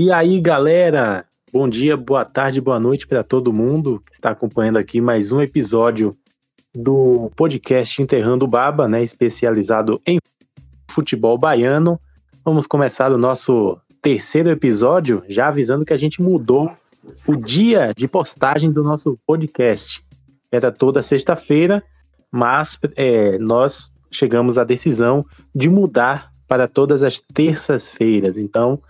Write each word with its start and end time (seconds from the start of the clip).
E 0.00 0.12
aí, 0.12 0.40
galera? 0.40 1.24
Bom 1.52 1.68
dia, 1.68 1.96
boa 1.96 2.24
tarde, 2.24 2.60
boa 2.60 2.78
noite 2.78 3.04
para 3.04 3.24
todo 3.24 3.52
mundo 3.52 4.00
que 4.06 4.14
está 4.14 4.30
acompanhando 4.30 4.76
aqui 4.76 5.00
mais 5.00 5.32
um 5.32 5.42
episódio 5.42 6.14
do 6.72 7.32
podcast 7.34 8.00
Enterrando 8.00 8.46
Baba, 8.46 8.86
né, 8.86 9.02
especializado 9.02 10.00
em 10.06 10.20
futebol 10.88 11.36
baiano. 11.36 12.00
Vamos 12.44 12.64
começar 12.64 13.10
o 13.10 13.18
nosso 13.18 13.76
terceiro 14.00 14.50
episódio, 14.50 15.24
já 15.28 15.48
avisando 15.48 15.84
que 15.84 15.92
a 15.92 15.96
gente 15.98 16.22
mudou 16.22 16.70
o 17.26 17.34
dia 17.34 17.90
de 17.96 18.06
postagem 18.06 18.70
do 18.70 18.84
nosso 18.84 19.18
podcast. 19.26 20.00
Era 20.52 20.70
toda 20.70 21.02
sexta-feira, 21.02 21.82
mas 22.30 22.78
é, 22.94 23.36
nós 23.38 23.90
chegamos 24.12 24.58
à 24.58 24.62
decisão 24.62 25.26
de 25.52 25.68
mudar 25.68 26.30
para 26.46 26.68
todas 26.68 27.02
as 27.02 27.20
terças-feiras. 27.20 28.38
Então, 28.38 28.80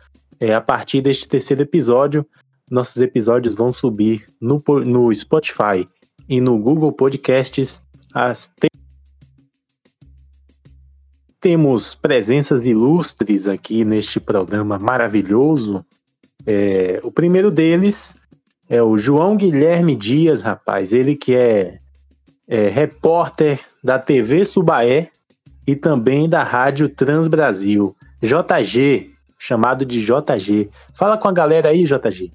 é, 0.40 0.54
a 0.54 0.60
partir 0.60 1.00
deste 1.00 1.26
terceiro 1.26 1.62
episódio, 1.62 2.26
nossos 2.70 3.00
episódios 3.00 3.54
vão 3.54 3.72
subir 3.72 4.26
no, 4.40 4.62
no 4.84 5.14
Spotify 5.14 5.88
e 6.28 6.40
no 6.40 6.58
Google 6.58 6.92
Podcasts. 6.92 7.80
As 8.12 8.46
te... 8.60 8.68
Temos 11.40 11.94
presenças 11.94 12.64
ilustres 12.64 13.46
aqui 13.46 13.84
neste 13.84 14.20
programa 14.20 14.78
maravilhoso. 14.78 15.84
É, 16.46 17.00
o 17.02 17.12
primeiro 17.12 17.50
deles 17.50 18.16
é 18.68 18.82
o 18.82 18.98
João 18.98 19.36
Guilherme 19.36 19.94
Dias, 19.94 20.42
rapaz. 20.42 20.92
Ele 20.92 21.16
que 21.16 21.34
é, 21.34 21.78
é 22.46 22.68
repórter 22.68 23.60
da 23.82 23.98
TV 23.98 24.44
Subaé 24.44 25.10
e 25.66 25.76
também 25.76 26.28
da 26.28 26.42
Rádio 26.42 26.88
Transbrasil. 26.88 27.96
JG, 28.20 29.12
chamado 29.38 29.84
de 29.84 30.04
JG. 30.04 30.68
Fala 30.94 31.16
com 31.16 31.28
a 31.28 31.32
galera 31.32 31.68
aí, 31.68 31.84
JG. 31.84 32.30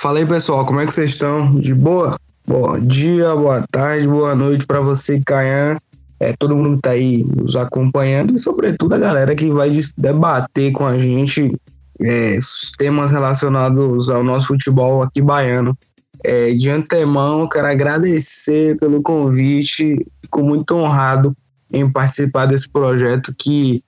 Fala 0.00 0.18
aí, 0.18 0.26
pessoal, 0.26 0.64
como 0.64 0.80
é 0.80 0.86
que 0.86 0.92
vocês 0.92 1.10
estão? 1.10 1.54
De 1.60 1.74
boa? 1.74 2.16
Bom 2.46 2.80
dia, 2.80 3.34
boa 3.36 3.64
tarde, 3.70 4.08
boa 4.08 4.34
noite 4.34 4.66
para 4.66 4.80
você, 4.80 5.22
Caian, 5.24 5.78
é, 6.18 6.34
todo 6.38 6.56
mundo 6.56 6.76
que 6.76 6.82
tá 6.82 6.90
aí 6.90 7.22
nos 7.22 7.54
acompanhando 7.54 8.34
e, 8.34 8.38
sobretudo, 8.38 8.94
a 8.94 8.98
galera 8.98 9.36
que 9.36 9.50
vai 9.50 9.70
debater 9.98 10.72
com 10.72 10.86
a 10.86 10.98
gente 10.98 11.54
é, 12.00 12.38
temas 12.78 13.12
relacionados 13.12 14.10
ao 14.10 14.24
nosso 14.24 14.48
futebol 14.48 15.02
aqui 15.02 15.20
baiano. 15.20 15.76
É, 16.24 16.52
de 16.52 16.68
antemão, 16.68 17.48
quero 17.48 17.68
agradecer 17.68 18.76
pelo 18.78 19.00
convite, 19.00 20.04
fico 20.22 20.42
muito 20.42 20.74
honrado 20.74 21.34
em 21.72 21.90
participar 21.90 22.46
desse 22.46 22.68
projeto 22.68 23.34
que 23.38 23.82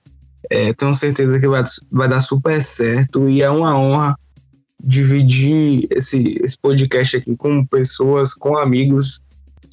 é, 0.49 0.73
tenho 0.73 0.93
certeza 0.93 1.39
que 1.39 1.47
vai, 1.47 1.63
vai 1.91 2.07
dar 2.07 2.21
super 2.21 2.61
certo 2.61 3.29
e 3.29 3.41
é 3.41 3.49
uma 3.49 3.77
honra 3.77 4.15
dividir 4.83 5.87
esse, 5.89 6.37
esse 6.43 6.57
podcast 6.61 7.17
aqui 7.17 7.35
com 7.35 7.65
pessoas, 7.65 8.33
com 8.33 8.57
amigos 8.57 9.21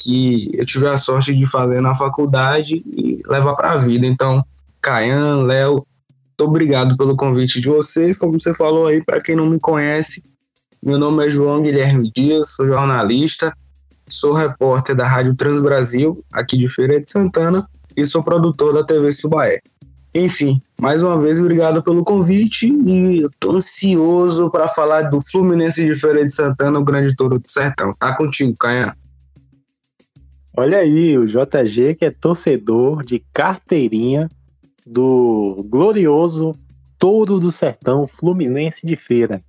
que 0.03 0.51
eu 0.55 0.65
tive 0.65 0.87
a 0.87 0.97
sorte 0.97 1.35
de 1.35 1.45
fazer 1.47 1.81
na 1.81 1.95
faculdade 1.95 2.83
e 2.87 3.21
levar 3.27 3.55
para 3.55 3.73
a 3.73 3.77
vida. 3.77 4.07
Então, 4.07 4.43
Caian, 4.81 5.43
Léo, 5.43 5.75
muito 5.75 6.45
obrigado 6.49 6.97
pelo 6.97 7.17
convite 7.17 7.61
de 7.61 7.69
vocês. 7.69 8.17
Como 8.17 8.39
você 8.39 8.55
falou 8.55 8.87
aí, 8.87 9.05
para 9.05 9.21
quem 9.21 9.37
não 9.37 9.47
me 9.47 9.59
conhece, 9.59 10.23
meu 10.83 10.99
nome 10.99 11.27
é 11.27 11.31
João 11.31 11.61
Guilherme 11.61 12.11
Dias, 12.17 12.55
sou 12.55 12.67
jornalista, 12.67 13.53
sou 14.09 14.33
repórter 14.33 14.97
da 14.97 15.07
Rádio 15.07 15.37
Transbrasil, 15.37 16.25
aqui 16.33 16.57
de 16.57 16.69
Feira 16.69 16.99
de 16.99 17.11
Santana, 17.11 17.69
e 17.95 18.07
sou 18.07 18.23
produtor 18.23 18.73
da 18.73 18.85
TV 18.85 19.13
Subaé. 19.13 19.61
Enfim, 20.15 20.61
mais 20.81 21.03
uma 21.03 21.21
vez, 21.21 21.41
obrigado 21.41 21.83
pelo 21.83 22.05
convite 22.05 22.67
e 22.67 23.23
eu 23.23 23.31
tô 23.39 23.53
ansioso 23.53 24.51
para 24.51 24.67
falar 24.67 25.03
do 25.03 25.21
Fluminense 25.21 25.87
de 25.87 25.95
Feira 25.95 26.25
de 26.25 26.33
Santana, 26.33 26.81
o 26.81 26.85
grande 26.85 27.15
touro 27.15 27.39
do 27.39 27.49
sertão. 27.49 27.95
Tá 27.95 28.17
contigo, 28.17 28.53
Canha. 28.59 28.97
Olha 30.57 30.79
aí, 30.79 31.17
o 31.17 31.27
JG 31.27 31.95
que 31.95 32.05
é 32.05 32.11
torcedor 32.11 33.05
de 33.05 33.25
carteirinha 33.33 34.29
do 34.85 35.65
glorioso 35.69 36.53
Touro 36.99 37.39
do 37.39 37.53
Sertão 37.53 38.07
Fluminense 38.07 38.85
de 38.85 38.97
Feira. 38.97 39.41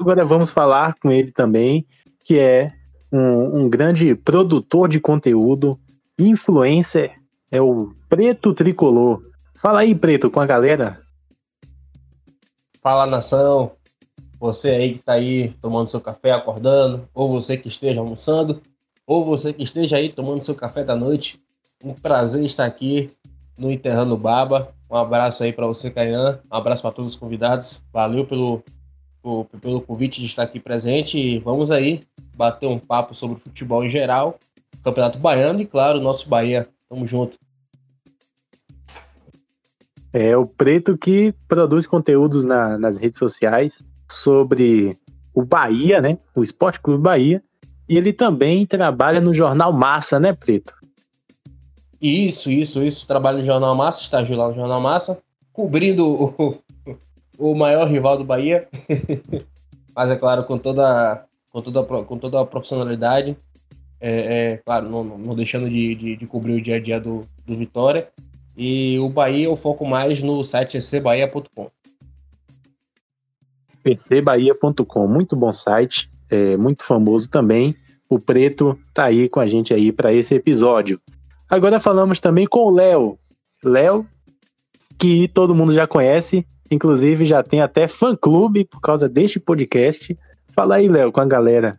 Agora 0.00 0.24
vamos 0.24 0.50
falar 0.50 0.94
com 0.94 1.10
ele 1.10 1.32
também, 1.32 1.84
que 2.24 2.38
é 2.38 2.70
um, 3.12 3.62
um 3.62 3.68
grande 3.68 4.14
produtor 4.14 4.88
de 4.88 4.98
conteúdo, 4.98 5.78
influencer, 6.18 7.12
é 7.50 7.60
o 7.60 7.92
Preto 8.08 8.54
Tricolor. 8.54 9.22
Fala 9.64 9.80
aí, 9.80 9.94
Preto, 9.94 10.30
com 10.30 10.40
a 10.40 10.44
galera. 10.44 11.00
Fala, 12.82 13.06
nação. 13.06 13.72
Você 14.38 14.68
aí 14.68 14.92
que 14.92 14.98
tá 14.98 15.14
aí 15.14 15.54
tomando 15.58 15.88
seu 15.88 16.02
café, 16.02 16.32
acordando, 16.32 17.08
ou 17.14 17.30
você 17.30 17.56
que 17.56 17.68
esteja 17.68 17.98
almoçando, 17.98 18.60
ou 19.06 19.24
você 19.24 19.54
que 19.54 19.62
esteja 19.62 19.96
aí 19.96 20.10
tomando 20.10 20.42
seu 20.42 20.54
café 20.54 20.84
da 20.84 20.94
noite. 20.94 21.42
Um 21.82 21.94
prazer 21.94 22.44
estar 22.44 22.66
aqui 22.66 23.10
no 23.58 23.72
Enterrando 23.72 24.18
Baba. 24.18 24.68
Um 24.90 24.96
abraço 24.96 25.42
aí 25.42 25.50
para 25.50 25.66
você, 25.66 25.90
Caian. 25.90 26.42
Um 26.52 26.54
abraço 26.54 26.82
para 26.82 26.92
todos 26.92 27.12
os 27.12 27.16
convidados. 27.16 27.82
Valeu 27.90 28.26
pelo, 28.26 28.62
pelo, 29.22 29.46
pelo 29.62 29.80
convite 29.80 30.20
de 30.20 30.26
estar 30.26 30.42
aqui 30.42 30.60
presente. 30.60 31.18
E 31.18 31.38
vamos 31.38 31.70
aí 31.70 32.02
bater 32.36 32.66
um 32.66 32.78
papo 32.78 33.14
sobre 33.14 33.40
futebol 33.40 33.82
em 33.82 33.88
geral, 33.88 34.38
Campeonato 34.82 35.18
Baiano 35.18 35.62
e, 35.62 35.64
claro, 35.64 36.02
nosso 36.02 36.28
Bahia. 36.28 36.68
Tamo 36.86 37.06
junto. 37.06 37.38
É 40.16 40.36
o 40.36 40.46
Preto 40.46 40.96
que 40.96 41.34
produz 41.48 41.88
conteúdos 41.88 42.44
na, 42.44 42.78
nas 42.78 43.00
redes 43.00 43.18
sociais 43.18 43.82
sobre 44.08 44.96
o 45.34 45.44
Bahia, 45.44 46.00
né? 46.00 46.18
O 46.36 46.44
Esporte 46.44 46.78
Clube 46.78 47.02
Bahia. 47.02 47.42
E 47.88 47.98
ele 47.98 48.12
também 48.12 48.64
trabalha 48.64 49.20
no 49.20 49.34
Jornal 49.34 49.72
Massa, 49.72 50.20
né, 50.20 50.32
Preto? 50.32 50.72
Isso, 52.00 52.48
isso, 52.48 52.84
isso. 52.84 53.08
Trabalho 53.08 53.38
no 53.38 53.44
Jornal 53.44 53.74
Massa, 53.74 54.02
estágio 54.02 54.36
lá 54.36 54.46
no 54.48 54.54
Jornal 54.54 54.80
Massa, 54.80 55.20
cobrindo 55.52 56.06
o, 56.06 56.56
o 57.36 57.54
maior 57.56 57.88
rival 57.88 58.16
do 58.16 58.24
Bahia. 58.24 58.68
Mas 59.96 60.12
é 60.12 60.16
claro, 60.16 60.44
com 60.44 60.56
toda, 60.56 61.24
com 61.50 61.60
toda, 61.60 61.82
com 61.82 62.18
toda 62.18 62.40
a 62.40 62.46
profissionalidade. 62.46 63.36
É, 64.00 64.52
é 64.52 64.56
claro, 64.58 64.88
não, 64.88 65.02
não 65.02 65.34
deixando 65.34 65.68
de, 65.68 65.96
de, 65.96 66.16
de, 66.16 66.26
cobrir 66.28 66.52
o 66.52 66.62
dia 66.62 66.76
a 66.76 66.80
dia 66.80 67.00
do, 67.00 67.22
do 67.44 67.54
Vitória. 67.56 68.08
E 68.56 68.98
o 69.00 69.08
Bahia 69.08 69.46
eu 69.46 69.56
foco 69.56 69.84
mais 69.84 70.22
no 70.22 70.42
site 70.44 70.76
ecbahia.com. 70.76 71.68
pcbahia.com, 73.82 75.06
muito 75.06 75.36
bom 75.36 75.52
site, 75.52 76.10
é, 76.30 76.56
muito 76.56 76.84
famoso 76.84 77.28
também. 77.28 77.74
O 78.08 78.18
Preto 78.18 78.78
tá 78.92 79.04
aí 79.04 79.28
com 79.28 79.40
a 79.40 79.46
gente 79.46 79.74
aí 79.74 79.90
para 79.90 80.12
esse 80.12 80.34
episódio. 80.34 81.00
Agora 81.48 81.80
falamos 81.80 82.20
também 82.20 82.46
com 82.46 82.60
o 82.60 82.70
Léo. 82.70 83.18
Léo, 83.64 84.06
que 84.98 85.28
todo 85.28 85.54
mundo 85.54 85.72
já 85.72 85.86
conhece, 85.86 86.46
inclusive 86.70 87.24
já 87.24 87.42
tem 87.42 87.60
até 87.60 87.88
fã-clube 87.88 88.64
por 88.64 88.80
causa 88.80 89.08
deste 89.08 89.40
podcast. 89.40 90.16
Fala 90.54 90.76
aí, 90.76 90.88
Léo, 90.88 91.10
com 91.10 91.20
a 91.20 91.24
galera. 91.24 91.78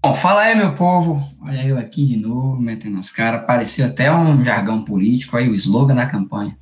Bom, 0.00 0.14
fala 0.14 0.42
aí, 0.42 0.54
meu 0.54 0.74
povo. 0.74 1.28
Olha 1.42 1.66
eu 1.66 1.76
aqui 1.76 2.04
de 2.04 2.16
novo, 2.16 2.60
metendo 2.60 2.98
as 2.98 3.10
caras. 3.10 3.44
Parecia 3.44 3.86
até 3.86 4.12
um 4.12 4.44
jargão 4.44 4.80
político 4.82 5.36
aí, 5.36 5.48
o 5.48 5.54
slogan 5.54 5.94
da 5.94 6.06
campanha. 6.06 6.56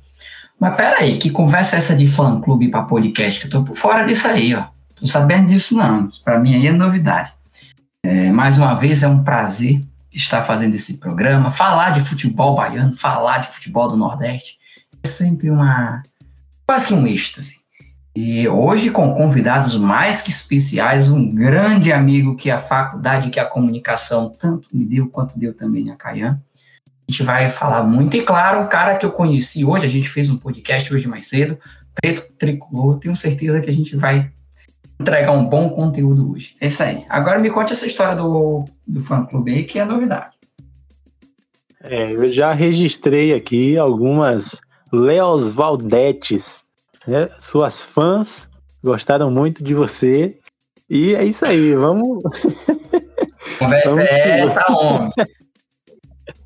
Mas 0.59 0.75
pera 0.75 0.97
aí, 0.99 1.17
que 1.17 1.29
conversa 1.29 1.75
é 1.75 1.77
essa 1.77 1.95
de 1.95 2.07
fã-clube 2.07 2.69
para 2.69 2.81
podcast? 2.81 3.39
Que 3.39 3.45
eu 3.45 3.51
tô 3.51 3.63
por 3.63 3.75
fora 3.75 4.03
disso 4.03 4.27
aí, 4.27 4.55
ó. 4.55 4.65
Tô 4.95 5.05
sabendo 5.05 5.45
disso 5.47 5.77
não. 5.77 6.09
Para 6.25 6.39
mim 6.39 6.55
aí 6.55 6.65
é 6.65 6.71
novidade. 6.71 7.31
É, 8.03 8.31
mais 8.31 8.57
uma 8.57 8.73
vez 8.73 9.03
é 9.03 9.07
um 9.07 9.23
prazer 9.23 9.81
estar 10.11 10.41
fazendo 10.41 10.73
esse 10.73 10.97
programa, 10.97 11.51
falar 11.51 11.91
de 11.91 11.99
futebol 11.99 12.55
baiano, 12.55 12.95
falar 12.95 13.37
de 13.37 13.47
futebol 13.47 13.87
do 13.87 13.95
Nordeste. 13.95 14.57
É 15.03 15.07
sempre 15.07 15.51
uma 15.51 16.01
quase 16.65 16.87
que 16.87 16.93
um 16.95 17.05
êxtase. 17.05 17.66
E 18.19 18.47
hoje, 18.47 18.89
com 18.89 19.13
convidados 19.13 19.77
mais 19.77 20.23
que 20.23 20.31
especiais, 20.31 21.07
um 21.07 21.29
grande 21.29 21.93
amigo 21.93 22.35
que 22.35 22.49
a 22.49 22.57
faculdade, 22.57 23.29
que 23.29 23.39
a 23.39 23.45
comunicação 23.45 24.27
tanto 24.27 24.67
me 24.73 24.85
deu 24.85 25.07
quanto 25.07 25.37
deu 25.37 25.53
também 25.53 25.91
a 25.91 25.95
Caian. 25.95 26.41
A 27.07 27.11
gente 27.11 27.21
vai 27.21 27.47
falar 27.47 27.83
muito. 27.83 28.17
E 28.17 28.23
claro, 28.23 28.61
um 28.61 28.67
cara 28.67 28.95
que 28.95 29.05
eu 29.05 29.11
conheci 29.11 29.63
hoje, 29.63 29.85
a 29.85 29.87
gente 29.87 30.09
fez 30.09 30.31
um 30.31 30.37
podcast 30.37 30.91
hoje 30.91 31.07
mais 31.07 31.27
cedo, 31.27 31.59
Preto 31.93 32.23
Tricolor. 32.39 32.97
Tenho 32.97 33.15
certeza 33.15 33.61
que 33.61 33.69
a 33.69 33.73
gente 33.73 33.95
vai 33.95 34.31
entregar 34.99 35.33
um 35.33 35.47
bom 35.47 35.69
conteúdo 35.69 36.31
hoje. 36.31 36.55
É 36.59 36.65
isso 36.65 36.81
aí. 36.81 37.05
Agora 37.07 37.37
me 37.37 37.51
conte 37.51 37.71
essa 37.71 37.85
história 37.85 38.15
do, 38.15 38.65
do 38.87 38.99
fã-clube 38.99 39.51
aí, 39.51 39.63
que 39.63 39.77
é 39.77 39.85
novidade. 39.85 40.35
É, 41.83 42.11
eu 42.11 42.33
já 42.33 42.51
registrei 42.51 43.35
aqui 43.35 43.77
algumas 43.77 44.59
Leos 44.91 45.49
Valdetes 45.49 46.65
né? 47.07 47.29
Suas 47.39 47.83
fãs 47.83 48.49
gostaram 48.83 49.31
muito 49.31 49.63
de 49.63 49.73
você. 49.73 50.37
E 50.89 51.15
é 51.15 51.23
isso 51.23 51.45
aí, 51.45 51.73
vamos. 51.75 52.21
Conversa 53.59 53.89
vamos 53.89 54.03
é 54.03 54.39
essa, 54.41 54.65
homem. 54.69 55.09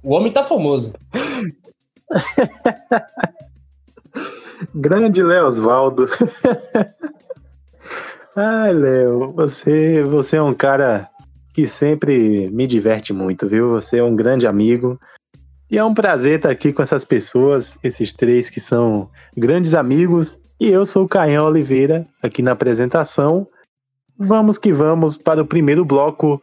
O 0.03 0.13
homem 0.13 0.31
tá 0.31 0.43
famoso. 0.43 0.93
Grande 4.73 5.23
Léo 5.23 5.47
Osvaldo. 5.47 6.07
Ai, 8.35 8.73
Léo, 8.73 9.33
você, 9.33 10.03
você 10.03 10.37
é 10.37 10.41
um 10.41 10.53
cara 10.53 11.09
que 11.53 11.67
sempre 11.67 12.49
me 12.51 12.65
diverte 12.65 13.11
muito, 13.11 13.47
viu? 13.47 13.71
Você 13.71 13.97
é 13.97 14.03
um 14.03 14.15
grande 14.15 14.47
amigo. 14.47 14.97
E 15.71 15.77
é 15.77 15.85
um 15.85 15.93
prazer 15.93 16.35
estar 16.35 16.49
aqui 16.49 16.73
com 16.73 16.83
essas 16.83 17.05
pessoas, 17.05 17.73
esses 17.81 18.11
três 18.11 18.49
que 18.49 18.59
são 18.59 19.09
grandes 19.37 19.73
amigos. 19.73 20.41
E 20.59 20.67
eu 20.67 20.85
sou 20.85 21.05
o 21.05 21.07
Caião 21.07 21.45
Oliveira, 21.45 22.03
aqui 22.21 22.41
na 22.41 22.51
apresentação. 22.51 23.47
Vamos 24.17 24.57
que 24.57 24.73
vamos 24.73 25.15
para 25.15 25.41
o 25.41 25.47
primeiro 25.47 25.85
bloco 25.85 26.41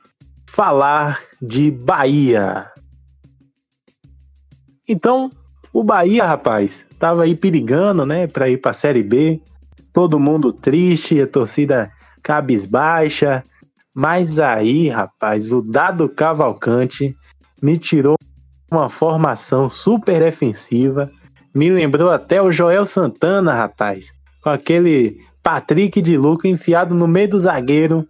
falar 0.49 1.21
de 1.43 1.71
Bahia. 1.71 2.73
Então, 4.89 5.29
o 5.75 5.85
Bahia, 5.85 6.25
rapaz, 6.25 6.87
tava 6.99 7.25
aí 7.25 7.37
perigando, 7.37 8.07
né, 8.07 8.27
para 8.27 8.49
ir 8.49 8.57
para 8.57 8.71
a 8.71 8.75
Série 8.75 9.03
B. 9.03 9.43
Todo 9.93 10.19
mundo 10.19 10.55
triste, 10.55 11.21
a 11.21 11.27
torcida 11.27 11.93
cabisbaixa. 12.23 13.45
Mas 13.95 14.39
aí, 14.39 14.89
rapaz, 14.89 15.53
o 15.53 15.61
Dado 15.61 16.09
Cavalcante 16.09 17.15
me 17.63 17.77
tirou 17.77 18.18
uma 18.71 18.89
formação 18.89 19.69
super 19.71 20.21
defensiva. 20.21 21.11
Me 21.55 21.71
lembrou 21.71 22.11
até 22.11 22.41
o 22.41 22.53
Joel 22.53 22.85
Santana, 22.85 23.55
rapaz. 23.55 24.13
Com 24.43 24.51
aquele 24.51 25.19
Patrick 25.43 26.01
de 26.03 26.17
Luca 26.17 26.47
enfiado 26.47 26.95
no 26.95 27.09
meio 27.09 27.31
do 27.31 27.41
zagueiro. 27.41 28.07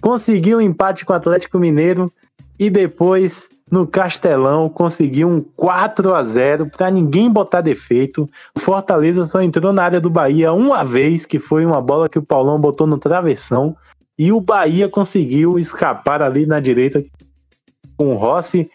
Conseguiu 0.00 0.58
um 0.58 0.60
empate 0.60 1.04
com 1.04 1.12
o 1.12 1.16
Atlético 1.16 1.58
Mineiro. 1.58 2.10
E 2.58 2.68
depois, 2.68 3.48
no 3.70 3.86
Castelão, 3.86 4.68
conseguiu 4.68 5.28
um 5.28 5.40
4 5.40 6.14
a 6.14 6.22
0 6.22 6.70
para 6.70 6.90
ninguém 6.90 7.30
botar 7.30 7.60
defeito. 7.60 8.26
Fortaleza 8.58 9.24
só 9.24 9.40
entrou 9.40 9.72
na 9.72 9.82
área 9.82 10.00
do 10.00 10.10
Bahia 10.10 10.52
uma 10.52 10.84
vez, 10.84 11.24
que 11.24 11.38
foi 11.38 11.64
uma 11.64 11.80
bola 11.80 12.08
que 12.08 12.18
o 12.18 12.22
Paulão 12.22 12.58
botou 12.58 12.86
no 12.86 12.98
travessão. 12.98 13.74
E 14.18 14.30
o 14.32 14.40
Bahia 14.40 14.88
conseguiu 14.88 15.58
escapar 15.58 16.20
ali 16.20 16.44
na 16.44 16.60
direita 16.60 17.02
com 17.96 18.08
o 18.14 18.16
Rossi 18.16 18.68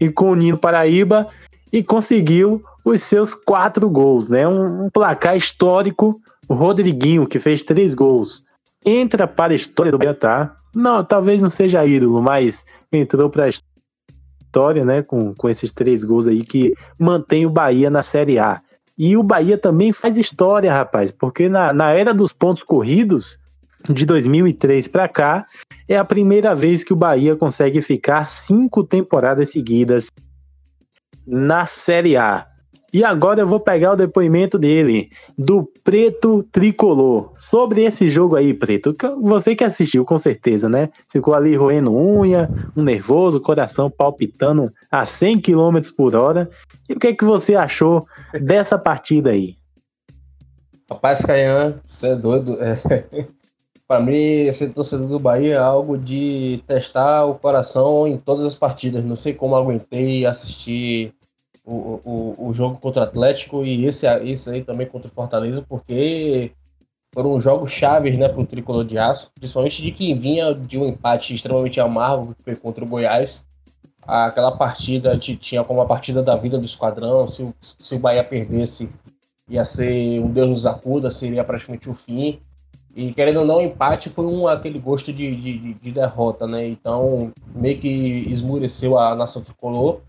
e 0.00 0.10
com 0.10 0.30
o 0.30 0.34
Nino 0.34 0.56
Paraíba 0.56 1.28
e 1.72 1.82
conseguiu 1.82 2.62
os 2.84 3.02
seus 3.02 3.34
quatro 3.34 3.88
gols, 3.88 4.28
né? 4.28 4.48
Um, 4.48 4.86
um, 4.86 4.90
placar 4.90 5.36
histórico. 5.36 6.20
O 6.48 6.54
Rodriguinho, 6.54 7.26
que 7.26 7.38
fez 7.38 7.62
três 7.62 7.94
gols, 7.94 8.42
entra 8.84 9.26
para 9.28 9.52
a 9.52 9.56
história 9.56 9.92
do 9.92 10.14
tá? 10.14 10.56
Não, 10.74 11.04
talvez 11.04 11.40
não 11.40 11.50
seja 11.50 11.86
ídolo, 11.86 12.20
mas 12.20 12.64
entrou 12.92 13.30
para 13.30 13.44
a 13.44 13.48
história, 13.48 14.84
né? 14.84 15.02
Com, 15.02 15.32
com 15.34 15.48
esses 15.48 15.70
três 15.70 16.02
gols 16.02 16.26
aí 16.26 16.42
que 16.42 16.74
mantém 16.98 17.46
o 17.46 17.50
Bahia 17.50 17.88
na 17.88 18.02
Série 18.02 18.38
A. 18.38 18.60
E 18.98 19.16
o 19.16 19.22
Bahia 19.22 19.56
também 19.56 19.92
faz 19.92 20.16
história, 20.16 20.72
rapaz, 20.72 21.10
porque 21.10 21.48
na, 21.48 21.72
na 21.72 21.92
era 21.92 22.12
dos 22.12 22.32
pontos 22.32 22.62
corridos, 22.62 23.38
de 23.88 24.04
2003 24.04 24.88
para 24.88 25.08
cá, 25.08 25.46
é 25.88 25.96
a 25.96 26.04
primeira 26.04 26.54
vez 26.54 26.84
que 26.84 26.92
o 26.92 26.96
Bahia 26.96 27.36
consegue 27.36 27.80
ficar 27.80 28.24
cinco 28.24 28.84
temporadas 28.84 29.50
seguidas 29.50 30.08
na 31.26 31.66
Série 31.66 32.16
A. 32.16 32.46
E 32.92 33.04
agora 33.04 33.40
eu 33.40 33.46
vou 33.46 33.60
pegar 33.60 33.92
o 33.92 33.96
depoimento 33.96 34.58
dele, 34.58 35.10
do 35.38 35.70
Preto 35.84 36.42
Tricolor, 36.50 37.30
sobre 37.36 37.84
esse 37.84 38.10
jogo 38.10 38.34
aí, 38.34 38.52
Preto. 38.52 38.96
Você 39.22 39.54
que 39.54 39.62
assistiu, 39.62 40.04
com 40.04 40.18
certeza, 40.18 40.68
né? 40.68 40.90
Ficou 41.08 41.32
ali 41.32 41.54
roendo 41.54 41.94
unha, 41.94 42.50
um 42.76 42.82
nervoso, 42.82 43.40
coração 43.40 43.88
palpitando 43.88 44.72
a 44.90 45.06
100 45.06 45.40
km 45.40 45.78
por 45.96 46.16
hora. 46.16 46.50
E 46.88 46.94
o 46.94 46.98
que, 46.98 47.08
é 47.08 47.14
que 47.14 47.24
você 47.24 47.54
achou 47.54 48.04
dessa 48.40 48.76
partida 48.76 49.30
aí? 49.30 49.54
Rapaz, 50.90 51.24
Caian, 51.24 51.80
você 51.86 52.08
é 52.08 52.16
doido. 52.16 52.58
É. 52.60 53.26
Para 53.90 53.98
mim, 53.98 54.52
ser 54.52 54.72
torcedor 54.72 55.08
do 55.08 55.18
Bahia 55.18 55.54
é 55.54 55.58
algo 55.58 55.98
de 55.98 56.62
testar 56.64 57.24
o 57.24 57.34
coração 57.34 58.06
em 58.06 58.16
todas 58.16 58.46
as 58.46 58.54
partidas. 58.54 59.04
Não 59.04 59.16
sei 59.16 59.34
como 59.34 59.56
aguentei 59.56 60.24
assistir 60.24 61.12
o, 61.66 61.98
o, 62.04 62.34
o 62.50 62.54
jogo 62.54 62.78
contra 62.78 63.00
o 63.00 63.04
Atlético 63.04 63.64
e 63.64 63.84
esse, 63.84 64.06
esse 64.22 64.48
aí 64.48 64.62
também 64.62 64.86
contra 64.86 65.10
o 65.10 65.12
Fortaleza, 65.12 65.66
porque 65.68 66.52
foram 67.12 67.40
jogos 67.40 67.72
chaves 67.72 68.16
né, 68.16 68.28
para 68.28 68.40
o 68.40 68.46
tricolor 68.46 68.84
de 68.84 68.96
aço, 68.96 69.32
principalmente 69.34 69.82
de 69.82 69.90
quem 69.90 70.16
vinha 70.16 70.54
de 70.54 70.78
um 70.78 70.86
empate 70.86 71.34
extremamente 71.34 71.80
amargo, 71.80 72.32
que 72.36 72.44
foi 72.44 72.54
contra 72.54 72.84
o 72.84 72.88
Goiás. 72.88 73.44
Aquela 74.02 74.56
partida 74.56 75.18
tinha 75.18 75.64
como 75.64 75.80
a 75.80 75.86
partida 75.86 76.22
da 76.22 76.36
vida 76.36 76.58
do 76.58 76.64
esquadrão. 76.64 77.26
Se 77.26 77.52
se 77.60 77.96
o 77.96 77.98
Bahia 77.98 78.22
perdesse, 78.22 78.88
ia 79.48 79.64
ser 79.64 80.20
um 80.20 80.30
Deus 80.30 80.48
nos 80.48 80.64
acuda, 80.64 81.10
seria 81.10 81.42
praticamente 81.42 81.90
o 81.90 81.94
fim. 81.94 82.38
E 82.94 83.12
querendo 83.12 83.40
ou 83.40 83.46
não, 83.46 83.58
o 83.58 83.62
empate 83.62 84.08
foi 84.08 84.26
um, 84.26 84.48
aquele 84.48 84.78
gosto 84.78 85.12
de, 85.12 85.36
de, 85.36 85.74
de, 85.74 85.92
derrota, 85.92 86.46
né? 86.46 86.66
Então, 86.66 87.32
meio 87.54 87.78
que 87.78 87.88
esmureceu 88.28 88.98
a 88.98 89.14
nação 89.14 89.42
tricolor. 89.42 90.00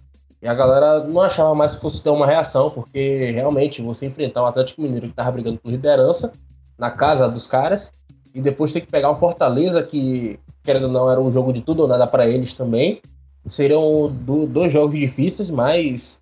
E 0.41 0.47
a 0.47 0.53
galera 0.53 1.03
não 1.03 1.21
achava 1.21 1.53
mais 1.53 1.75
que 1.75 1.81
fosse 1.81 2.03
ter 2.03 2.09
uma 2.09 2.25
reação, 2.25 2.71
porque 2.71 3.29
realmente 3.31 3.81
você 3.81 4.07
enfrentar 4.07 4.41
o 4.41 4.45
Atlético 4.47 4.81
Mineiro 4.81 5.07
que 5.07 5.13
tava 5.13 5.31
brigando 5.31 5.59
por 5.59 5.69
liderança 5.69 6.33
na 6.77 6.89
casa 6.89 7.29
dos 7.29 7.45
caras, 7.45 7.91
e 8.33 8.41
depois 8.41 8.73
ter 8.73 8.81
que 8.81 8.91
pegar 8.91 9.11
o 9.11 9.15
Fortaleza, 9.15 9.83
que, 9.83 10.39
querendo 10.63 10.85
ou 10.85 10.91
não, 10.91 11.11
era 11.11 11.21
um 11.21 11.29
jogo 11.29 11.53
de 11.53 11.61
tudo 11.61 11.83
ou 11.83 11.87
nada 11.87 12.07
para 12.07 12.27
eles 12.27 12.53
também. 12.53 12.99
Seriam 13.47 14.09
do, 14.09 14.47
dois 14.47 14.71
jogos 14.71 14.97
difíceis, 14.97 15.51
mas 15.51 16.19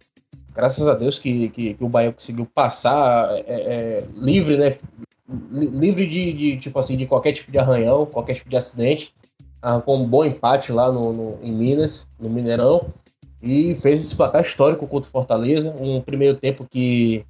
graças 0.53 0.88
a 0.89 0.94
Deus 0.94 1.17
que, 1.17 1.50
que, 1.50 1.73
que 1.75 1.83
o 1.83 1.88
Bahia 1.88 2.11
conseguiu 2.11 2.45
passar 2.45 3.29
é, 3.31 3.44
é, 3.47 4.06
livre, 4.15 4.57
né? 4.57 4.75
Livre 5.51 6.07
de, 6.07 6.33
de, 6.33 6.57
tipo 6.57 6.79
assim, 6.79 6.97
de 6.97 7.05
qualquer 7.05 7.33
tipo 7.33 7.51
de 7.51 7.59
arranhão, 7.59 8.05
qualquer 8.05 8.35
tipo 8.35 8.49
de 8.49 8.57
acidente, 8.57 9.13
com 9.85 9.97
um 9.97 10.07
bom 10.07 10.25
empate 10.25 10.71
lá 10.71 10.91
no, 10.91 11.13
no, 11.13 11.37
em 11.43 11.51
Minas, 11.51 12.07
no 12.19 12.29
Mineirão, 12.29 12.87
e 13.41 13.75
fez 13.75 14.03
esse 14.03 14.15
placar 14.15 14.41
histórico 14.41 14.87
contra 14.87 15.07
o 15.07 15.11
Fortaleza, 15.11 15.75
um 15.79 16.01
primeiro 16.01 16.37
tempo 16.37 16.65
que 16.69 17.23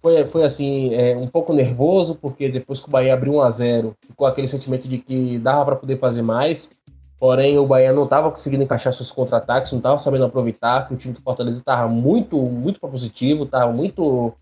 foi, 0.00 0.24
foi 0.26 0.44
assim, 0.44 0.92
é, 0.94 1.16
um 1.16 1.28
pouco 1.28 1.52
nervoso, 1.52 2.16
porque 2.16 2.48
depois 2.48 2.80
que 2.80 2.88
o 2.88 2.90
Bahia 2.90 3.14
abriu 3.14 3.34
1 3.34 3.40
a 3.40 3.50
0 3.50 3.96
ficou 4.06 4.26
aquele 4.26 4.48
sentimento 4.48 4.88
de 4.88 4.98
que 4.98 5.38
dava 5.38 5.64
para 5.64 5.76
poder 5.76 5.98
fazer 5.98 6.22
mais, 6.22 6.72
porém 7.18 7.56
o 7.58 7.66
Bahia 7.66 7.92
não 7.92 8.04
estava 8.04 8.28
conseguindo 8.28 8.64
encaixar 8.64 8.92
seus 8.92 9.12
contra-ataques, 9.12 9.70
não 9.70 9.78
estava 9.78 9.98
sabendo 9.98 10.24
aproveitar, 10.24 10.88
que 10.88 10.94
o 10.94 10.96
time 10.96 11.14
do 11.14 11.20
Fortaleza 11.20 11.60
estava 11.60 11.88
muito, 11.88 12.36
muito 12.36 12.80
positivo, 12.80 13.44
estava 13.44 13.72
muito 13.72 14.34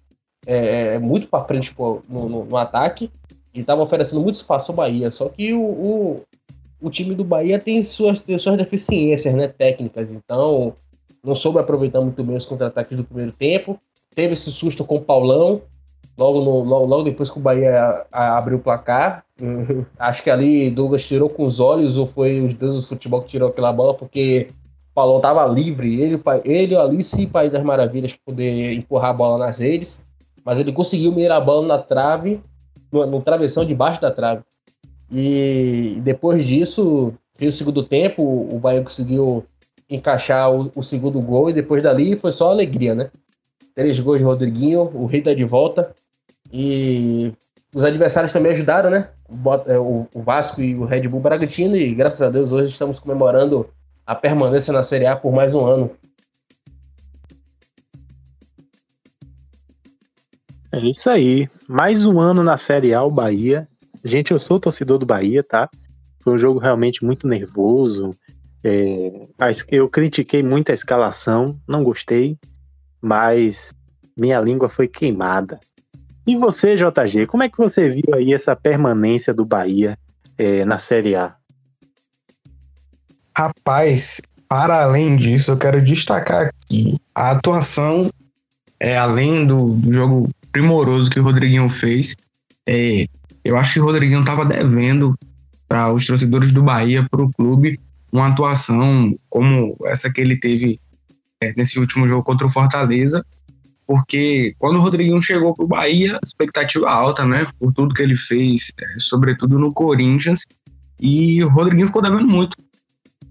é, 0.46 0.56
é, 0.56 0.94
é, 0.94 0.98
muito 0.98 1.28
para 1.28 1.44
frente 1.44 1.74
pô, 1.74 2.00
no, 2.08 2.28
no, 2.28 2.44
no, 2.44 2.56
ataque 2.56 3.10
e 3.52 3.60
estava 3.60 3.82
oferecendo 3.82 4.22
muito 4.22 4.36
espaço 4.36 4.72
ao 4.72 4.76
Bahia. 4.76 5.10
Só 5.10 5.28
que 5.28 5.52
o, 5.52 5.62
o, 5.62 6.22
o, 6.80 6.90
time 6.90 7.14
do 7.14 7.24
Bahia 7.24 7.58
tem 7.58 7.82
suas, 7.82 8.20
tem 8.20 8.38
suas 8.38 8.56
deficiências 8.56 9.34
né, 9.34 9.48
técnicas, 9.48 10.12
então 10.12 10.72
não 11.22 11.34
soube 11.34 11.58
aproveitar 11.58 12.00
muito 12.00 12.22
bem 12.24 12.36
os 12.36 12.46
contra-ataques 12.46 12.96
do 12.96 13.04
primeiro 13.04 13.32
tempo. 13.32 13.78
Teve 14.14 14.32
esse 14.32 14.50
susto 14.50 14.84
com 14.84 14.96
o 14.96 15.00
Paulão, 15.00 15.60
logo, 16.16 16.40
no, 16.40 16.62
logo, 16.62 16.86
logo 16.86 17.02
depois 17.02 17.28
que 17.28 17.38
o 17.38 17.42
Bahia 17.42 17.78
a, 17.78 18.06
a, 18.10 18.38
abriu 18.38 18.56
o 18.56 18.62
placar. 18.62 19.24
Acho 19.98 20.22
que 20.22 20.30
ali 20.30 20.70
Douglas 20.70 21.06
tirou 21.06 21.28
com 21.28 21.44
os 21.44 21.60
olhos, 21.60 21.98
ou 21.98 22.06
foi 22.06 22.40
os 22.40 22.54
deuses 22.54 22.84
do 22.84 22.88
futebol 22.88 23.20
que 23.20 23.28
tirou 23.28 23.50
aquela 23.50 23.72
bola, 23.72 23.92
porque 23.92 24.48
o 24.90 24.94
Paulão 24.94 25.18
estava 25.18 25.44
livre, 25.46 26.00
ele, 26.00 26.20
ele 26.44 26.74
Alice 26.74 27.20
e 27.20 27.26
País 27.26 27.52
das 27.52 27.62
Maravilhas 27.62 28.14
poder 28.14 28.72
empurrar 28.72 29.10
a 29.10 29.14
bola 29.14 29.44
nas 29.44 29.58
redes 29.58 30.08
mas 30.44 30.58
ele 30.58 30.72
conseguiu 30.72 31.12
mirar 31.12 31.38
a 31.38 31.40
bola 31.40 31.66
na 31.66 31.78
trave, 31.78 32.40
no, 32.92 33.06
no 33.06 33.20
travessão 33.20 33.64
debaixo 33.64 34.00
da 34.00 34.10
trave. 34.10 34.42
E 35.10 35.98
depois 36.02 36.46
disso, 36.46 37.12
fez 37.34 37.54
o 37.54 37.58
segundo 37.58 37.82
tempo, 37.82 38.22
o 38.22 38.58
Bahia 38.58 38.82
conseguiu 38.82 39.44
encaixar 39.88 40.52
o, 40.54 40.70
o, 40.74 40.82
segundo 40.82 41.20
gol 41.20 41.50
e 41.50 41.52
depois 41.52 41.82
dali 41.82 42.14
foi 42.14 42.30
só 42.30 42.50
alegria, 42.50 42.94
né? 42.94 43.10
Três 43.74 43.98
gols 43.98 44.18
de 44.18 44.24
Rodriguinho, 44.24 44.82
o 44.94 45.06
Rei 45.06 45.20
tá 45.20 45.34
de 45.34 45.44
volta 45.44 45.92
e 46.52 47.32
os 47.74 47.82
adversários 47.82 48.32
também 48.32 48.52
ajudaram, 48.52 48.90
né? 48.90 49.08
O, 49.28 49.54
é, 49.70 49.78
o 49.78 50.22
Vasco 50.22 50.60
e 50.60 50.74
o 50.74 50.84
Red 50.84 51.08
Bull 51.08 51.20
Bragantino 51.20 51.76
e 51.76 51.92
graças 51.92 52.22
a 52.22 52.30
Deus 52.30 52.52
hoje 52.52 52.70
estamos 52.70 53.00
comemorando 53.00 53.68
a 54.06 54.14
permanência 54.14 54.72
na 54.72 54.82
Série 54.82 55.06
A 55.06 55.16
por 55.16 55.32
mais 55.32 55.54
um 55.54 55.64
ano. 55.64 55.90
É 60.72 60.78
isso 60.78 61.10
aí. 61.10 61.48
Mais 61.68 62.06
um 62.06 62.20
ano 62.20 62.44
na 62.44 62.56
Série 62.56 62.94
A, 62.94 63.02
o 63.02 63.10
Bahia. 63.10 63.66
Gente, 64.04 64.30
eu 64.30 64.38
sou 64.38 64.60
torcedor 64.60 64.98
do 64.98 65.06
Bahia, 65.06 65.42
tá? 65.42 65.68
Foi 66.22 66.34
um 66.34 66.38
jogo 66.38 66.60
realmente 66.60 67.04
muito 67.04 67.26
nervoso. 67.26 68.12
É, 68.62 69.26
eu 69.68 69.88
critiquei 69.88 70.44
muito 70.44 70.70
a 70.70 70.74
escalação, 70.74 71.58
não 71.66 71.82
gostei, 71.82 72.38
mas 73.02 73.72
minha 74.16 74.40
língua 74.40 74.68
foi 74.68 74.86
queimada. 74.86 75.58
E 76.24 76.36
você, 76.36 76.76
JG, 76.76 77.26
como 77.26 77.42
é 77.42 77.48
que 77.48 77.58
você 77.58 77.88
viu 77.88 78.14
aí 78.14 78.32
essa 78.32 78.54
permanência 78.54 79.34
do 79.34 79.44
Bahia 79.44 79.98
é, 80.38 80.64
na 80.64 80.78
Série 80.78 81.16
A? 81.16 81.34
Rapaz, 83.36 84.20
para 84.48 84.84
além 84.84 85.16
disso, 85.16 85.50
eu 85.50 85.58
quero 85.58 85.82
destacar 85.82 86.48
aqui 86.48 86.96
a 87.12 87.32
atuação, 87.32 88.08
é, 88.78 88.96
além 88.96 89.44
do, 89.44 89.74
do 89.74 89.92
jogo 89.92 90.28
primoroso 90.52 91.10
que 91.10 91.20
o 91.20 91.22
Rodriguinho 91.22 91.68
fez. 91.68 92.16
É, 92.68 93.06
eu 93.44 93.56
acho 93.56 93.74
que 93.74 93.80
o 93.80 93.84
Rodriguinho 93.84 94.20
estava 94.20 94.44
devendo 94.44 95.14
para 95.66 95.92
os 95.92 96.06
torcedores 96.06 96.52
do 96.52 96.62
Bahia, 96.62 97.06
para 97.08 97.22
o 97.22 97.32
clube, 97.32 97.78
uma 98.12 98.28
atuação 98.28 99.14
como 99.28 99.76
essa 99.84 100.12
que 100.12 100.20
ele 100.20 100.36
teve 100.36 100.78
é, 101.40 101.52
nesse 101.56 101.78
último 101.78 102.08
jogo 102.08 102.24
contra 102.24 102.46
o 102.46 102.50
Fortaleza, 102.50 103.24
porque 103.86 104.54
quando 104.58 104.76
o 104.76 104.80
Rodriguinho 104.80 105.20
chegou 105.22 105.54
para 105.54 105.64
o 105.64 105.68
Bahia, 105.68 106.18
expectativa 106.24 106.88
alta, 106.90 107.24
né, 107.24 107.46
por 107.58 107.72
tudo 107.72 107.94
que 107.94 108.02
ele 108.02 108.16
fez, 108.16 108.72
é, 108.80 108.84
sobretudo 108.98 109.58
no 109.58 109.72
Corinthians, 109.72 110.46
e 111.00 111.42
o 111.42 111.48
Rodriguinho 111.48 111.86
ficou 111.86 112.02
devendo 112.02 112.26
muito. 112.26 112.56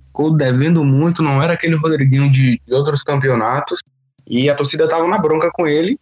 Ficou 0.07 0.35
devendo 0.35 0.83
muito, 0.83 1.21
não 1.21 1.41
era 1.41 1.53
aquele 1.53 1.75
Rodriguinho 1.75 2.31
de, 2.31 2.59
de 2.65 2.73
outros 2.73 3.03
campeonatos, 3.03 3.79
e 4.27 4.49
a 4.49 4.55
torcida 4.55 4.85
estava 4.85 5.07
na 5.07 5.17
bronca 5.17 5.49
com 5.53 5.67
ele, 5.67 5.97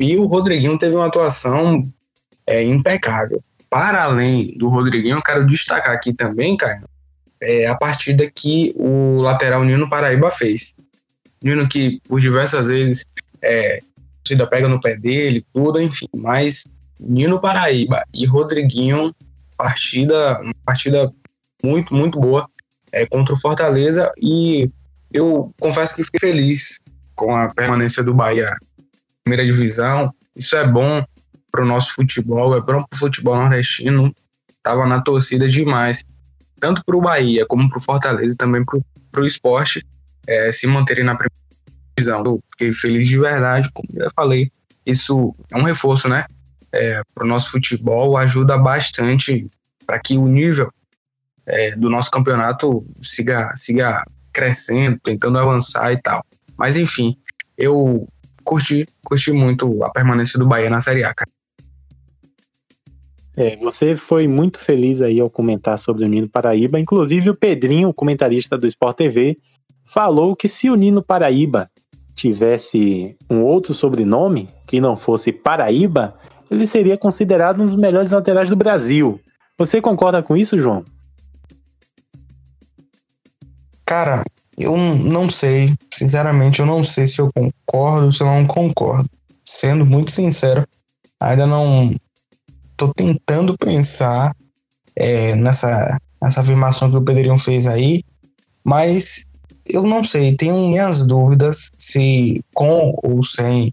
e 0.00 0.16
o 0.16 0.24
Rodriguinho 0.24 0.78
teve 0.78 0.96
uma 0.96 1.06
atuação 1.06 1.82
é, 2.46 2.64
impecável. 2.64 3.42
Para 3.68 4.04
além 4.04 4.56
do 4.56 4.68
Rodriguinho, 4.68 5.18
eu 5.18 5.22
quero 5.22 5.46
destacar 5.46 5.94
aqui 5.94 6.14
também, 6.14 6.56
cara, 6.56 6.82
é 7.40 7.66
a 7.66 7.76
partida 7.76 8.28
que 8.34 8.74
o 8.76 9.20
lateral 9.20 9.62
Nino 9.62 9.90
Paraíba 9.90 10.30
fez. 10.30 10.74
Nino 11.44 11.68
que 11.68 12.00
por 12.08 12.18
diversas 12.18 12.68
vezes 12.68 13.04
é, 13.42 13.76
a 13.76 13.80
torcida 14.22 14.46
pega 14.46 14.68
no 14.68 14.80
pé 14.80 14.96
dele, 14.96 15.44
tudo, 15.52 15.80
enfim, 15.80 16.06
mas 16.16 16.64
Nino 16.98 17.38
Paraíba 17.38 18.02
e 18.14 18.24
Rodriguinho, 18.24 19.14
partida, 19.56 20.40
partida 20.64 21.12
muito, 21.62 21.94
muito 21.94 22.18
boa 22.18 22.48
é, 22.90 23.06
contra 23.06 23.34
o 23.34 23.38
Fortaleza 23.38 24.10
e 24.16 24.70
eu 25.12 25.52
confesso 25.60 25.94
que 25.94 26.04
fiquei 26.04 26.20
feliz 26.20 26.78
com 27.14 27.36
a 27.36 27.48
permanência 27.48 28.02
do 28.02 28.14
Bahia 28.14 28.48
primeira 29.24 29.44
divisão. 29.44 30.12
Isso 30.34 30.56
é 30.56 30.66
bom 30.66 31.04
para 31.50 31.62
o 31.62 31.66
nosso 31.66 31.94
futebol, 31.94 32.56
é 32.56 32.60
bom 32.60 32.66
para 32.66 32.86
o 32.94 32.96
futebol 32.96 33.36
nordestino. 33.36 34.14
Tava 34.62 34.86
na 34.86 35.00
torcida 35.00 35.48
demais 35.48 36.02
tanto 36.60 36.84
para 36.84 36.96
o 36.96 37.00
Bahia 37.00 37.46
como 37.46 37.68
para 37.68 37.78
o 37.78 37.82
Fortaleza 37.82 38.34
e 38.34 38.36
também 38.36 38.62
para 38.64 39.22
o 39.22 39.26
esporte 39.26 39.84
é, 40.26 40.52
se 40.52 40.66
manterem 40.66 41.02
na 41.02 41.16
primeira 41.16 41.34
divisão. 41.96 42.22
Eu 42.24 42.40
fiquei 42.52 42.72
feliz 42.72 43.08
de 43.08 43.18
verdade, 43.18 43.70
como 43.72 43.88
eu 43.96 44.10
falei, 44.14 44.52
isso 44.84 45.34
é 45.50 45.56
um 45.56 45.62
reforço, 45.62 46.08
né? 46.08 46.26
É, 46.72 47.02
para 47.14 47.24
o 47.24 47.28
nosso 47.28 47.50
futebol, 47.50 48.16
ajuda 48.16 48.56
bastante 48.56 49.50
para 49.84 49.98
que 49.98 50.16
o 50.16 50.28
nível 50.28 50.70
é, 51.46 51.74
do 51.74 51.90
nosso 51.90 52.10
campeonato 52.10 52.86
siga, 53.02 53.50
siga 53.56 54.04
crescendo, 54.32 55.00
tentando 55.02 55.38
avançar 55.38 55.92
e 55.92 56.00
tal. 56.00 56.24
Mas 56.56 56.76
enfim, 56.76 57.16
eu 57.56 58.06
curti, 58.50 58.84
curti 59.04 59.30
muito 59.30 59.84
a 59.84 59.90
permanência 59.90 60.36
do 60.36 60.44
Bahia 60.44 60.68
na 60.68 60.80
Série 60.80 61.04
A, 61.04 61.14
cara. 61.14 61.30
É, 63.36 63.56
você 63.56 63.94
foi 63.94 64.26
muito 64.26 64.58
feliz 64.58 65.00
aí 65.00 65.20
ao 65.20 65.30
comentar 65.30 65.78
sobre 65.78 66.04
o 66.04 66.08
Nino 66.08 66.28
Paraíba. 66.28 66.80
Inclusive, 66.80 67.30
o 67.30 67.36
Pedrinho, 67.36 67.90
o 67.90 67.94
comentarista 67.94 68.58
do 68.58 68.66
Sport 68.66 68.96
TV, 68.96 69.38
falou 69.84 70.34
que 70.34 70.48
se 70.48 70.68
o 70.68 70.74
Nino 70.74 71.00
Paraíba 71.00 71.70
tivesse 72.12 73.16
um 73.30 73.40
outro 73.42 73.72
sobrenome, 73.72 74.48
que 74.66 74.80
não 74.80 74.96
fosse 74.96 75.30
Paraíba, 75.30 76.18
ele 76.50 76.66
seria 76.66 76.98
considerado 76.98 77.62
um 77.62 77.66
dos 77.66 77.76
melhores 77.76 78.10
laterais 78.10 78.50
do 78.50 78.56
Brasil. 78.56 79.20
Você 79.56 79.80
concorda 79.80 80.24
com 80.24 80.36
isso, 80.36 80.58
João? 80.58 80.84
Cara, 83.86 84.24
eu 84.62 84.76
não 84.76 85.28
sei. 85.28 85.74
Sinceramente, 85.92 86.60
eu 86.60 86.66
não 86.66 86.84
sei 86.84 87.06
se 87.06 87.20
eu 87.20 87.30
concordo 87.32 88.06
ou 88.06 88.12
se 88.12 88.22
eu 88.22 88.26
não 88.26 88.46
concordo. 88.46 89.08
Sendo 89.44 89.84
muito 89.84 90.10
sincero, 90.10 90.66
ainda 91.18 91.46
não 91.46 91.94
tô 92.76 92.92
tentando 92.94 93.56
pensar 93.58 94.34
é, 94.96 95.34
nessa, 95.36 95.98
nessa 96.22 96.40
afirmação 96.40 96.90
que 96.90 96.96
o 96.96 97.02
Pedrinho 97.02 97.38
fez 97.38 97.66
aí, 97.66 98.02
mas 98.64 99.24
eu 99.68 99.82
não 99.82 100.02
sei, 100.04 100.34
tenho 100.36 100.68
minhas 100.68 101.06
dúvidas 101.06 101.70
se 101.76 102.42
com 102.54 102.94
ou 103.02 103.24
sem 103.24 103.72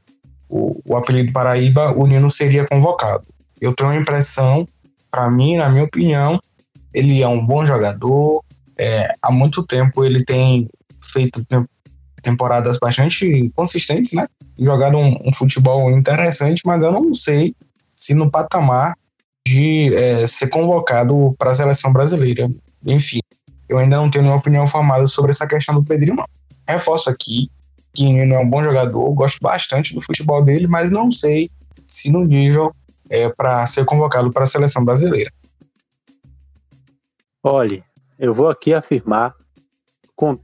o, 0.50 0.79
o 0.86 0.96
apelido 0.96 1.32
Paraíba 1.32 1.94
o 1.98 2.06
Nino 2.08 2.29
seria 2.29 2.65
convocado. 2.65 3.24
Eu 3.60 3.74
tenho 3.74 3.89
a 3.89 3.96
impressão, 3.96 4.65
para 5.10 5.29
mim, 5.29 5.58
na 5.58 5.70
minha 5.70 5.84
opinião, 5.84 6.39
ele 6.94 7.22
é 7.22 7.27
um 7.27 7.46
bom 7.46 7.65
jogador. 7.65 8.44
É, 8.77 9.13
há 9.22 9.32
muito 9.32 9.63
tempo 9.63 10.03
ele 10.03 10.24
tem 10.24 10.70
feito 11.17 11.45
temporadas 12.21 12.77
bastante 12.77 13.51
consistentes, 13.55 14.13
né? 14.13 14.27
Jogado 14.59 14.97
um, 14.97 15.17
um 15.25 15.33
futebol 15.33 15.89
interessante, 15.91 16.62
mas 16.65 16.83
eu 16.83 16.91
não 16.91 17.13
sei 17.13 17.55
se 17.95 18.13
no 18.13 18.29
patamar 18.29 18.93
de 19.47 19.93
é, 19.95 20.27
ser 20.27 20.50
convocado 20.50 21.36
para 21.38 21.51
a 21.51 21.53
seleção 21.53 21.91
brasileira. 21.91 22.50
Enfim, 22.86 23.19
eu 23.69 23.77
ainda 23.77 23.97
não 23.97 24.09
tenho 24.09 24.24
nenhuma 24.24 24.39
opinião 24.39 24.67
formada 24.67 25.07
sobre 25.07 25.31
essa 25.31 25.47
questão 25.47 25.75
do 25.75 25.83
Pedrinho, 25.83 26.15
não. 26.15 26.25
Reforço 26.67 27.09
aqui 27.09 27.50
que 27.93 28.05
ele 28.05 28.33
é 28.33 28.39
um 28.39 28.50
bom 28.50 28.62
jogador, 28.62 29.12
gosto 29.13 29.39
bastante 29.41 29.95
do 29.95 30.01
futebol 30.01 30.43
dele, 30.43 30.67
mas 30.67 30.91
não 30.91 31.09
sei 31.09 31.50
se 31.88 32.12
no 32.12 32.24
nível 32.24 32.71
é 33.09 33.29
para 33.29 33.65
ser 33.65 33.86
convocado 33.86 34.31
para 34.31 34.43
a 34.43 34.47
seleção 34.47 34.83
brasileira. 34.83 35.31
Olhe, 37.41 37.83
eu 38.19 38.33
vou 38.33 38.50
aqui 38.50 38.74
afirmar 38.74 39.33
com 40.15 40.38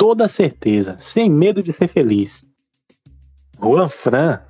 toda 0.00 0.26
certeza, 0.26 0.96
sem 0.98 1.28
medo 1.28 1.62
de 1.62 1.74
ser 1.74 1.86
feliz. 1.86 2.42
Juan 3.62 3.90
Fran, 3.90 4.40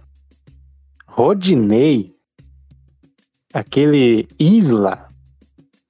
Rodinei, 1.08 2.14
aquele 3.52 4.28
Isla, 4.38 5.08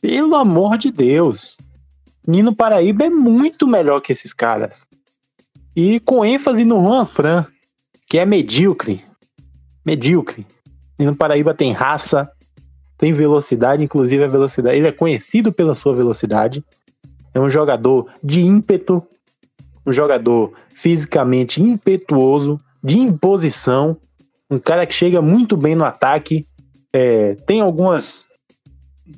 pelo 0.01 0.35
amor 0.35 0.79
de 0.79 0.91
Deus, 0.91 1.59
Nino 2.27 2.57
Paraíba 2.57 3.05
é 3.05 3.11
muito 3.11 3.67
melhor 3.67 4.01
que 4.01 4.15
esses 4.15 4.33
caras. 4.33 4.89
E 5.77 6.01
com 6.01 6.25
ênfase 6.25 6.65
no 6.65 6.83
Juan 6.83 7.05
Fran, 7.05 7.45
que 8.09 8.19
é 8.19 8.25
medíocre. 8.25 9.05
Medíocre. 9.85 10.47
Nino 10.99 11.15
Paraíba 11.15 11.53
tem 11.53 11.73
raça, 11.73 12.31
tem 12.97 13.13
velocidade, 13.13 13.85
inclusive 13.85 14.25
a 14.25 14.29
velocidade. 14.29 14.79
Ele 14.79 14.89
é 14.89 14.93
conhecido 14.93 15.53
pela 15.53 15.75
sua 15.75 15.95
velocidade. 15.95 16.65
É 17.35 17.39
um 17.39 17.51
jogador 17.51 18.11
de 18.25 18.41
ímpeto, 18.41 19.07
um 19.87 19.93
jogador 19.93 20.53
fisicamente 20.75 21.63
impetuoso, 21.63 22.59
de 22.83 22.99
imposição, 22.99 23.97
um 24.51 24.59
cara 24.59 24.87
que 24.87 24.95
chega 24.95 25.23
muito 25.23 25.57
bem 25.57 25.75
no 25.75 25.85
ataque, 25.85 26.45
é, 26.93 27.35
tem 27.47 27.61
algumas, 27.61 28.25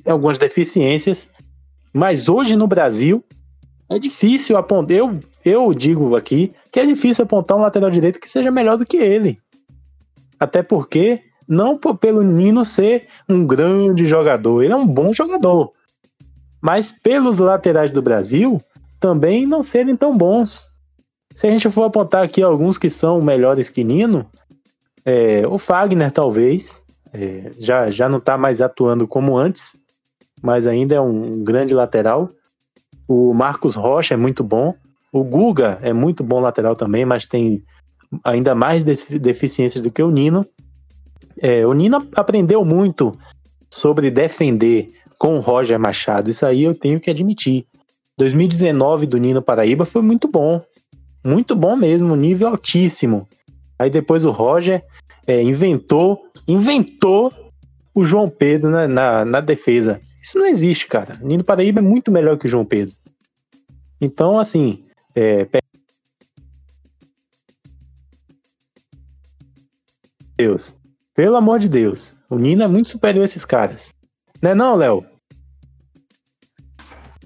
algumas 0.06 0.38
deficiências, 0.38 1.28
mas 1.92 2.28
hoje 2.28 2.56
no 2.56 2.66
Brasil 2.66 3.24
é 3.88 3.98
difícil 3.98 4.56
apontar. 4.56 4.96
Eu, 4.96 5.20
eu 5.44 5.72
digo 5.74 6.16
aqui 6.16 6.52
que 6.70 6.80
é 6.80 6.86
difícil 6.86 7.24
apontar 7.24 7.56
um 7.56 7.60
lateral 7.60 7.90
direito 7.90 8.20
que 8.20 8.30
seja 8.30 8.50
melhor 8.50 8.76
do 8.76 8.86
que 8.86 8.96
ele. 8.96 9.38
Até 10.38 10.62
porque, 10.62 11.22
não 11.46 11.78
pelo 11.78 12.22
Nino 12.22 12.64
ser 12.64 13.06
um 13.28 13.46
grande 13.46 14.06
jogador, 14.06 14.62
ele 14.62 14.72
é 14.72 14.76
um 14.76 14.86
bom 14.86 15.12
jogador. 15.12 15.70
Mas 16.60 16.92
pelos 16.92 17.38
laterais 17.38 17.90
do 17.90 18.02
Brasil 18.02 18.58
também 19.02 19.44
não 19.44 19.64
serem 19.64 19.96
tão 19.96 20.16
bons. 20.16 20.70
Se 21.34 21.48
a 21.48 21.50
gente 21.50 21.68
for 21.68 21.82
apontar 21.82 22.22
aqui 22.22 22.40
alguns 22.40 22.78
que 22.78 22.88
são 22.88 23.20
melhores 23.20 23.68
que 23.68 23.82
Nino, 23.82 24.24
é, 25.04 25.44
o 25.44 25.58
Fagner 25.58 26.12
talvez, 26.12 26.80
é, 27.12 27.50
já, 27.58 27.90
já 27.90 28.08
não 28.08 28.18
está 28.18 28.38
mais 28.38 28.60
atuando 28.60 29.08
como 29.08 29.36
antes, 29.36 29.76
mas 30.40 30.68
ainda 30.68 30.94
é 30.94 31.00
um 31.00 31.42
grande 31.42 31.74
lateral. 31.74 32.28
O 33.08 33.34
Marcos 33.34 33.74
Rocha 33.74 34.14
é 34.14 34.16
muito 34.16 34.44
bom. 34.44 34.72
O 35.12 35.24
Guga 35.24 35.80
é 35.82 35.92
muito 35.92 36.22
bom 36.22 36.38
lateral 36.38 36.76
também, 36.76 37.04
mas 37.04 37.26
tem 37.26 37.60
ainda 38.22 38.54
mais 38.54 38.84
deficiências 38.84 39.82
do 39.82 39.90
que 39.90 40.02
o 40.02 40.12
Nino. 40.12 40.46
É, 41.40 41.66
o 41.66 41.72
Nino 41.72 42.06
aprendeu 42.14 42.64
muito 42.64 43.10
sobre 43.68 44.12
defender 44.12 44.92
com 45.18 45.38
o 45.38 45.40
Roger 45.40 45.78
Machado. 45.78 46.30
Isso 46.30 46.46
aí 46.46 46.62
eu 46.62 46.74
tenho 46.74 47.00
que 47.00 47.10
admitir. 47.10 47.66
2019 48.18 49.06
do 49.06 49.18
Nino 49.18 49.42
Paraíba 49.42 49.84
foi 49.84 50.02
muito 50.02 50.28
bom. 50.28 50.62
Muito 51.24 51.54
bom 51.54 51.76
mesmo, 51.76 52.16
nível 52.16 52.48
altíssimo. 52.48 53.28
Aí 53.78 53.90
depois 53.90 54.24
o 54.24 54.30
Roger 54.30 54.84
é, 55.26 55.42
inventou, 55.42 56.24
inventou 56.46 57.32
o 57.94 58.04
João 58.04 58.28
Pedro 58.28 58.70
na, 58.70 58.88
na, 58.88 59.24
na, 59.24 59.40
defesa. 59.40 60.00
Isso 60.20 60.38
não 60.38 60.46
existe, 60.46 60.86
cara. 60.86 61.18
Nino 61.22 61.44
Paraíba 61.44 61.80
é 61.80 61.82
muito 61.82 62.10
melhor 62.10 62.38
que 62.38 62.46
o 62.46 62.50
João 62.50 62.64
Pedro. 62.64 62.94
Então, 64.00 64.38
assim, 64.38 64.84
é, 65.14 65.46
Deus. 70.36 70.74
Pelo 71.14 71.36
amor 71.36 71.58
de 71.58 71.68
Deus. 71.68 72.14
O 72.28 72.36
Nino 72.36 72.62
é 72.62 72.66
muito 72.66 72.88
superior 72.88 73.22
a 73.22 73.26
esses 73.26 73.44
caras. 73.44 73.94
Não 74.40 74.50
é 74.50 74.54
não, 74.54 74.74
Léo? 74.74 75.06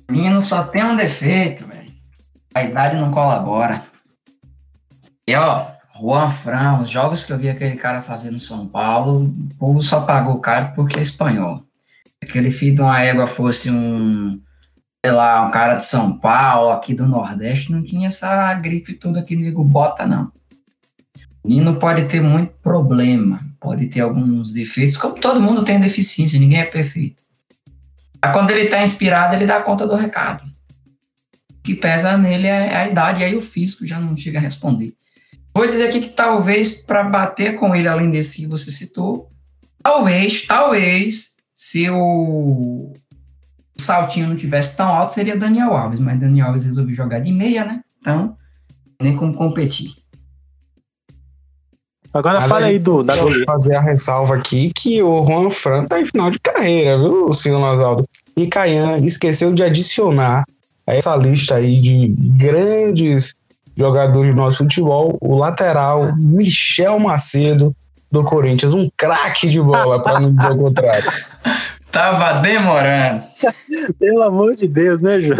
O 0.08 0.12
Nino 0.12 0.44
só 0.44 0.64
tem 0.64 0.84
um 0.84 0.96
defeito, 0.96 1.66
velho. 1.66 1.92
A 2.54 2.62
idade 2.62 2.96
não 2.96 3.10
colabora. 3.10 3.84
E 5.28 5.34
ó, 5.34 5.66
Juan 6.00 6.30
Fran, 6.30 6.78
os 6.78 6.90
jogos 6.90 7.24
que 7.24 7.32
eu 7.32 7.38
vi 7.38 7.48
aquele 7.48 7.76
cara 7.76 8.00
fazer 8.00 8.30
no 8.30 8.38
São 8.38 8.66
Paulo, 8.66 9.24
o 9.24 9.58
povo 9.58 9.82
só 9.82 10.02
pagou 10.02 10.38
caro 10.40 10.72
porque 10.74 10.98
é 10.98 11.02
espanhol. 11.02 11.62
Aquele 12.22 12.50
filho 12.50 12.76
de 12.76 12.82
uma 12.82 13.02
égua 13.02 13.26
fosse 13.26 13.70
um, 13.70 14.40
sei 15.04 15.12
lá, 15.12 15.46
um 15.46 15.50
cara 15.50 15.74
de 15.74 15.84
São 15.84 16.18
Paulo, 16.18 16.70
aqui 16.70 16.94
do 16.94 17.06
Nordeste, 17.06 17.72
não 17.72 17.82
tinha 17.82 18.06
essa 18.06 18.54
grife 18.54 18.94
toda 18.94 19.22
que 19.22 19.36
nego 19.36 19.64
bota, 19.64 20.06
não. 20.06 20.30
Nino 21.44 21.78
pode 21.78 22.06
ter 22.08 22.20
muito 22.20 22.52
problema, 22.62 23.40
pode 23.60 23.86
ter 23.86 24.00
alguns 24.00 24.52
defeitos, 24.52 24.96
como 24.96 25.14
todo 25.14 25.40
mundo 25.40 25.64
tem 25.64 25.78
deficiência, 25.78 26.40
ninguém 26.40 26.60
é 26.60 26.64
perfeito. 26.64 27.22
Mas 28.26 28.32
quando 28.32 28.50
ele 28.50 28.64
está 28.64 28.82
inspirado, 28.82 29.34
ele 29.34 29.46
dá 29.46 29.60
conta 29.62 29.86
do 29.86 29.94
recado. 29.94 30.42
O 31.50 31.62
que 31.62 31.74
pesa 31.74 32.16
nele 32.16 32.46
é 32.46 32.76
a 32.76 32.88
idade, 32.88 33.20
e 33.20 33.24
aí 33.24 33.36
o 33.36 33.40
físico 33.40 33.86
já 33.86 33.98
não 33.98 34.16
chega 34.16 34.38
a 34.38 34.42
responder. 34.42 34.94
Vou 35.54 35.66
dizer 35.66 35.88
aqui 35.88 36.00
que 36.00 36.10
talvez 36.10 36.82
para 36.82 37.02
bater 37.04 37.56
com 37.56 37.74
ele, 37.74 37.88
além 37.88 38.10
desse 38.10 38.42
que 38.42 38.46
você 38.46 38.70
citou, 38.70 39.30
talvez, 39.82 40.46
talvez, 40.46 41.36
se 41.54 41.88
o 41.88 42.92
saltinho 43.76 44.28
não 44.28 44.36
tivesse 44.36 44.76
tão 44.76 44.88
alto, 44.88 45.12
seria 45.12 45.36
Daniel 45.36 45.74
Alves, 45.74 46.00
mas 46.00 46.18
Daniel 46.18 46.48
Alves 46.48 46.64
resolveu 46.64 46.94
jogar 46.94 47.20
de 47.20 47.32
meia, 47.32 47.64
né? 47.64 47.80
Então, 48.00 48.36
nem 49.00 49.16
como 49.16 49.34
competir. 49.34 49.90
Agora 52.12 52.40
Mas 52.40 52.48
fala 52.48 52.66
aí 52.66 52.78
do 52.78 53.02
da 53.02 53.14
fazer 53.44 53.76
a 53.76 53.80
ressalva 53.80 54.36
aqui 54.36 54.72
que 54.74 55.02
o 55.02 55.24
Juan 55.24 55.50
Fran 55.50 55.84
tá 55.84 56.00
em 56.00 56.06
final 56.06 56.30
de 56.30 56.40
carreira, 56.40 56.98
viu, 56.98 57.32
senhor 57.32 57.60
Nasaldo? 57.60 58.08
E 58.36 58.46
Caian 58.46 58.98
esqueceu 58.98 59.52
de 59.52 59.62
adicionar 59.62 60.44
a 60.86 60.94
essa 60.94 61.16
lista 61.16 61.56
aí 61.56 61.80
de 61.80 62.14
grandes 62.36 63.34
jogadores 63.76 64.34
do 64.34 64.36
nosso 64.36 64.58
futebol, 64.58 65.16
o 65.20 65.36
lateral 65.36 66.14
Michel 66.16 66.98
Macedo 66.98 67.74
do 68.10 68.22
Corinthians, 68.24 68.72
um 68.72 68.88
craque 68.96 69.48
de 69.48 69.60
bola, 69.60 70.02
para 70.02 70.20
não 70.20 70.34
dizer 70.34 70.50
o 70.50 70.56
contrário. 70.58 71.10
Tava 71.90 72.40
demorando. 72.40 73.24
Pelo 73.98 74.22
amor 74.22 74.54
de 74.54 74.68
Deus, 74.68 75.00
né, 75.00 75.18
Ju? 75.18 75.34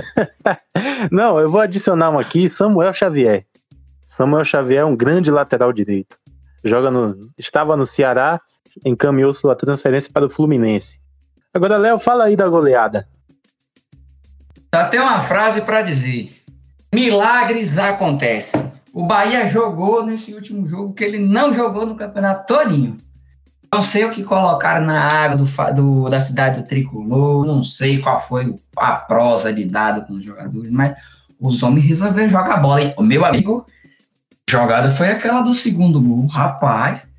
Não, 1.13 1.39
eu 1.39 1.51
vou 1.51 1.61
adicionar 1.61 2.11
um 2.11 2.19
aqui, 2.19 2.49
Samuel 2.49 2.95
Xavier. 2.95 3.45
Samuel 4.09 4.45
Xavier 4.45 4.81
é 4.81 4.85
um 4.85 4.97
grande 4.97 5.31
lateral 5.31 5.71
direito 5.71 6.17
joga 6.67 6.91
no, 6.91 7.17
estava 7.39 7.77
no 7.77 7.87
Ceará, 7.87 8.41
encaminhou 8.85 9.33
sua 9.33 9.55
transferência 9.55 10.11
para 10.13 10.27
o 10.27 10.31
Fluminense. 10.31 10.99
Agora, 11.57 11.79
Léo, 11.79 11.99
fala 11.99 12.25
aí 12.25 12.37
da 12.37 12.47
goleada. 12.47 13.09
Só 14.75 14.89
tem 14.91 15.01
uma 15.01 15.21
frase 15.21 15.63
para 15.63 15.81
dizer: 15.81 16.31
milagres 16.95 17.79
acontecem. 17.79 18.71
O 18.93 19.07
Bahia 19.07 19.49
jogou 19.49 20.05
nesse 20.05 20.35
último 20.35 20.67
jogo 20.67 20.93
que 20.93 21.03
ele 21.03 21.19
não 21.19 21.55
jogou 21.55 21.87
no 21.87 21.97
campeonato 21.97 22.47
todinho. 22.47 22.99
Não 23.73 23.81
sei 23.81 24.05
o 24.05 24.11
que 24.11 24.23
colocaram 24.23 24.85
na 24.85 25.01
área 25.05 25.35
do, 25.35 25.45
do, 25.75 26.11
da 26.11 26.21
cidade 26.21 26.61
do 26.61 26.69
Tricolor, 26.69 27.47
não 27.47 27.63
sei 27.63 28.01
qual 28.01 28.21
foi 28.21 28.55
a 28.77 28.93
prosa 28.93 29.51
de 29.51 29.65
dado 29.65 30.07
com 30.07 30.13
os 30.13 30.25
jogadores, 30.25 30.71
mas 30.71 30.95
os 31.41 31.63
homens 31.63 31.87
resolveram 31.87 32.29
jogar 32.29 32.59
bola. 32.59 32.83
E 32.83 32.95
o 32.99 33.03
meu 33.03 33.25
amigo 33.25 33.65
jogada 34.49 34.91
foi 34.91 35.09
aquela 35.09 35.41
do 35.41 35.55
segundo 35.55 36.03
gol. 36.03 36.27
Rapaz, 36.27 37.11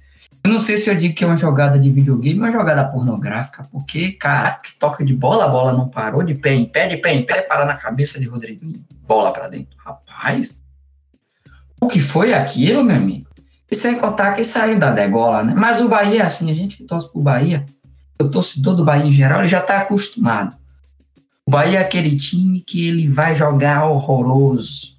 eu 0.43 0.51
não 0.51 0.57
sei 0.57 0.77
se 0.77 0.89
eu 0.89 0.95
digo 0.95 1.13
que 1.13 1.23
é 1.23 1.27
uma 1.27 1.35
jogada 1.35 1.77
de 1.77 1.89
videogame 1.89 2.39
ou 2.39 2.45
uma 2.45 2.51
jogada 2.51 2.85
pornográfica, 2.85 3.63
porque, 3.71 4.13
cara, 4.13 4.51
que 4.51 4.77
toca 4.77 5.03
de 5.03 5.13
bola, 5.13 5.45
a 5.45 5.49
bola 5.49 5.73
não 5.73 5.89
parou, 5.89 6.23
de 6.23 6.35
pé 6.35 6.53
em 6.53 6.65
pé, 6.65 6.87
de 6.87 6.97
pé 6.97 7.13
em 7.13 7.25
pé, 7.25 7.41
para 7.41 7.65
na 7.65 7.75
cabeça 7.75 8.19
de 8.19 8.27
Rodrigo 8.27 8.65
bola 9.07 9.31
para 9.31 9.47
dentro. 9.47 9.77
Rapaz, 9.77 10.61
o 11.81 11.87
que 11.87 11.99
foi 11.99 12.33
aquilo, 12.33 12.83
meu 12.83 12.95
amigo? 12.95 13.27
E 13.69 13.75
sem 13.75 13.97
contar 13.97 14.33
que 14.33 14.43
saiu 14.43 14.79
da 14.79 14.91
degola, 14.91 15.43
né? 15.43 15.53
Mas 15.55 15.81
o 15.81 15.89
Bahia, 15.89 16.23
assim, 16.23 16.49
a 16.49 16.53
gente 16.53 16.77
que 16.77 16.83
torce 16.83 17.11
pro 17.11 17.21
Bahia, 17.21 17.65
o 18.19 18.29
torcedor 18.29 18.75
do 18.75 18.85
Bahia 18.85 19.05
em 19.05 19.11
geral, 19.11 19.39
ele 19.39 19.47
já 19.47 19.61
tá 19.61 19.79
acostumado. 19.79 20.55
O 21.45 21.51
Bahia 21.51 21.79
é 21.79 21.81
aquele 21.81 22.15
time 22.15 22.61
que 22.61 22.87
ele 22.87 23.07
vai 23.07 23.33
jogar 23.33 23.85
horroroso 23.85 24.96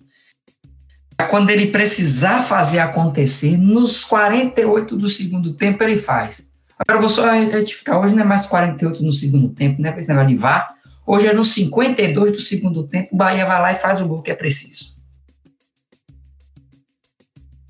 quando 1.26 1.50
ele 1.50 1.68
precisar 1.68 2.42
fazer 2.42 2.78
acontecer, 2.78 3.56
nos 3.58 4.04
48 4.04 4.96
do 4.96 5.08
segundo 5.08 5.52
tempo 5.52 5.82
ele 5.82 5.96
faz. 5.96 6.48
Agora 6.78 7.00
vou 7.00 7.08
só 7.08 7.28
retificar, 7.30 8.00
hoje 8.00 8.14
não 8.14 8.22
é 8.22 8.26
mais 8.26 8.46
48 8.46 9.02
no 9.02 9.10
segundo 9.10 9.48
tempo, 9.48 9.82
né? 9.82 9.90
Com 9.90 9.98
esse 9.98 10.08
negócio 10.08 10.28
de 10.28 10.36
VAR. 10.36 10.68
Hoje 11.04 11.26
é 11.26 11.32
nos 11.32 11.52
52 11.54 12.32
do 12.32 12.40
segundo 12.40 12.86
tempo, 12.86 13.08
o 13.12 13.16
Bahia 13.16 13.46
vai 13.46 13.60
lá 13.60 13.72
e 13.72 13.74
faz 13.74 14.00
o 14.00 14.06
gol 14.06 14.22
que 14.22 14.30
é 14.30 14.34
preciso. 14.34 14.96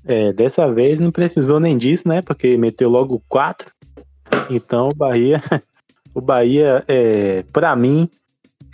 É, 0.05 0.33
dessa 0.33 0.71
vez 0.71 0.99
não 0.99 1.11
precisou 1.11 1.59
nem 1.59 1.77
disso, 1.77 2.07
né? 2.07 2.21
Porque 2.21 2.57
meteu 2.57 2.89
logo 2.89 3.23
quatro. 3.27 3.71
Então 4.49 4.89
o 4.89 4.95
Bahia, 4.95 5.41
o 6.13 6.21
Bahia, 6.21 6.83
é, 6.87 7.43
para 7.51 7.75
mim, 7.75 8.09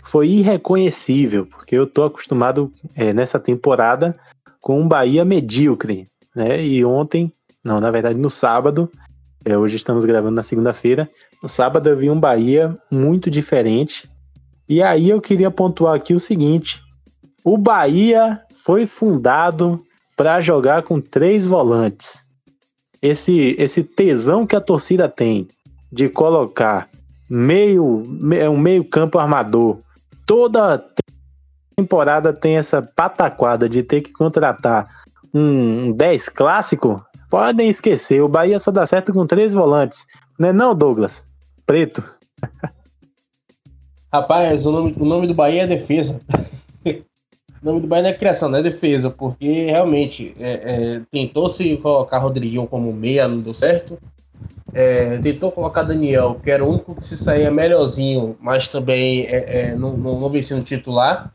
foi 0.03 0.29
irreconhecível, 0.29 1.45
porque 1.45 1.75
eu 1.75 1.87
tô 1.87 2.03
acostumado 2.03 2.73
é, 2.95 3.13
nessa 3.13 3.39
temporada 3.39 4.15
com 4.65 4.81
um 4.81 4.87
Bahia 4.87 5.23
medíocre, 5.23 6.05
né? 6.35 6.59
E 6.65 6.83
ontem, 6.83 7.31
não, 7.63 7.79
na 7.79 7.91
verdade 7.91 8.17
no 8.17 8.31
sábado, 8.31 8.89
é, 9.45 9.55
hoje 9.55 9.75
estamos 9.75 10.03
gravando 10.05 10.33
na 10.33 10.41
segunda-feira, 10.41 11.07
no 11.43 11.47
sábado 11.47 11.87
eu 11.87 11.95
vi 11.95 12.09
um 12.09 12.19
Bahia 12.19 12.75
muito 12.91 13.29
diferente. 13.29 14.09
E 14.67 14.81
aí 14.81 15.07
eu 15.07 15.21
queria 15.21 15.51
pontuar 15.51 15.93
aqui 15.93 16.15
o 16.15 16.19
seguinte: 16.19 16.81
o 17.43 17.59
Bahia 17.59 18.41
foi 18.63 18.87
fundado 18.87 19.79
para 20.17 20.41
jogar 20.41 20.81
com 20.81 20.99
três 20.99 21.45
volantes. 21.45 22.23
Esse, 22.99 23.55
esse 23.59 23.83
tesão 23.83 24.47
que 24.47 24.55
a 24.55 24.61
torcida 24.61 25.07
tem 25.07 25.47
de 25.91 26.09
colocar 26.09 26.89
meio, 27.29 28.01
um 28.51 28.57
meio 28.57 28.83
campo 28.83 29.19
armador 29.19 29.77
toda 30.25 30.83
temporada 31.75 32.33
tem 32.33 32.57
essa 32.57 32.81
pataquada 32.81 33.67
de 33.67 33.83
ter 33.83 34.01
que 34.01 34.13
contratar 34.13 34.87
um 35.33 35.91
10 35.91 36.29
clássico, 36.29 37.05
podem 37.29 37.69
esquecer. 37.69 38.21
O 38.21 38.29
Bahia 38.29 38.57
só 38.59 38.71
dá 38.71 38.87
certo 38.87 39.11
com 39.11 39.27
três 39.27 39.53
volantes. 39.53 40.05
Não 40.39 40.49
é 40.49 40.53
não, 40.53 40.73
Douglas? 40.73 41.25
Preto. 41.65 42.03
Rapaz, 44.13 44.65
o 44.65 44.71
nome, 44.71 44.95
o 44.97 45.03
nome 45.05 45.27
do 45.27 45.33
Bahia 45.33 45.63
é 45.63 45.67
defesa. 45.67 46.21
o 46.85 47.65
nome 47.65 47.81
do 47.81 47.87
Bahia 47.87 48.03
não 48.03 48.09
é 48.11 48.13
criação, 48.13 48.47
não 48.47 48.59
é 48.59 48.63
defesa, 48.63 49.09
porque 49.09 49.65
realmente 49.65 50.33
é, 50.39 50.51
é, 50.51 51.01
tentou 51.11 51.49
se 51.49 51.75
colocar 51.77 52.19
Rodriguinho 52.19 52.65
como 52.65 52.93
meia, 52.93 53.27
não 53.27 53.37
deu 53.37 53.53
certo. 53.53 53.97
É, 54.73 55.17
tentou 55.19 55.51
colocar 55.51 55.83
Daniel, 55.83 56.39
que 56.41 56.49
era 56.49 56.63
o 56.63 56.69
único 56.69 56.95
que 56.95 57.03
se 57.03 57.17
saía 57.17 57.51
melhorzinho, 57.51 58.37
mas 58.39 58.67
também 58.67 59.25
é, 59.25 59.71
é, 59.71 59.75
não, 59.75 59.97
não, 59.97 60.19
não 60.19 60.29
vencia 60.29 60.55
no 60.55 60.63
titular. 60.63 61.31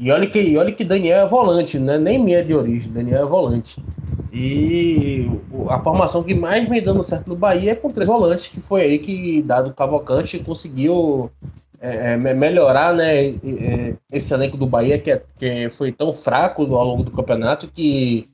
E 0.00 0.10
olha 0.10 0.26
que, 0.26 0.56
olha 0.56 0.72
que 0.72 0.82
Daniel 0.82 1.26
é 1.26 1.28
volante, 1.28 1.78
né? 1.78 1.98
nem 1.98 2.18
meia 2.18 2.42
de 2.42 2.54
origem, 2.54 2.90
Daniel 2.90 3.22
é 3.22 3.26
volante. 3.26 3.84
E 4.32 5.30
a 5.68 5.78
formação 5.78 6.22
que 6.22 6.32
mais 6.34 6.66
vem 6.66 6.82
dando 6.82 7.02
certo 7.02 7.28
no 7.28 7.36
Bahia 7.36 7.72
é 7.72 7.74
com 7.74 7.90
três 7.90 8.08
volantes, 8.08 8.48
que 8.48 8.60
foi 8.60 8.80
aí 8.80 8.98
que, 8.98 9.42
dado 9.42 9.74
Cavalcante, 9.74 10.38
conseguiu 10.38 11.30
é, 11.78 12.14
é 12.14 12.16
melhorar 12.16 12.94
né, 12.94 13.26
é, 13.26 13.94
esse 14.10 14.32
elenco 14.32 14.56
do 14.56 14.66
Bahia, 14.66 14.98
que, 14.98 15.10
é, 15.10 15.22
que 15.38 15.68
foi 15.68 15.92
tão 15.92 16.14
fraco 16.14 16.62
ao 16.74 16.84
longo 16.86 17.02
do 17.02 17.10
campeonato, 17.10 17.68
que 17.68 18.24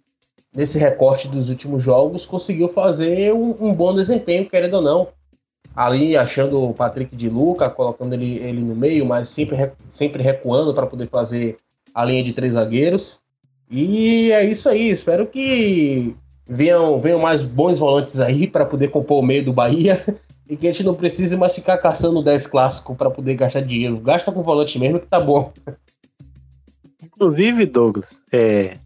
nesse 0.55 0.79
recorte 0.79 1.27
dos 1.27 1.49
últimos 1.49 1.83
jogos 1.83 2.25
conseguiu 2.25 2.69
fazer 2.69 3.35
um, 3.35 3.57
um 3.59 3.73
bom 3.73 3.93
desempenho, 3.93 4.49
querendo 4.49 4.75
ou 4.75 4.83
não 4.83 5.09
ali 5.77 6.17
achando 6.17 6.63
o 6.63 6.73
Patrick 6.73 7.15
de 7.15 7.29
Luca, 7.29 7.69
colocando 7.69 8.15
ele, 8.15 8.39
ele 8.39 8.61
no 8.61 8.75
meio, 8.75 9.05
mas 9.05 9.29
sempre, 9.29 9.71
sempre 9.91 10.23
recuando 10.23 10.73
para 10.73 10.87
poder 10.87 11.09
fazer 11.09 11.59
a 11.95 12.03
linha 12.03 12.25
de 12.25 12.33
três 12.33 12.55
zagueiros. 12.55 13.21
E 13.71 14.33
é 14.33 14.43
isso 14.45 14.69
aí, 14.69 14.89
espero 14.89 15.27
que 15.27 16.17
venham, 16.49 16.99
venham 16.99 17.21
mais 17.21 17.43
bons 17.43 17.79
volantes 17.79 18.21
aí 18.21 18.47
para 18.47 18.65
poder 18.65 18.89
compor 18.89 19.19
o 19.19 19.27
meio 19.27 19.45
do 19.45 19.53
Bahia 19.53 20.03
e 20.49 20.57
que 20.57 20.67
a 20.67 20.73
gente 20.73 20.85
não 20.85 20.95
precise 20.95 21.37
mais 21.37 21.55
ficar 21.55 21.77
caçando 21.77 22.23
10 22.23 22.47
clássico 22.47 22.95
para 22.95 23.11
poder 23.11 23.35
gastar 23.35 23.61
dinheiro. 23.61 24.01
Gasta 24.01 24.33
com 24.33 24.43
volante 24.43 24.79
mesmo 24.79 25.01
que 25.01 25.07
tá 25.07 25.21
bom. 25.21 25.53
Inclusive, 27.03 27.67
Douglas, 27.67 28.21
é, 28.33 28.77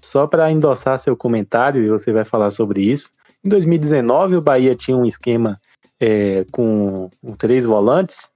só 0.00 0.26
para 0.26 0.50
endossar 0.50 0.98
seu 0.98 1.16
comentário, 1.16 1.84
e 1.84 1.88
você 1.88 2.12
vai 2.12 2.24
falar 2.24 2.50
sobre 2.50 2.80
isso. 2.80 3.10
Em 3.44 3.48
2019, 3.48 4.36
o 4.36 4.42
Bahia 4.42 4.74
tinha 4.74 4.96
um 4.96 5.04
esquema 5.04 5.60
é, 6.00 6.46
com, 6.50 7.10
com, 7.22 7.36
três 7.36 7.66
volantes. 7.66 8.28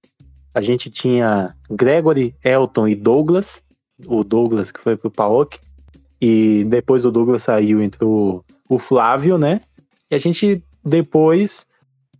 A 0.54 0.60
gente 0.60 0.90
tinha 0.90 1.54
Gregory, 1.70 2.34
Elton 2.44 2.86
e 2.86 2.94
Douglas. 2.94 3.62
O 4.06 4.22
Douglas 4.22 4.70
que 4.70 4.80
foi 4.80 4.96
pro 4.96 5.10
PAOK. 5.10 5.58
E 6.20 6.64
depois 6.64 7.04
o 7.04 7.10
Douglas 7.10 7.42
saiu, 7.42 7.82
entrou 7.82 8.44
o 8.68 8.78
Flávio, 8.78 9.38
né? 9.38 9.60
E 10.10 10.14
a 10.14 10.18
gente 10.18 10.62
depois 10.84 11.66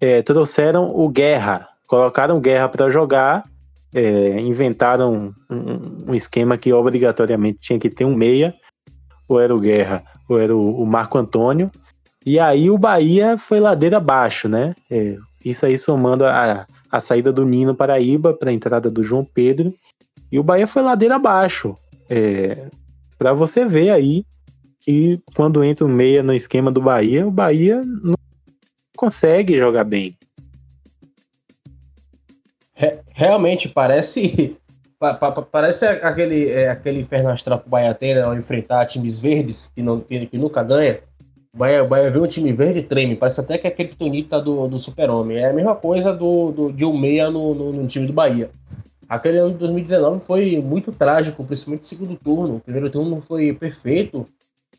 é, 0.01 0.23
trouxeram 0.23 0.89
o 0.89 1.09
Guerra. 1.09 1.69
Colocaram 1.87 2.41
Guerra 2.41 2.69
para 2.69 2.91
jogar. 2.91 3.43
É, 3.95 4.41
inventaram 4.41 5.33
um, 5.49 6.11
um, 6.11 6.15
esquema 6.15 6.59
que 6.59 6.73
obrigatoriamente 6.73 7.61
tinha 7.61 7.79
que 7.79 7.89
ter 7.89 8.05
um 8.05 8.15
meia. 8.15 8.53
ou 9.29 9.41
era 9.41 9.55
o 9.55 9.61
Guerra, 9.61 10.03
ou 10.29 10.39
era 10.39 10.55
o, 10.55 10.83
o 10.83 10.87
Marco 10.87 11.17
Antônio. 11.17 11.71
E 12.27 12.39
aí 12.39 12.71
o 12.71 12.79
Bahia 12.79 13.39
foi 13.39 13.61
ladeira 13.61 13.99
abaixo, 13.99 14.49
né? 14.49 14.75
É, 14.91 15.17
isso 15.45 15.67
aí 15.67 15.79
somando 15.79 16.25
a, 16.25 16.67
a 16.91 17.01
saída 17.01 17.33
do 17.33 17.45
Nino 17.45 17.75
Paraíba 17.75 18.33
para 18.33 18.51
a 18.51 18.53
entrada 18.53 18.91
do 18.91 19.05
João 19.05 19.25
Pedro. 19.25 19.75
E 20.31 20.39
o 20.39 20.43
Bahia 20.43 20.67
foi 20.67 20.83
ladeira 20.83 21.17
abaixo. 21.17 21.75
É, 22.09 22.69
para 23.19 23.33
você 23.33 23.65
ver 23.65 23.91
aí 23.91 24.25
que 24.81 25.21
quando 25.35 25.65
entra 25.65 25.85
o 25.85 25.89
meia 25.89 26.23
no 26.23 26.35
esquema 26.35 26.71
do 26.71 26.81
Bahia, 26.81 27.27
o 27.27 27.31
Bahia 27.31 27.81
não 27.83 28.15
consegue 28.97 29.59
jogar 29.59 29.85
bem. 29.85 30.17
Realmente 33.11 33.69
parece 33.69 34.57
parece 35.51 35.87
aquele, 35.87 36.51
é, 36.51 36.69
aquele 36.69 37.01
inferno 37.01 37.31
astral 37.31 37.61
que 37.61 37.67
o 37.67 37.71
Bahia 37.71 37.95
tem 37.95 38.15
né, 38.15 38.23
ao 38.23 38.35
enfrentar 38.35 38.87
times 38.87 39.19
verdes 39.21 39.71
que, 39.75 39.83
não, 39.83 40.01
que, 40.01 40.27
que 40.27 40.39
nunca 40.39 40.63
ganha. 40.63 41.01
O 41.55 41.57
Bahia 41.57 42.11
vê 42.11 42.19
um 42.19 42.27
time 42.27 42.53
verde 42.53 42.83
treme. 42.83 43.15
Parece 43.15 43.41
até 43.41 43.57
que 43.57 43.65
é 43.65 43.71
aquele 43.71 43.91
tonita 43.91 44.41
do, 44.41 44.67
do 44.67 44.77
Super-Homem. 44.77 45.39
É 45.39 45.51
a 45.51 45.53
mesma 45.53 45.77
coisa 45.77 46.13
do, 46.13 46.51
do, 46.51 46.73
de 46.73 46.85
um 46.85 46.99
meia 46.99 47.31
no, 47.31 47.55
no, 47.55 47.73
no, 47.73 47.87
time 47.87 48.09
do 48.09 48.13
Bahia. 48.13 48.51
Aquele 49.09 49.39
ano 49.39 49.51
de 49.51 49.59
2019 49.59 50.19
foi 50.19 50.61
muito 50.61 50.91
trágico, 50.91 51.45
principalmente 51.45 51.83
no 51.83 51.87
segundo 51.87 52.17
turno. 52.17 52.57
O 52.57 52.61
primeiro 52.61 52.91
turno 52.91 53.23
foi 53.23 53.53
perfeito. 53.53 54.25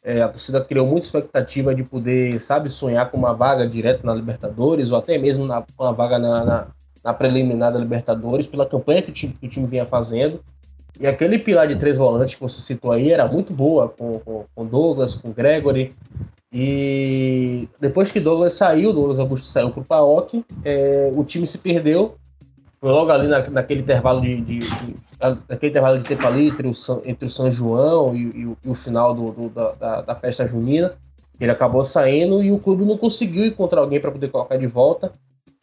É, 0.03 0.21
a 0.21 0.27
torcida 0.27 0.59
criou 0.65 0.85
muita 0.85 1.05
expectativa 1.05 1.73
de 1.73 1.83
poder, 1.83 2.37
sabe, 2.41 2.69
sonhar 2.69 3.09
com 3.09 3.17
uma 3.17 3.33
vaga 3.33 3.65
direto 3.65 4.05
na 4.05 4.13
Libertadores 4.13 4.91
ou 4.91 4.97
até 4.97 5.17
mesmo 5.17 5.45
na, 5.45 5.63
uma 5.79 5.93
vaga 5.93 6.19
na, 6.19 6.43
na, 6.43 6.67
na 7.01 7.13
preliminar 7.13 7.71
da 7.71 7.79
Libertadores, 7.79 8.45
pela 8.45 8.65
campanha 8.65 9.01
que 9.01 9.11
o, 9.11 9.13
time, 9.13 9.33
que 9.39 9.47
o 9.47 9.49
time 9.49 9.65
vinha 9.65 9.85
fazendo. 9.85 10.41
E 10.99 11.07
aquele 11.07 11.39
pilar 11.39 11.67
de 11.67 11.75
três 11.75 11.97
volantes 11.97 12.35
que 12.35 12.41
você 12.41 12.61
citou 12.61 12.91
aí 12.91 13.11
era 13.11 13.27
muito 13.27 13.53
boa, 13.53 13.89
com, 13.89 14.19
com, 14.19 14.45
com 14.53 14.65
Douglas, 14.65 15.15
com 15.15 15.31
Gregory. 15.31 15.93
E 16.57 17.67
depois 17.81 18.11
que 18.11 18.21
Douglas 18.21 18.53
saiu, 18.53 18.93
Douglas 18.93 19.19
Augusto 19.19 19.45
saiu 19.45 19.71
para 19.71 19.81
o 19.81 19.85
PAOK, 19.85 20.45
é, 20.63 21.11
o 21.13 21.21
time 21.25 21.45
se 21.45 21.57
perdeu. 21.57 22.15
Foi 22.79 22.91
logo 22.91 23.11
ali 23.11 23.27
na, 23.27 23.45
naquele 23.49 23.81
intervalo 23.81 24.21
de, 24.21 24.39
de, 24.39 24.59
de, 24.59 24.95
naquele 25.49 25.69
intervalo 25.69 25.97
de 25.97 26.05
tempo 26.05 26.25
ali 26.25 26.47
entre 26.47 26.65
o, 26.65 26.71
entre 27.03 27.25
o 27.25 27.29
São 27.29 27.51
João 27.51 28.15
e, 28.15 28.21
e, 28.21 28.55
e 28.67 28.69
o 28.69 28.73
final 28.73 29.13
do, 29.13 29.31
do, 29.33 29.49
da, 29.49 29.99
da, 30.01 30.15
festa 30.15 30.47
junina. 30.47 30.93
Ele 31.41 31.51
acabou 31.51 31.83
saindo 31.83 32.41
e 32.41 32.53
o 32.53 32.57
clube 32.57 32.85
não 32.85 32.97
conseguiu 32.97 33.45
encontrar 33.45 33.81
alguém 33.81 33.99
para 33.99 34.11
poder 34.11 34.29
colocar 34.29 34.55
de 34.55 34.65
volta. 34.65 35.11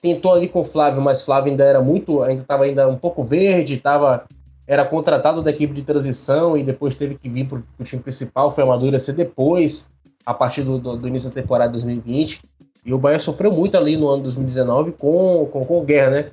Tentou 0.03 0.35
ali 0.35 0.47
com 0.47 0.61
o 0.61 0.65
Flávio, 0.65 1.01
mas 1.01 1.23
Flávio 1.23 1.53
ainda 1.53 1.65
era 1.65 1.81
muito, 1.81 2.23
ainda 2.23 2.43
estava 2.43 2.65
ainda 2.65 2.87
um 2.87 2.99
pouco 2.99 3.25
verde, 3.25 3.75
estava 3.77 4.27
era 4.67 4.85
contratado 4.85 5.41
da 5.41 5.51
equipe 5.51 5.73
de 5.73 5.83
transição 5.83 6.55
e 6.55 6.63
depois 6.63 6.95
teve 6.95 7.15
que 7.15 7.31
vir 7.31 7.47
para 7.47 7.63
o 7.79 7.83
time 7.83 8.03
principal. 8.03 8.51
Foi 8.51 8.63
amadurecer 8.63 9.15
depois 9.15 9.91
a 10.25 10.35
partir 10.35 10.63
do, 10.63 10.79
do, 10.79 10.97
do, 10.97 11.09
início 11.09 11.29
da 11.29 11.35
temporada 11.35 11.73
2020. 11.73 12.41
E 12.85 12.93
o 12.93 12.99
Bahia 12.99 13.19
sofreu 13.19 13.53
muito 13.53 13.77
ali 13.77 13.97
no 13.97 14.09
ano 14.09 14.23
2019 14.23 14.93
com, 14.93 15.47
com, 15.47 15.65
com 15.65 15.85
Guerra, 15.85 16.11
né? 16.11 16.27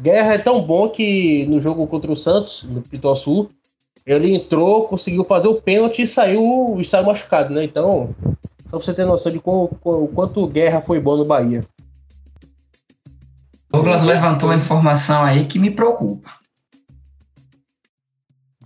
Guerra 0.00 0.34
é 0.34 0.38
tão 0.38 0.62
bom 0.62 0.88
que 0.88 1.44
no 1.46 1.60
jogo 1.60 1.86
contra 1.86 2.10
o 2.10 2.16
Santos, 2.16 2.64
no 2.64 2.80
Pituaçu, 2.80 3.48
ele 4.06 4.34
entrou, 4.34 4.88
conseguiu 4.88 5.22
fazer 5.22 5.48
o 5.48 5.60
pênalti 5.60 6.02
e 6.02 6.06
saiu, 6.06 6.76
e 6.78 6.84
saiu 6.84 7.04
machucado, 7.04 7.52
né? 7.52 7.62
Então, 7.62 8.10
só 8.64 8.78
pra 8.78 8.80
você 8.80 8.94
ter 8.94 9.04
noção 9.04 9.30
de 9.30 9.40
o 9.44 10.08
quanto 10.14 10.46
Guerra 10.46 10.80
foi 10.80 10.98
bom 10.98 11.16
no 11.16 11.24
Bahia. 11.24 11.64
Douglas 13.70 14.02
levantou 14.02 14.50
a 14.50 14.56
informação 14.56 15.22
aí 15.22 15.46
que 15.46 15.58
me 15.58 15.70
preocupa. 15.70 16.41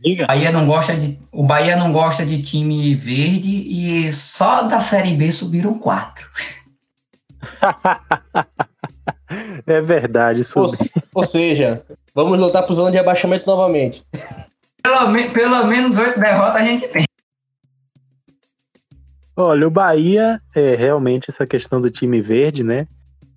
Diga. 0.02 0.26
Bahia 0.26 0.52
não 0.52 0.66
gosta 0.66 0.96
de, 0.96 1.18
o 1.32 1.42
Bahia 1.42 1.76
não 1.76 1.92
gosta 1.92 2.24
de 2.24 2.40
time 2.42 2.94
verde 2.94 3.50
e 3.50 4.12
só 4.12 4.62
da 4.62 4.80
Série 4.80 5.14
B 5.14 5.30
subiram 5.32 5.78
quatro. 5.78 6.28
é 9.66 9.80
verdade, 9.80 10.42
isso. 10.42 10.60
Ou, 10.60 10.68
ou, 11.14 11.24
seja, 11.24 11.84
vamos 12.14 12.38
lutar 12.38 12.64
para 12.64 12.74
zona 12.74 12.90
de 12.90 12.98
abaixamento 12.98 13.46
novamente. 13.46 14.02
Pelo, 14.82 15.08
me, 15.08 15.30
pelo 15.30 15.66
menos 15.66 15.96
oito 15.98 16.20
derrotas 16.20 16.56
a 16.56 16.64
gente 16.64 16.86
tem. 16.88 17.04
Olha, 19.36 19.66
o 19.66 19.70
Bahia, 19.70 20.40
é 20.54 20.74
realmente 20.74 21.30
essa 21.30 21.46
questão 21.46 21.80
do 21.80 21.90
time 21.90 22.20
verde, 22.20 22.62
né? 22.62 22.86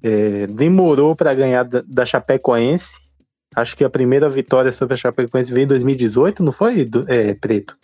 É, 0.01 0.47
demorou 0.47 1.13
para 1.13 1.33
ganhar 1.33 1.63
da, 1.63 1.83
da 1.85 2.05
Chapecoense 2.05 3.08
Acho 3.55 3.75
que 3.75 3.83
a 3.83 3.89
primeira 3.89 4.29
vitória 4.29 4.71
sobre 4.71 4.93
a 4.93 4.97
Chapecoense 4.97 5.51
veio 5.51 5.65
em 5.65 5.67
2018, 5.67 6.43
não 6.43 6.51
foi, 6.51 6.87
é, 7.07 7.33
Preto? 7.33 7.75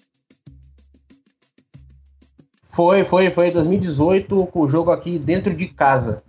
Foi, 2.63 3.05
foi, 3.05 3.31
foi 3.31 3.47
em 3.47 3.51
2018 3.51 4.47
com 4.47 4.59
o 4.59 4.67
jogo 4.67 4.91
aqui 4.91 5.17
dentro 5.17 5.55
de 5.55 5.65
casa. 5.67 6.21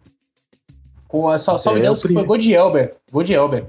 Com 1.09 1.29
a, 1.29 1.39
só, 1.39 1.59
só 1.59 1.71
é, 1.71 1.75
me 1.75 1.81
engano, 1.81 1.97
foi 1.97 2.25
gol 2.25 2.39
de 2.39 2.53
Elber. 2.53 2.95
Gol 3.11 3.23
de 3.23 3.35
Elber. 3.35 3.67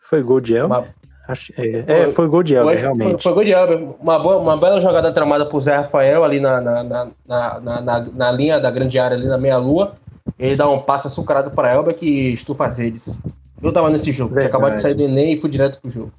Foi 0.00 0.22
gol 0.22 0.40
de 0.40 0.54
Elber? 0.54 0.78
Uma... 0.78 0.86
Acho, 1.28 1.52
é, 1.52 1.54
foi, 1.54 1.84
é, 1.86 2.10
foi 2.10 2.28
gol 2.28 2.42
de 2.42 2.54
Elber, 2.54 2.74
foi, 2.74 2.82
realmente. 2.82 3.10
Foi, 3.10 3.20
foi, 3.22 3.32
gol 3.34 3.44
de 3.44 3.52
Elber. 3.52 3.94
Uma, 4.00 4.18
boa, 4.18 4.36
uma 4.36 4.56
bela 4.56 4.80
jogada 4.80 5.12
tramada 5.12 5.46
por 5.46 5.60
Zé 5.60 5.76
Rafael 5.76 6.22
ali 6.22 6.38
na, 6.38 6.60
na, 6.60 6.84
na, 6.84 7.08
na, 7.26 7.80
na, 7.80 8.00
na 8.00 8.32
linha 8.32 8.60
da 8.60 8.70
grande 8.70 8.98
área, 8.98 9.16
ali 9.16 9.26
na 9.26 9.38
meia-lua. 9.38 9.94
Ele 10.38 10.56
dá 10.56 10.68
um 10.68 10.80
passe 10.80 11.06
açucarado 11.06 11.50
para 11.52 11.72
Elber 11.72 11.94
que 11.94 12.32
estufa 12.32 12.66
as 12.66 12.78
redes. 12.78 13.18
Eu 13.62 13.72
tava 13.72 13.90
nesse 13.90 14.12
jogo, 14.12 14.34
Verdade. 14.34 14.50
tinha 14.50 14.58
acabado 14.58 14.74
de 14.74 14.80
sair 14.80 14.94
do 14.94 15.02
Enem 15.02 15.32
e 15.32 15.40
fui 15.40 15.50
direto 15.50 15.80
pro 15.80 15.90
jogo. 15.90 16.12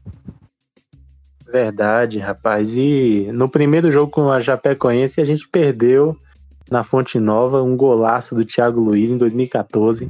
Verdade, 1.50 2.20
rapaz. 2.20 2.74
E 2.74 3.30
no 3.32 3.48
primeiro 3.48 3.92
jogo 3.92 4.12
com 4.12 4.30
a 4.30 4.40
Japecoense, 4.40 5.22
a 5.22 5.26
gente 5.26 5.48
perdeu 5.48 6.18
na 6.70 6.84
Fonte 6.84 7.20
Nova 7.20 7.64
um 7.64 7.76
golaço 7.78 8.36
do 8.36 8.46
Thiago 8.46 8.82
Luiz 8.82 9.10
em 9.10 9.18
2014. 9.18 10.10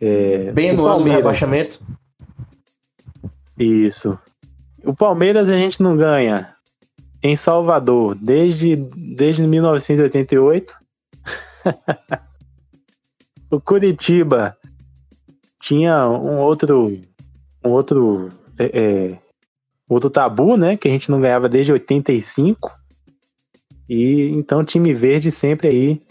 É, 0.00 0.50
Bem 0.52 0.72
no 0.72 0.86
ano 0.86 1.04
do 1.04 1.10
rebaixamento. 1.10 1.80
Isso. 3.58 4.18
O 4.82 4.96
Palmeiras 4.96 5.50
a 5.50 5.56
gente 5.56 5.82
não 5.82 5.96
ganha 5.96 6.54
em 7.22 7.36
Salvador 7.36 8.14
desde, 8.14 8.76
desde 8.76 9.46
1988. 9.46 10.74
o 13.50 13.60
Curitiba 13.60 14.56
tinha 15.60 16.08
um 16.08 16.38
outro 16.38 16.98
um 17.64 17.70
outro 17.70 18.30
é, 18.58 18.80
é, 18.80 19.18
outro 19.88 20.08
tabu, 20.08 20.56
né, 20.56 20.76
que 20.76 20.88
a 20.88 20.90
gente 20.90 21.10
não 21.10 21.20
ganhava 21.20 21.48
desde 21.48 21.72
85. 21.72 22.72
E 23.88 24.30
então 24.30 24.64
time 24.64 24.94
verde 24.94 25.30
sempre 25.30 25.68
aí 25.68 26.02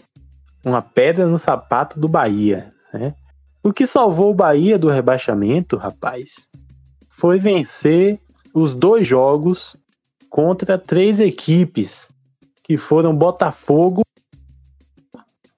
uma 0.64 0.80
pedra 0.80 1.26
no 1.26 1.38
sapato 1.38 1.98
do 1.98 2.06
Bahia, 2.06 2.70
né? 2.92 3.14
O 3.62 3.72
que 3.72 3.86
salvou 3.86 4.30
o 4.30 4.34
Bahia 4.34 4.78
do 4.78 4.88
rebaixamento, 4.88 5.76
rapaz, 5.76 6.48
foi 7.10 7.38
vencer 7.38 8.18
os 8.54 8.74
dois 8.74 9.06
jogos 9.06 9.76
contra 10.30 10.78
três 10.78 11.20
equipes 11.20 12.08
que 12.62 12.76
foram 12.76 13.14
Botafogo, 13.14 14.02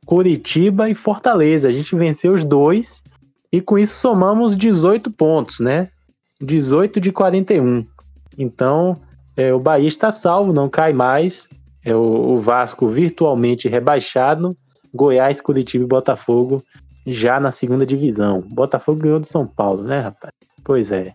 Curitiba 0.04 0.88
e 0.88 0.94
Fortaleza. 0.94 1.68
A 1.68 1.72
gente 1.72 1.94
venceu 1.94 2.34
os 2.34 2.44
dois 2.44 3.04
e 3.52 3.60
com 3.60 3.78
isso 3.78 3.96
somamos 3.96 4.56
18 4.56 5.10
pontos, 5.10 5.60
né? 5.60 5.90
18 6.40 7.00
de 7.00 7.12
41. 7.12 7.84
Então, 8.38 8.94
é, 9.36 9.52
o 9.52 9.60
Bahia 9.60 9.88
está 9.88 10.10
salvo, 10.10 10.52
não 10.52 10.68
cai 10.68 10.92
mais. 10.92 11.48
É 11.84 11.94
o, 11.94 12.00
o 12.00 12.38
Vasco 12.38 12.86
virtualmente 12.88 13.68
rebaixado. 13.68 14.50
Goiás, 14.94 15.40
Curitiba 15.40 15.84
e 15.84 15.86
Botafogo 15.86 16.62
já 17.06 17.40
na 17.40 17.52
segunda 17.52 17.84
divisão. 17.84 18.42
Botafogo 18.52 19.00
ganhou 19.00 19.20
do 19.20 19.26
São 19.26 19.46
Paulo, 19.46 19.82
né, 19.82 20.00
rapaz? 20.00 20.32
Pois 20.64 20.90
é. 20.92 21.12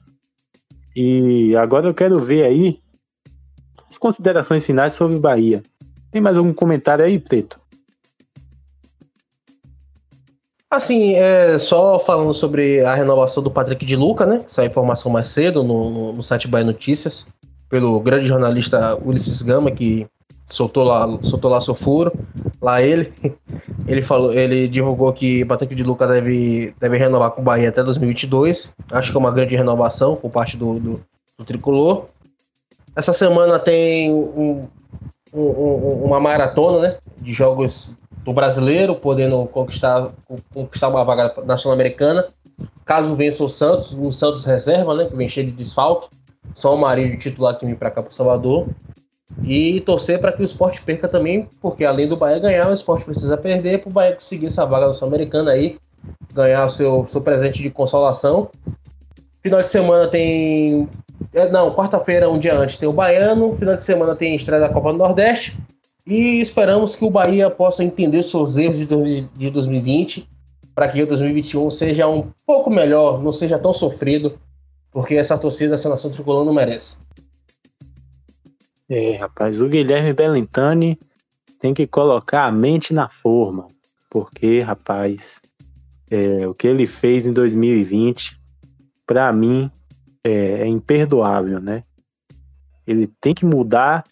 E 0.95 1.56
agora 1.56 1.88
eu 1.88 1.93
quero 1.93 2.19
ver 2.19 2.43
aí 2.43 2.80
as 3.89 3.97
considerações 3.97 4.65
finais 4.65 4.93
sobre 4.93 5.17
o 5.17 5.21
Bahia. 5.21 5.62
Tem 6.12 6.21
mais 6.21 6.38
algum 6.38 6.54
comentário 6.54 7.06
aí, 7.06 7.19
Preto? 7.19 7.60
Assim, 10.69 11.13
é, 11.15 11.58
só 11.58 11.97
falando 11.97 12.34
sobre 12.34 12.84
a 12.84 12.93
renovação 12.93 13.41
do 13.41 13.49
Patrick 13.49 13.86
de 13.86 13.95
Luca, 13.95 14.25
né? 14.25 14.43
Essa 14.45 14.65
informação 14.65 15.10
mais 15.10 15.30
cedo 15.30 15.63
no, 15.63 15.89
no, 15.89 16.13
no 16.13 16.23
site 16.23 16.47
Bahia 16.47 16.65
Notícias, 16.65 17.27
pelo 17.69 17.97
grande 18.01 18.27
jornalista 18.27 18.95
Ulisses 19.01 19.41
Gama, 19.41 19.71
que 19.71 20.06
soltou 20.45 20.84
lá, 20.84 21.08
soltou 21.23 21.49
lá 21.49 21.62
seu 21.62 21.73
furo. 21.73 22.12
Lá 22.62 22.82
ele, 22.82 23.13
ele 23.88 24.01
falou, 24.01 24.34
ele 24.34 24.67
divulgou 24.67 25.13
que 25.13 25.45
Patrick 25.45 25.73
de 25.73 25.84
Luca 25.84 26.06
deve, 26.06 26.75
deve 26.80 26.97
renovar 26.97 27.32
com 27.32 27.41
o 27.41 27.45
Bahia 27.45 27.69
até 27.69 27.82
2022. 27.82 28.75
Acho 28.91 29.12
que 29.12 29.17
é 29.17 29.19
uma 29.19 29.32
grande 29.32 29.56
renovação 29.56 30.17
por 30.17 30.30
parte 30.30 30.58
do, 30.58 30.80
do, 30.80 31.01
do 31.38 31.45
tricolor. 31.45 32.06
Essa 32.93 33.13
semana 33.13 33.58
tem 33.58 34.12
um, 34.12 34.67
um, 35.34 35.39
um, 35.39 36.03
uma 36.03 36.19
maratona, 36.19 36.80
né? 36.80 36.97
De 37.21 37.32
jogos 37.32 37.95
do 38.28 38.34
brasileiro, 38.34 38.94
podendo 38.94 39.46
conquistar, 39.48 40.12
conquistar 40.54 40.90
uma 40.90 41.02
vaga 41.06 41.34
na 41.46 41.56
Sul-Americana. 41.56 42.28
Caso 42.84 43.16
vença 43.16 43.42
o 43.42 43.48
Santos, 43.48 43.94
o 43.94 44.12
Santos 44.12 44.44
reserva, 44.44 44.94
né? 44.94 45.06
Que 45.06 45.16
vem 45.16 45.30
cheio 45.30 45.48
de 45.48 45.54
desfalque. 45.54 46.10
Só 46.54 46.76
o 46.76 46.78
Marinho 46.78 47.10
de 47.10 47.16
titular 47.16 47.58
que 47.58 47.66
vem 47.66 47.74
para 47.74 47.90
cá 47.90 48.04
para 48.04 48.12
Salvador. 48.12 48.68
E 49.46 49.80
torcer 49.82 50.20
para 50.20 50.34
que 50.34 50.42
o 50.42 50.44
esporte 50.44 50.82
perca 50.82 51.08
também, 51.08 51.48
porque 51.62 51.86
além 51.86 52.06
do 52.06 52.18
Bahia 52.18 52.40
ganhar, 52.40 52.70
o 52.70 52.74
esporte 52.74 53.06
precisa 53.06 53.38
perder 53.38 53.80
para 53.80 53.90
o 53.90 53.94
Bahia 53.94 54.16
conseguir 54.16 54.48
essa 54.48 54.66
vaga 54.66 54.88
no 54.88 54.94
Sul-Americana 54.94 55.52
aí, 55.52 55.78
ganhar 56.34 56.66
o 56.66 56.70
seu, 56.70 57.06
seu 57.08 57.22
presente 57.22 57.63
de 57.63 57.70
consolação. 57.70 58.50
Final 59.42 59.62
de 59.62 59.70
semana 59.70 60.08
tem. 60.10 60.90
É, 61.34 61.50
não, 61.50 61.74
quarta-feira, 61.74 62.30
um 62.30 62.38
dia 62.38 62.58
antes, 62.58 62.78
tem 62.78 62.90
o 62.90 62.94
Baiano. 62.94 63.56
Final 63.56 63.76
de 63.76 63.84
semana 63.84 64.18
tem 64.18 64.36
estreia 64.36 64.60
da 64.60 64.70
Copa 64.70 64.92
do 64.92 64.98
Nordeste. 64.98 65.58
E 66.08 66.39
esperamos 66.39 66.96
que 66.96 67.04
o 67.04 67.10
Bahia 67.10 67.52
possa 67.52 67.84
entender 67.84 68.24
seus 68.24 68.56
erros 68.56 68.80
de 68.80 69.50
2020 69.52 70.26
para 70.74 70.88
que 70.88 71.04
o 71.04 71.06
2021 71.06 71.70
seja 71.70 72.08
um 72.08 72.32
pouco 72.46 72.70
melhor, 72.70 73.22
não 73.22 73.34
seja 73.34 73.60
tão 73.60 73.74
sofrido, 73.74 74.39
porque 74.89 75.15
essa 75.15 75.38
torcida, 75.38 75.74
essa 75.74 75.89
nação 75.89 76.10
tricolor 76.10 76.46
não 76.46 76.54
merece. 76.54 77.00
É, 78.88 79.17
rapaz, 79.17 79.60
o 79.60 79.67
Guilherme 79.67 80.13
Bellintani 80.13 80.98
tem 81.60 81.74
que 81.74 81.86
colocar 81.86 82.46
a 82.46 82.52
mente 82.54 82.93
na 82.93 83.10
forma, 83.10 83.67
porque, 84.10 84.62
rapaz, 84.62 85.41
é, 86.10 86.48
o 86.48 86.54
que 86.54 86.67
ele 86.67 86.88
fez 86.88 87.26
em 87.26 87.34
2020, 87.34 88.39
para 89.06 89.34
mim, 89.34 89.70
é, 90.24 90.62
é, 90.62 90.67
imperdoável, 90.67 91.60
né? 91.60 91.84
Ele 92.86 93.08
tem 93.20 93.34
que 93.34 93.46
mudar 93.46 94.06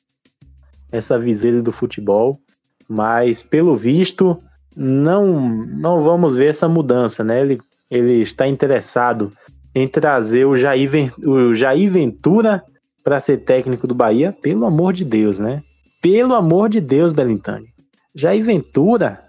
essa 0.96 1.20
viseira 1.20 1.62
do 1.62 1.72
futebol, 1.72 2.40
mas 2.88 3.44
pelo 3.44 3.76
visto 3.76 4.42
não 4.76 5.40
não 5.66 6.00
vamos 6.00 6.36
ver 6.36 6.48
essa 6.48 6.68
mudança, 6.68 7.24
né? 7.24 7.42
Ele, 7.42 7.60
ele 7.90 8.22
está 8.22 8.48
interessado 8.48 9.32
em 9.74 9.88
trazer 9.88 10.46
o 10.46 10.56
Jair, 10.56 11.14
o 11.26 11.54
Jair 11.54 11.92
Ventura 11.92 12.64
para 13.04 13.22
ser 13.22 13.38
técnico 13.38 13.86
do 13.86 13.94
Bahia, 13.94 14.36
pelo 14.42 14.66
amor 14.66 14.94
de 14.94 15.06
Deus, 15.06 15.40
né? 15.40 15.62
Pelo 16.02 16.34
amor 16.34 16.70
de 16.70 16.80
Deus, 16.80 17.12
Belintani. 17.12 17.68
Jair 18.16 18.44
Ventura, 18.44 19.24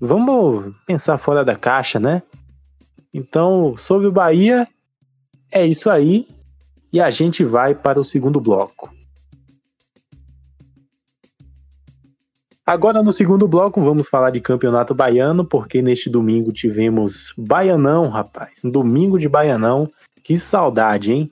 vamos 0.00 0.74
pensar 0.86 1.18
fora 1.18 1.44
da 1.44 1.54
caixa, 1.54 2.00
né? 2.00 2.22
Então, 3.12 3.76
sobre 3.76 4.06
o 4.06 4.12
Bahia, 4.12 4.66
é 5.52 5.64
isso 5.64 5.88
aí. 5.90 6.26
E 6.92 7.00
a 7.00 7.10
gente 7.10 7.44
vai 7.44 7.74
para 7.74 8.00
o 8.00 8.04
segundo 8.04 8.40
bloco. 8.40 8.93
Agora, 12.66 13.02
no 13.02 13.12
segundo 13.12 13.46
bloco, 13.46 13.78
vamos 13.82 14.08
falar 14.08 14.30
de 14.30 14.40
campeonato 14.40 14.94
baiano, 14.94 15.44
porque 15.44 15.82
neste 15.82 16.08
domingo 16.08 16.50
tivemos 16.50 17.34
Baianão, 17.36 18.08
rapaz. 18.08 18.64
Um 18.64 18.70
domingo 18.70 19.18
de 19.18 19.28
Baianão. 19.28 19.90
Que 20.22 20.38
saudade, 20.38 21.12
hein? 21.12 21.30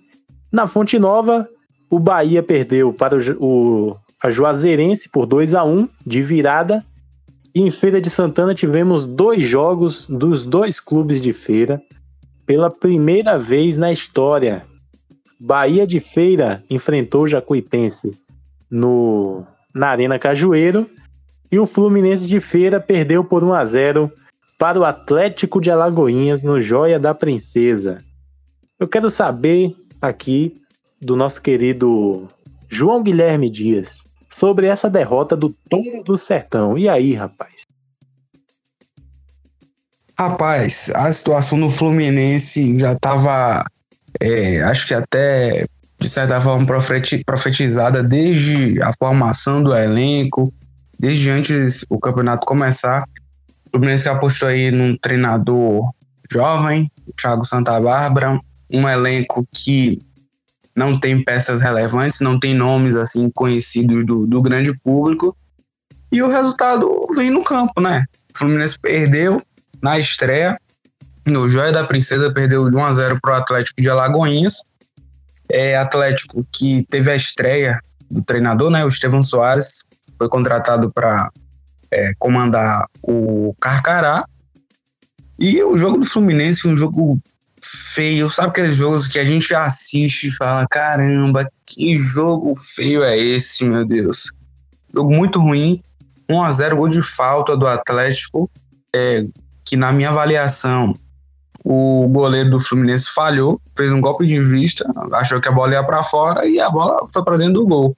Na 0.52 0.66
Fonte 0.66 0.98
Nova, 0.98 1.48
o 1.88 1.98
Bahia 1.98 2.42
perdeu 2.42 2.92
para 2.92 3.16
o, 3.40 3.96
a 4.22 4.28
Juazeirense 4.28 5.08
por 5.08 5.24
2 5.24 5.54
a 5.54 5.64
1 5.64 5.88
de 6.06 6.22
virada. 6.22 6.84
E 7.54 7.62
em 7.62 7.70
Feira 7.70 7.98
de 7.98 8.10
Santana 8.10 8.54
tivemos 8.54 9.06
dois 9.06 9.42
jogos 9.42 10.06
dos 10.06 10.44
dois 10.44 10.80
clubes 10.80 11.18
de 11.18 11.32
feira 11.32 11.82
pela 12.44 12.70
primeira 12.70 13.38
vez 13.38 13.78
na 13.78 13.90
história. 13.90 14.66
Bahia 15.40 15.86
de 15.86 15.98
Feira 15.98 16.62
enfrentou 16.68 17.26
Jacuipense 17.26 18.18
no, 18.70 19.46
na 19.74 19.88
Arena 19.88 20.18
Cajueiro 20.18 20.86
e 21.52 21.58
o 21.58 21.66
Fluminense 21.66 22.26
de 22.26 22.40
Feira 22.40 22.80
perdeu 22.80 23.22
por 23.22 23.44
1 23.44 23.52
a 23.52 23.64
0 23.66 24.10
para 24.58 24.80
o 24.80 24.84
Atlético 24.86 25.60
de 25.60 25.70
Alagoinhas 25.70 26.42
no 26.42 26.62
Joia 26.62 26.98
da 26.98 27.14
Princesa. 27.14 27.98
Eu 28.80 28.88
quero 28.88 29.10
saber 29.10 29.76
aqui 30.00 30.54
do 30.98 31.14
nosso 31.14 31.42
querido 31.42 32.26
João 32.70 33.02
Guilherme 33.02 33.50
Dias 33.50 33.98
sobre 34.30 34.66
essa 34.66 34.88
derrota 34.88 35.36
do 35.36 35.54
Touro 35.68 36.02
do 36.02 36.16
Sertão. 36.16 36.78
E 36.78 36.88
aí, 36.88 37.12
rapaz? 37.12 37.62
Rapaz, 40.18 40.90
a 40.94 41.12
situação 41.12 41.58
no 41.58 41.68
Fluminense 41.68 42.78
já 42.78 42.92
estava, 42.92 43.64
é, 44.20 44.62
acho 44.62 44.86
que 44.86 44.94
até 44.94 45.66
de 46.00 46.08
certa 46.08 46.40
forma 46.40 46.66
profetizada 47.26 48.02
desde 48.02 48.80
a 48.82 48.90
formação 48.98 49.62
do 49.62 49.74
elenco, 49.74 50.52
desde 51.02 51.30
antes 51.30 51.84
o 51.90 51.98
campeonato 51.98 52.46
começar. 52.46 53.04
O 53.66 53.70
Fluminense 53.70 54.08
apostou 54.08 54.48
aí 54.48 54.70
num 54.70 54.96
treinador 54.96 55.90
jovem, 56.30 56.88
Thiago 57.20 57.44
Santa 57.44 57.80
Bárbara, 57.80 58.40
um 58.70 58.88
elenco 58.88 59.44
que 59.52 59.98
não 60.76 60.98
tem 60.98 61.22
peças 61.22 61.60
relevantes, 61.60 62.20
não 62.20 62.38
tem 62.38 62.54
nomes 62.54 62.94
assim 62.94 63.28
conhecidos 63.30 64.06
do, 64.06 64.28
do 64.28 64.40
grande 64.40 64.72
público. 64.78 65.36
E 66.12 66.22
o 66.22 66.28
resultado 66.28 66.88
vem 67.16 67.30
no 67.30 67.42
campo, 67.42 67.80
né? 67.80 68.04
O 68.32 68.38
Fluminense 68.38 68.78
perdeu 68.78 69.42
na 69.82 69.98
estreia, 69.98 70.56
no 71.26 71.48
Joia 71.50 71.72
da 71.72 71.84
Princesa, 71.84 72.32
perdeu 72.32 72.70
de 72.70 72.76
1 72.76 72.84
a 72.84 72.92
0 72.92 73.18
para 73.20 73.32
o 73.32 73.36
Atlético 73.36 73.82
de 73.82 73.90
Alagoinhas. 73.90 74.62
É 75.50 75.76
Atlético 75.76 76.46
que 76.52 76.86
teve 76.88 77.10
a 77.10 77.16
estreia 77.16 77.80
do 78.08 78.22
treinador, 78.22 78.70
né? 78.70 78.84
O 78.84 78.88
Estevão 78.88 79.22
Soares, 79.22 79.82
foi 80.22 80.28
contratado 80.28 80.90
para 80.92 81.30
é, 81.90 82.12
comandar 82.16 82.86
o 83.02 83.54
Carcará. 83.60 84.24
E 85.38 85.60
o 85.64 85.76
jogo 85.76 85.98
do 85.98 86.06
Fluminense, 86.06 86.68
um 86.68 86.76
jogo 86.76 87.18
feio, 87.60 88.30
sabe 88.30 88.48
aqueles 88.50 88.76
jogos 88.76 89.08
que 89.08 89.18
a 89.18 89.24
gente 89.24 89.52
assiste 89.52 90.28
e 90.28 90.36
fala: 90.36 90.64
caramba, 90.70 91.48
que 91.66 91.98
jogo 91.98 92.54
feio 92.56 93.02
é 93.02 93.18
esse, 93.18 93.64
meu 93.64 93.84
Deus? 93.84 94.30
Jogo 94.94 95.10
muito 95.10 95.40
ruim, 95.40 95.82
1 96.28 96.42
a 96.42 96.50
0 96.52 96.76
gol 96.76 96.88
de 96.88 97.02
falta 97.02 97.56
do 97.56 97.66
Atlético, 97.66 98.48
é, 98.94 99.26
que 99.66 99.76
na 99.76 99.92
minha 99.92 100.10
avaliação 100.10 100.94
o 101.64 102.06
goleiro 102.08 102.50
do 102.50 102.60
Fluminense 102.60 103.10
falhou, 103.12 103.60
fez 103.76 103.90
um 103.90 104.00
golpe 104.00 104.26
de 104.26 104.42
vista, 104.44 104.84
achou 105.12 105.40
que 105.40 105.48
a 105.48 105.52
bola 105.52 105.72
ia 105.72 105.84
para 105.84 106.02
fora 106.02 106.46
e 106.46 106.60
a 106.60 106.70
bola 106.70 107.06
foi 107.12 107.24
para 107.24 107.38
dentro 107.38 107.54
do 107.54 107.66
gol. 107.66 107.96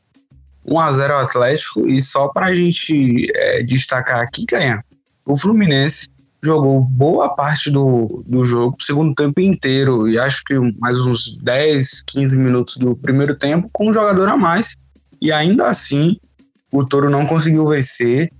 1 0.66 0.78
a 0.78 0.92
0 0.92 1.16
Atlético 1.16 1.86
e 1.86 2.00
só 2.00 2.28
para 2.28 2.46
a 2.46 2.54
gente 2.54 3.28
é, 3.34 3.62
destacar 3.62 4.20
aqui, 4.20 4.44
ganha. 4.48 4.84
O 5.26 5.36
Fluminense 5.36 6.08
jogou 6.42 6.80
boa 6.82 7.34
parte 7.34 7.70
do, 7.70 8.22
do 8.26 8.44
jogo, 8.44 8.76
segundo 8.80 9.14
tempo 9.14 9.40
inteiro, 9.40 10.08
e 10.08 10.18
acho 10.18 10.44
que 10.44 10.54
mais 10.78 11.00
uns 11.00 11.42
10, 11.42 12.02
15 12.06 12.36
minutos 12.36 12.76
do 12.76 12.94
primeiro 12.94 13.34
tempo, 13.36 13.68
com 13.72 13.88
um 13.88 13.94
jogador 13.94 14.28
a 14.28 14.36
mais. 14.36 14.76
E 15.20 15.32
ainda 15.32 15.68
assim, 15.68 16.18
o 16.70 16.84
Toro 16.84 17.08
não 17.08 17.26
conseguiu 17.26 17.66
vencer. 17.66 18.30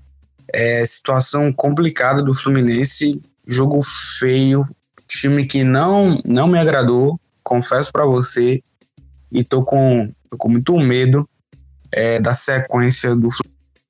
É, 0.53 0.85
situação 0.85 1.53
complicada 1.53 2.23
do 2.23 2.35
Fluminense, 2.35 3.21
jogo 3.47 3.81
feio, 4.19 4.65
time 5.09 5.47
que 5.47 5.65
não, 5.65 6.21
não 6.25 6.47
me 6.47 6.59
agradou, 6.59 7.19
confesso 7.43 7.91
para 7.91 8.05
você, 8.05 8.63
e 9.33 9.43
tô 9.43 9.63
com, 9.65 10.09
tô 10.31 10.37
com 10.37 10.49
muito 10.49 10.79
medo 10.79 11.29
é, 11.95 12.19
da 12.19 12.35
sequência 12.35 13.15
do 13.15 13.29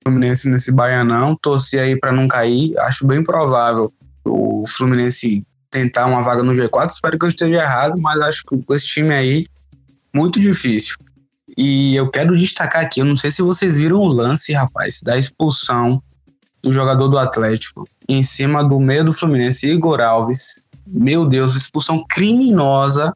Fluminense 0.03 0.49
nesse 0.51 0.73
Baianão. 0.73 1.37
Torci 1.41 1.79
aí 1.79 1.99
para 1.99 2.13
não 2.13 2.29
cair. 2.29 2.79
Acho 2.81 3.07
bem 3.07 3.25
provável 3.25 3.93
o 4.25 4.65
Fluminense 4.67 5.45
tentar 5.71 6.07
uma 6.07 6.23
vaga 6.23 6.43
no 6.43 6.53
G4. 6.53 6.91
Espero 6.91 7.19
que 7.19 7.25
eu 7.25 7.29
esteja 7.29 7.57
errado, 7.57 8.01
mas 8.01 8.21
acho 8.21 8.45
que 8.45 8.63
com 8.63 8.75
esse 8.75 8.87
time 8.87 9.13
aí, 9.15 9.47
muito 10.15 10.39
difícil. 10.39 10.97
E 11.57 11.97
eu 11.97 12.11
quero 12.11 12.37
destacar 12.37 12.83
aqui, 12.83 13.01
eu 13.01 13.05
não 13.05 13.17
sei 13.17 13.31
se 13.31 13.43
vocês 13.43 13.77
viram 13.77 13.99
o 13.99 14.09
lance, 14.09 14.53
rapaz, 14.53 15.01
da 15.03 15.17
expulsão 15.17 16.03
do 16.63 16.73
jogador 16.73 17.09
do 17.09 17.19
Atlético 17.19 17.87
em 18.09 18.23
cima 18.23 18.63
do 18.65 18.81
meio 18.81 19.05
do 19.05 19.13
Fluminense, 19.13 19.69
Igor 19.69 20.01
Alves. 20.01 20.65
Meu 20.87 21.27
Deus, 21.27 21.55
expulsão 21.55 22.05
criminosa 22.09 23.13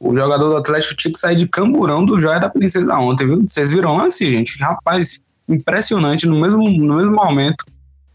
o 0.00 0.16
jogador 0.16 0.48
do 0.48 0.56
Atlético 0.56 0.96
tinha 0.96 1.12
que 1.12 1.18
sair 1.18 1.36
de 1.36 1.46
camburão 1.46 2.04
do 2.04 2.18
Joia 2.18 2.40
da 2.40 2.48
Princesa 2.48 2.98
ontem, 2.98 3.26
viu? 3.26 3.46
Vocês 3.46 3.72
viram 3.72 3.98
lance, 3.98 4.28
gente? 4.30 4.58
Rapaz, 4.58 5.20
impressionante. 5.46 6.26
No 6.26 6.40
mesmo, 6.40 6.62
no 6.70 6.96
mesmo 6.96 7.12
momento, 7.12 7.66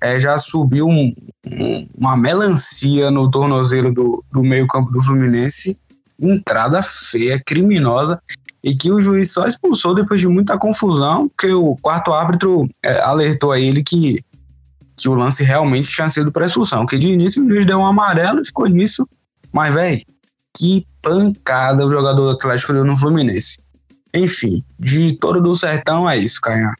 é, 0.01 0.19
já 0.19 0.37
subiu 0.39 0.87
um, 0.87 1.13
um, 1.45 1.87
uma 1.95 2.17
melancia 2.17 3.11
no 3.11 3.29
tornozelo 3.29 3.93
do, 3.93 4.23
do 4.31 4.41
meio-campo 4.41 4.91
do 4.91 4.99
Fluminense. 4.99 5.77
Entrada 6.19 6.81
feia, 6.81 7.39
criminosa. 7.45 8.19
E 8.63 8.75
que 8.75 8.91
o 8.91 8.99
juiz 8.99 9.31
só 9.31 9.45
expulsou 9.45 9.93
depois 9.93 10.19
de 10.19 10.27
muita 10.27 10.57
confusão, 10.57 11.29
porque 11.29 11.53
o 11.53 11.75
quarto 11.75 12.11
árbitro 12.11 12.67
é, 12.81 12.99
alertou 13.01 13.51
a 13.51 13.59
ele 13.59 13.83
que, 13.83 14.15
que 14.97 15.07
o 15.07 15.13
lance 15.13 15.43
realmente 15.43 15.87
tinha 15.89 16.09
sido 16.09 16.31
para 16.31 16.47
expulsão. 16.47 16.79
Porque 16.79 16.97
de 16.97 17.09
início 17.09 17.45
o 17.45 17.47
juiz 17.47 17.63
deu 17.63 17.77
um 17.77 17.85
amarelo 17.85 18.41
e 18.41 18.45
ficou 18.45 18.65
nisso. 18.65 19.07
Mas, 19.53 19.71
velho, 19.71 20.01
que 20.55 20.85
pancada 21.01 21.85
o 21.85 21.91
jogador 21.91 22.25
do 22.25 22.29
Atlético 22.31 22.73
deu 22.73 22.85
no 22.85 22.95
Fluminense. 22.95 23.59
Enfim, 24.13 24.63
de 24.79 25.15
todo 25.17 25.41
do 25.41 25.53
sertão 25.53 26.09
é 26.09 26.17
isso, 26.17 26.39
Caio. 26.41 26.71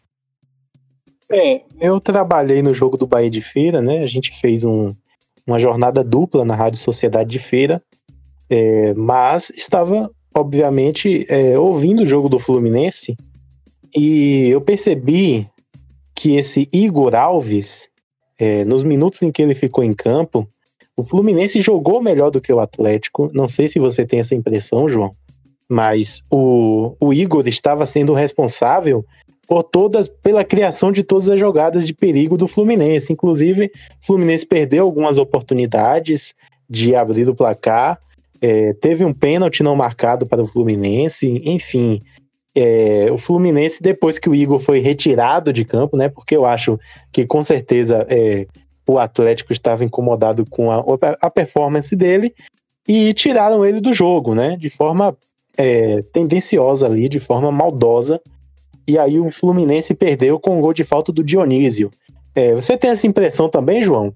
É, 1.32 1.62
eu 1.82 2.00
trabalhei 2.00 2.62
no 2.62 2.74
jogo 2.74 2.98
do 2.98 3.08
Bahia 3.08 3.30
de 3.30 3.42
Feira, 3.42 3.82
né? 3.82 4.04
A 4.04 4.08
gente 4.08 4.40
fez 4.40 4.64
um, 4.64 4.94
uma 5.46 5.60
jornada 5.60 6.04
dupla 6.04 6.46
na 6.46 6.56
Rádio 6.56 6.80
Sociedade 6.80 7.30
de 7.30 7.40
Feira, 7.40 7.82
é, 8.50 8.94
mas 8.94 9.50
estava, 9.50 10.10
obviamente, 10.34 11.26
é, 11.28 11.58
ouvindo 11.58 12.04
o 12.04 12.06
jogo 12.06 12.30
do 12.30 12.40
Fluminense 12.40 13.16
E 13.96 14.48
eu 14.50 14.62
percebi 14.62 15.48
que 16.16 16.38
esse 16.38 16.70
Igor 16.72 17.14
Alves, 17.16 17.90
é, 18.40 18.64
nos 18.64 18.84
minutos 18.84 19.22
em 19.22 19.32
que 19.32 19.42
ele 19.42 19.56
ficou 19.56 19.84
em 19.84 19.94
campo, 19.94 20.48
o 20.98 21.04
Fluminense 21.04 21.60
jogou 21.60 22.02
melhor 22.02 22.32
do 22.32 22.42
que 22.42 22.54
o 22.54 22.60
Atlético. 22.60 23.30
Não 23.34 23.48
sei 23.48 23.68
se 23.68 23.80
você 23.80 24.06
tem 24.06 24.20
essa 24.20 24.34
impressão, 24.34 24.88
João, 24.88 25.12
mas 25.68 26.24
o, 26.32 26.96
o 27.00 27.14
Igor 27.14 27.48
estava 27.48 27.86
sendo 27.86 28.14
responsável 28.14 29.06
por 29.48 29.64
todas, 29.64 30.08
pela 30.08 30.44
criação 30.44 30.92
de 30.92 31.04
todas 31.04 31.30
as 31.30 31.40
jogadas 31.40 31.86
de 31.86 31.94
perigo 31.94 32.38
do 32.38 32.48
Fluminense. 32.48 33.12
Inclusive, 33.12 33.72
o 34.02 34.06
Fluminense 34.06 34.46
perdeu 34.46 34.86
algumas 34.86 35.18
oportunidades 35.18 36.34
de 36.70 36.96
abrir 36.96 37.28
o 37.30 37.36
placar. 37.36 38.00
É, 38.42 38.74
teve 38.74 39.04
um 39.06 39.14
pênalti 39.14 39.64
não 39.64 39.76
marcado 39.76 40.26
para 40.26 40.42
o 40.42 40.48
Fluminense, 40.48 41.42
enfim. 41.46 42.00
É, 42.56 43.10
o 43.12 43.18
Fluminense, 43.18 43.84
depois 43.84 44.18
que 44.18 44.30
o 44.30 44.36
Igor 44.36 44.60
foi 44.60 44.80
retirado 44.80 45.52
de 45.52 45.66
campo, 45.66 45.98
né? 45.98 46.10
Porque 46.10 46.36
eu 46.36 46.46
acho 46.46 46.80
que 47.12 47.26
com 47.26 47.44
certeza 47.44 48.06
é, 48.10 48.48
o 48.88 49.00
Atlético 49.00 49.52
estava 49.52 49.84
incomodado 49.84 50.46
com 50.50 50.72
a, 50.72 50.84
a, 51.22 51.30
performance 51.30 51.96
dele 51.96 52.34
e 52.88 53.14
tiraram 53.14 53.66
ele 53.66 53.82
do 53.82 53.94
jogo, 53.94 54.36
né? 54.36 54.56
De 54.56 54.70
forma 54.70 55.18
é, 55.58 56.02
tendenciosa 56.14 56.86
ali, 56.86 57.10
de 57.10 57.20
forma 57.20 57.52
maldosa. 57.52 58.22
E 58.88 58.98
aí 59.00 59.20
o 59.20 59.32
Fluminense 59.32 59.94
perdeu 59.94 60.40
com 60.40 60.58
o 60.58 60.62
gol 60.62 60.74
de 60.74 60.84
falta 60.84 61.12
do 61.12 61.24
Dionísio. 61.24 61.90
É, 62.36 62.54
você 62.54 62.78
tem 62.78 62.92
essa 62.92 63.08
impressão 63.08 63.50
também, 63.50 63.82
João? 63.82 64.14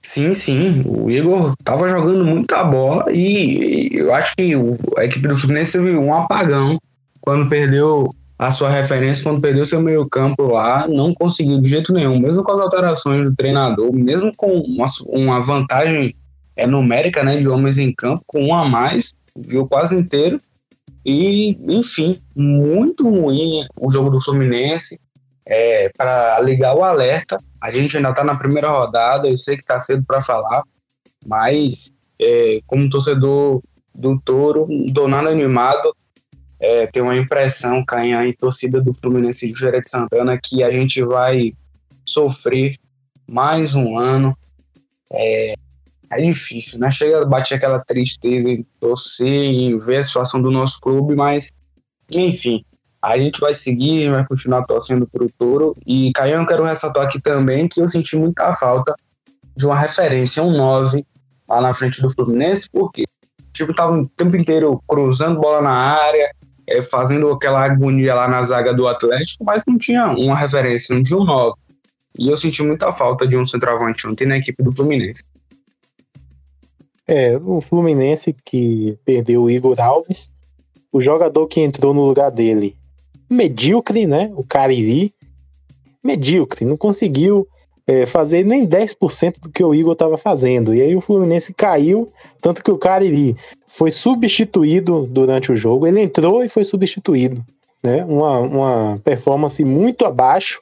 Sim, 0.00 0.32
sim. 0.34 0.82
O 0.86 1.10
Igor 1.10 1.54
tava 1.64 1.88
jogando 1.88 2.24
muita 2.24 2.62
bola 2.62 3.06
e 3.10 3.90
eu 3.92 4.14
acho 4.14 4.36
que 4.36 4.52
a 4.96 5.04
equipe 5.04 5.26
do 5.26 5.36
Fluminense 5.36 5.72
teve 5.72 5.96
um 5.96 6.14
apagão 6.14 6.78
quando 7.20 7.48
perdeu 7.48 8.14
a 8.38 8.50
sua 8.50 8.68
referência, 8.68 9.24
quando 9.24 9.40
perdeu 9.40 9.64
seu 9.64 9.80
meio 9.80 10.06
campo 10.08 10.42
lá, 10.44 10.86
não 10.86 11.14
conseguiu 11.14 11.60
de 11.60 11.68
jeito 11.68 11.92
nenhum, 11.92 12.18
mesmo 12.18 12.42
com 12.42 12.52
as 12.52 12.60
alterações 12.60 13.24
do 13.24 13.34
treinador, 13.34 13.90
mesmo 13.92 14.30
com 14.36 14.48
uma, 14.60 14.84
uma 15.08 15.42
vantagem 15.42 16.14
é, 16.54 16.66
numérica 16.66 17.24
né, 17.24 17.36
de 17.36 17.48
homens 17.48 17.78
em 17.78 17.92
campo, 17.94 18.22
com 18.26 18.46
um 18.46 18.54
a 18.54 18.64
mais, 18.68 19.14
viu 19.36 19.66
quase 19.66 19.98
inteiro. 19.98 20.38
E, 21.04 21.56
enfim, 21.68 22.20
muito 22.34 23.08
ruim 23.08 23.64
o 23.80 23.90
jogo 23.90 24.10
do 24.10 24.20
Fluminense. 24.20 24.98
É, 25.48 25.90
para 25.96 26.40
ligar 26.40 26.74
o 26.74 26.82
alerta, 26.82 27.38
a 27.62 27.72
gente 27.72 27.96
ainda 27.96 28.10
está 28.10 28.24
na 28.24 28.34
primeira 28.34 28.68
rodada, 28.68 29.28
eu 29.28 29.38
sei 29.38 29.54
que 29.54 29.62
está 29.62 29.78
cedo 29.78 30.04
para 30.04 30.20
falar, 30.20 30.64
mas 31.24 31.92
é, 32.20 32.58
como 32.66 32.90
torcedor 32.90 33.62
do 33.94 34.20
Toro, 34.20 34.66
do 34.92 35.06
nada 35.06 35.30
animado, 35.30 35.94
é, 36.60 36.88
uma 37.00 37.16
impressão, 37.16 37.84
Canhã 37.84 38.24
e 38.24 38.34
torcida 38.34 38.80
do 38.80 38.94
Fluminense 38.94 39.50
de 39.50 39.58
Feira 39.58 39.80
de 39.80 39.90
Santana, 39.90 40.38
que 40.42 40.62
a 40.62 40.72
gente 40.72 41.02
vai 41.04 41.52
sofrer 42.08 42.76
mais 43.28 43.74
um 43.74 43.98
ano. 43.98 44.36
É, 45.12 45.54
é 46.10 46.22
difícil, 46.22 46.78
né? 46.78 46.90
Chega 46.90 47.22
a 47.22 47.24
bater 47.24 47.54
aquela 47.54 47.80
tristeza 47.80 48.50
em 48.50 48.64
torcer, 48.80 49.26
em 49.26 49.78
ver 49.78 49.98
a 49.98 50.02
situação 50.02 50.40
do 50.40 50.50
nosso 50.50 50.80
clube, 50.80 51.14
mas, 51.14 51.50
enfim, 52.14 52.64
a 53.02 53.18
gente 53.18 53.40
vai 53.40 53.52
seguir, 53.52 54.10
vai 54.10 54.26
continuar 54.26 54.64
torcendo 54.64 55.06
pro 55.06 55.30
Toro. 55.38 55.76
E, 55.86 56.12
Caio, 56.12 56.36
eu 56.36 56.46
quero 56.46 56.64
ressaltar 56.64 57.04
aqui 57.04 57.20
também 57.20 57.68
que 57.68 57.80
eu 57.80 57.88
senti 57.88 58.16
muita 58.16 58.52
falta 58.54 58.94
de 59.56 59.66
uma 59.66 59.78
referência, 59.78 60.42
um 60.42 60.56
9 60.56 61.04
lá 61.48 61.60
na 61.60 61.72
frente 61.72 62.00
do 62.00 62.10
Fluminense, 62.10 62.68
porque 62.70 63.04
tipo, 63.56 63.74
tava 63.74 63.96
o 63.96 64.06
tempo 64.08 64.36
inteiro 64.36 64.80
cruzando 64.86 65.40
bola 65.40 65.62
na 65.62 65.72
área, 65.72 66.30
é, 66.68 66.82
fazendo 66.82 67.30
aquela 67.30 67.64
agonia 67.64 68.14
lá 68.14 68.28
na 68.28 68.42
zaga 68.42 68.74
do 68.74 68.88
Atlético, 68.88 69.44
mas 69.44 69.62
não 69.66 69.78
tinha 69.78 70.06
uma 70.10 70.36
referência, 70.36 70.94
não 70.94 71.02
tinha 71.02 71.18
um 71.18 71.24
9. 71.24 71.54
E 72.18 72.28
eu 72.28 72.36
senti 72.36 72.62
muita 72.62 72.90
falta 72.90 73.26
de 73.26 73.36
um 73.36 73.46
centroavante 73.46 74.06
ontem 74.06 74.26
na 74.26 74.38
equipe 74.38 74.62
do 74.62 74.72
Fluminense. 74.72 75.22
É, 77.06 77.36
o 77.36 77.60
Fluminense 77.60 78.34
que 78.44 78.98
perdeu 79.04 79.44
o 79.44 79.50
Igor 79.50 79.80
Alves, 79.80 80.30
o 80.92 81.00
jogador 81.00 81.46
que 81.46 81.60
entrou 81.60 81.94
no 81.94 82.04
lugar 82.04 82.30
dele, 82.30 82.76
medíocre, 83.30 84.06
né? 84.06 84.32
O 84.34 84.44
Cariri, 84.44 85.12
medíocre, 86.02 86.64
não 86.64 86.76
conseguiu 86.76 87.46
é, 87.86 88.04
fazer 88.04 88.44
nem 88.44 88.66
10% 88.66 89.40
do 89.40 89.50
que 89.50 89.62
o 89.62 89.74
Igor 89.74 89.92
estava 89.92 90.16
fazendo. 90.16 90.74
E 90.74 90.82
aí 90.82 90.96
o 90.96 91.00
Fluminense 91.00 91.54
caiu, 91.54 92.06
tanto 92.40 92.62
que 92.62 92.70
o 92.70 92.78
Cariri 92.78 93.36
foi 93.68 93.90
substituído 93.90 95.06
durante 95.10 95.52
o 95.52 95.56
jogo. 95.56 95.86
Ele 95.86 96.00
entrou 96.00 96.42
e 96.42 96.48
foi 96.48 96.64
substituído. 96.64 97.44
Né? 97.82 98.04
Uma, 98.04 98.38
uma 98.40 99.00
performance 99.04 99.64
muito 99.64 100.04
abaixo 100.04 100.60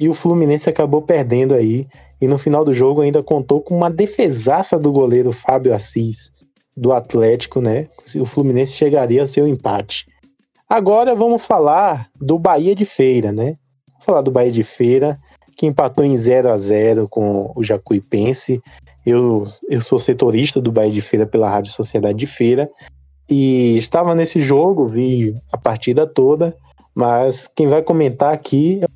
e 0.00 0.08
o 0.08 0.14
Fluminense 0.14 0.68
acabou 0.68 1.02
perdendo 1.02 1.54
aí 1.54 1.86
e 2.20 2.26
no 2.26 2.38
final 2.38 2.64
do 2.64 2.74
jogo 2.74 3.00
ainda 3.00 3.22
contou 3.22 3.60
com 3.60 3.76
uma 3.76 3.90
defesaça 3.90 4.78
do 4.78 4.90
goleiro 4.90 5.30
Fábio 5.30 5.72
Assis, 5.72 6.30
do 6.76 6.92
Atlético, 6.92 7.60
né? 7.60 7.88
O 8.16 8.24
Fluminense 8.24 8.74
chegaria 8.74 9.22
ao 9.22 9.28
seu 9.28 9.46
empate. 9.46 10.06
Agora 10.68 11.14
vamos 11.14 11.44
falar 11.44 12.08
do 12.20 12.38
Bahia 12.38 12.74
de 12.74 12.84
Feira, 12.84 13.30
né? 13.30 13.56
Vamos 13.92 14.04
falar 14.04 14.22
do 14.22 14.30
Bahia 14.30 14.52
de 14.52 14.64
Feira, 14.64 15.16
que 15.58 15.66
empatou 15.66 16.04
em 16.04 16.16
0 16.16 16.52
a 16.52 16.56
0 16.56 17.08
com 17.08 17.52
o 17.54 17.64
Jacuipense. 17.64 18.62
Eu, 19.04 19.48
eu 19.68 19.80
sou 19.80 19.98
setorista 19.98 20.60
do 20.60 20.70
Bahia 20.70 20.92
de 20.92 21.02
Feira 21.02 21.26
pela 21.26 21.50
Rádio 21.50 21.72
Sociedade 21.72 22.16
de 22.16 22.28
Feira 22.28 22.70
e 23.28 23.76
estava 23.76 24.14
nesse 24.14 24.40
jogo, 24.40 24.86
vi 24.86 25.34
a 25.52 25.58
partida 25.58 26.06
toda, 26.06 26.56
mas 26.94 27.48
quem 27.48 27.66
vai 27.66 27.82
comentar 27.82 28.32
aqui 28.32 28.80
é 28.82 28.86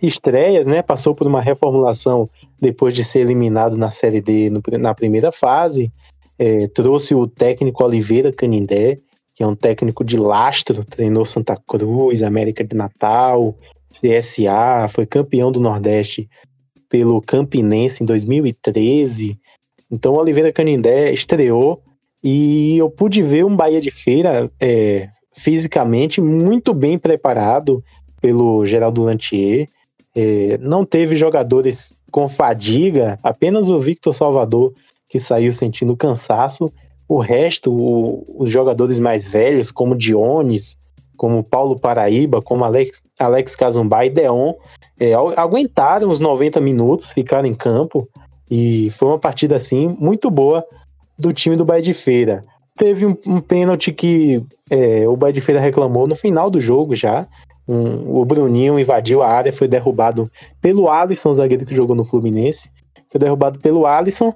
estreias, 0.00 0.66
né? 0.66 0.82
Passou 0.82 1.16
por 1.16 1.26
uma 1.26 1.40
reformulação 1.40 2.28
depois 2.60 2.94
de 2.94 3.02
ser 3.02 3.20
eliminado 3.20 3.76
na 3.76 3.90
Série 3.90 4.20
D 4.20 4.50
no, 4.50 4.62
na 4.78 4.94
primeira 4.94 5.32
fase. 5.32 5.90
É, 6.38 6.68
trouxe 6.68 7.14
o 7.14 7.26
técnico 7.26 7.82
Oliveira 7.82 8.32
Canindé, 8.32 8.98
que 9.34 9.42
é 9.42 9.46
um 9.46 9.56
técnico 9.56 10.04
de 10.04 10.16
lastro, 10.16 10.84
treinou 10.84 11.24
Santa 11.24 11.56
Cruz, 11.56 12.22
América 12.22 12.62
de 12.62 12.76
Natal, 12.76 13.56
CSA, 13.86 14.88
foi 14.88 15.06
campeão 15.06 15.50
do 15.50 15.60
Nordeste 15.60 16.28
pelo 16.88 17.20
Campinense 17.20 18.02
em 18.02 18.06
2013. 18.06 19.38
Então, 19.90 20.14
Oliveira 20.14 20.52
Canindé 20.52 21.12
estreou 21.12 21.82
e 22.22 22.78
eu 22.78 22.88
pude 22.88 23.22
ver 23.22 23.44
um 23.44 23.56
Bahia 23.56 23.80
de 23.80 23.90
Feira 23.90 24.50
é, 24.60 25.08
fisicamente 25.36 26.20
muito 26.20 26.72
bem 26.72 26.98
preparado 26.98 27.82
pelo 28.20 28.64
Geraldo 28.64 29.02
Lantier. 29.02 29.66
É, 30.14 30.56
não 30.58 30.84
teve 30.84 31.16
jogadores 31.16 31.94
com 32.10 32.28
fadiga, 32.28 33.18
apenas 33.22 33.68
o 33.68 33.80
Victor 33.80 34.14
Salvador 34.14 34.72
que 35.08 35.18
saiu 35.18 35.52
sentindo 35.52 35.96
cansaço. 35.96 36.72
O 37.08 37.20
resto, 37.20 37.72
o, 37.72 38.24
os 38.38 38.50
jogadores 38.50 38.98
mais 38.98 39.26
velhos, 39.26 39.70
como 39.70 39.96
Dionis, 39.96 40.76
como 41.16 41.44
Paulo 41.44 41.78
Paraíba, 41.78 42.40
como 42.42 42.64
Alex, 42.64 43.02
Alex 43.18 43.54
Cazumbá 43.54 44.04
e 44.04 44.10
Deon, 44.10 44.54
é, 44.98 45.12
aguentaram 45.36 46.08
os 46.08 46.20
90 46.20 46.60
minutos, 46.60 47.10
ficaram 47.10 47.46
em 47.46 47.54
campo 47.54 48.08
e 48.50 48.90
foi 48.90 49.08
uma 49.08 49.18
partida 49.18 49.56
assim 49.56 49.96
muito 49.98 50.30
boa 50.30 50.64
do 51.18 51.32
time 51.32 51.56
do 51.56 51.64
Bahia 51.64 51.82
de 51.82 51.94
Feira. 51.94 52.42
Teve 52.76 53.06
um, 53.06 53.16
um 53.26 53.40
pênalti 53.40 53.92
que 53.92 54.42
é, 54.70 55.06
o 55.08 55.16
Bahia 55.16 55.32
de 55.32 55.40
Feira 55.40 55.60
reclamou 55.60 56.06
no 56.06 56.16
final 56.16 56.50
do 56.50 56.60
jogo 56.60 56.94
já, 56.96 57.26
um, 57.66 58.20
o 58.20 58.24
Bruninho 58.24 58.78
invadiu 58.78 59.22
a 59.22 59.28
área, 59.28 59.52
foi 59.52 59.66
derrubado 59.66 60.30
pelo 60.60 60.90
Alisson, 60.90 61.34
zagueiro 61.34 61.64
que 61.64 61.74
jogou 61.74 61.96
no 61.96 62.04
Fluminense. 62.04 62.70
Foi 63.10 63.18
derrubado 63.18 63.58
pelo 63.58 63.86
Alisson 63.86 64.34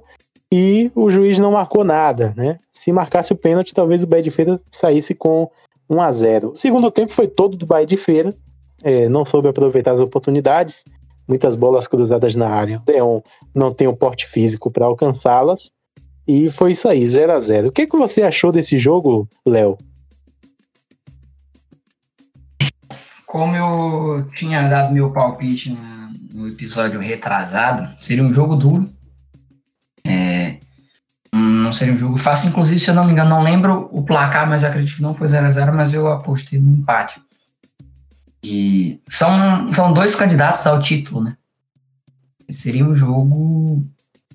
e 0.53 0.91
o 0.95 1.11
juiz 1.11 1.39
não 1.39 1.53
marcou 1.53 1.85
nada, 1.85 2.33
né? 2.37 2.59
Se 2.73 2.91
marcasse 2.91 3.33
o 3.33 3.37
pênalti, 3.37 3.75
talvez 3.75 4.03
o 4.03 4.07
Bahia 4.07 4.23
de 4.23 4.31
Feira 4.31 4.61
saísse 4.71 5.15
com 5.15 5.51
1 5.89 6.01
a 6.01 6.13
0 6.13 6.51
O 6.53 6.57
segundo 6.57 6.91
tempo 6.91 7.13
foi 7.13 7.29
todo 7.29 7.57
do 7.57 7.67
Bahia 7.67 7.87
de 7.87 7.97
Feira, 7.97 8.35
é, 8.83 9.09
não 9.09 9.25
soube 9.25 9.49
aproveitar 9.49 9.93
as 9.93 10.01
oportunidades, 10.01 10.85
muitas 11.27 11.55
bolas 11.55 11.87
cruzadas 11.87 12.35
na 12.35 12.49
área. 12.49 12.79
O 12.79 12.85
Deon 12.85 13.21
não 13.55 13.75
tem 13.75 13.87
o 13.87 13.97
porte 13.97 14.27
físico 14.27 14.71
para 14.71 14.87
alcançá-las. 14.87 15.71
E 16.27 16.51
foi 16.51 16.73
isso 16.73 16.89
aí, 16.89 17.05
0 17.07 17.33
a 17.33 17.39
0 17.39 17.69
O 17.69 17.73
que, 17.73 17.87
que 17.87 17.97
você 17.97 18.23
achou 18.23 18.53
desse 18.53 18.77
jogo, 18.77 19.29
Léo? 19.47 19.77
Como 23.27 23.55
eu 23.55 24.27
tinha 24.35 24.67
dado 24.69 24.93
meu 24.93 25.11
palpite 25.11 25.77
no 26.33 26.49
episódio 26.49 27.01
retrasado, 27.01 27.89
seria 27.99 28.23
um 28.25 28.33
jogo 28.33 28.57
duro. 28.57 28.89
É, 30.05 30.59
não 31.33 31.73
seria 31.73 31.95
um 31.95 31.99
jogo 31.99 32.17
fácil. 32.17 32.49
Inclusive, 32.49 32.81
se 32.81 32.91
eu 32.91 32.95
não 32.95 33.05
me 33.05 33.13
engano, 33.13 33.31
não 33.31 33.43
lembro 33.43 33.89
o 33.93 34.03
placar, 34.03 34.49
mas 34.49 34.65
acredito 34.65 34.97
que 34.97 35.03
não 35.03 35.15
foi 35.15 35.29
0 35.29 35.47
a 35.47 35.51
0 35.51 35.75
mas 35.75 35.93
eu 35.93 36.11
apostei 36.11 36.59
no 36.59 36.71
empate. 36.71 37.21
E 38.43 39.01
são, 39.07 39.73
são 39.73 39.93
dois 39.93 40.15
candidatos 40.15 40.67
ao 40.67 40.81
título, 40.81 41.23
né? 41.23 41.37
Seria 42.49 42.85
um 42.85 42.95
jogo 42.95 43.85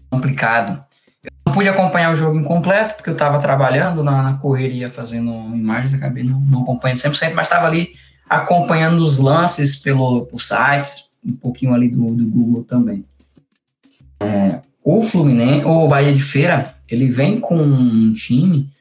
complicado. 0.10 0.84
Eu 1.24 1.32
não 1.48 1.54
pude 1.54 1.70
acompanhar 1.70 2.12
o 2.12 2.16
jogo 2.16 2.40
incompleto, 2.40 2.96
porque 2.96 3.10
eu 3.10 3.14
estava 3.14 3.40
trabalhando 3.40 4.04
na, 4.04 4.22
na, 4.22 4.34
correria, 4.38 4.90
fazendo 4.90 5.32
imagens, 5.56 5.94
acabei 5.94 6.24
não, 6.24 6.40
não 6.42 6.62
acompanhando 6.62 6.98
100%, 6.98 7.34
mas 7.34 7.48
estava 7.48 7.66
ali 7.66 7.92
acompanhando 8.30 9.00
os 9.00 9.18
lances 9.18 9.78
pelo, 9.78 10.26
por 10.26 10.40
sites, 10.40 11.12
um 11.26 11.36
pouquinho 11.36 11.74
ali 11.74 11.90
do, 11.90 12.06
do 12.14 12.26
Google 12.26 12.64
também. 12.64 13.06
É, 14.20 14.60
o 14.84 15.02
Fluminense, 15.02 15.66
o 15.66 15.88
Bahia 15.88 16.14
de 16.14 16.22
Feira, 16.22 16.74
ele 16.90 17.10
vem 17.10 17.40
com 17.40 17.58
um 17.58 18.14
time 18.14 18.72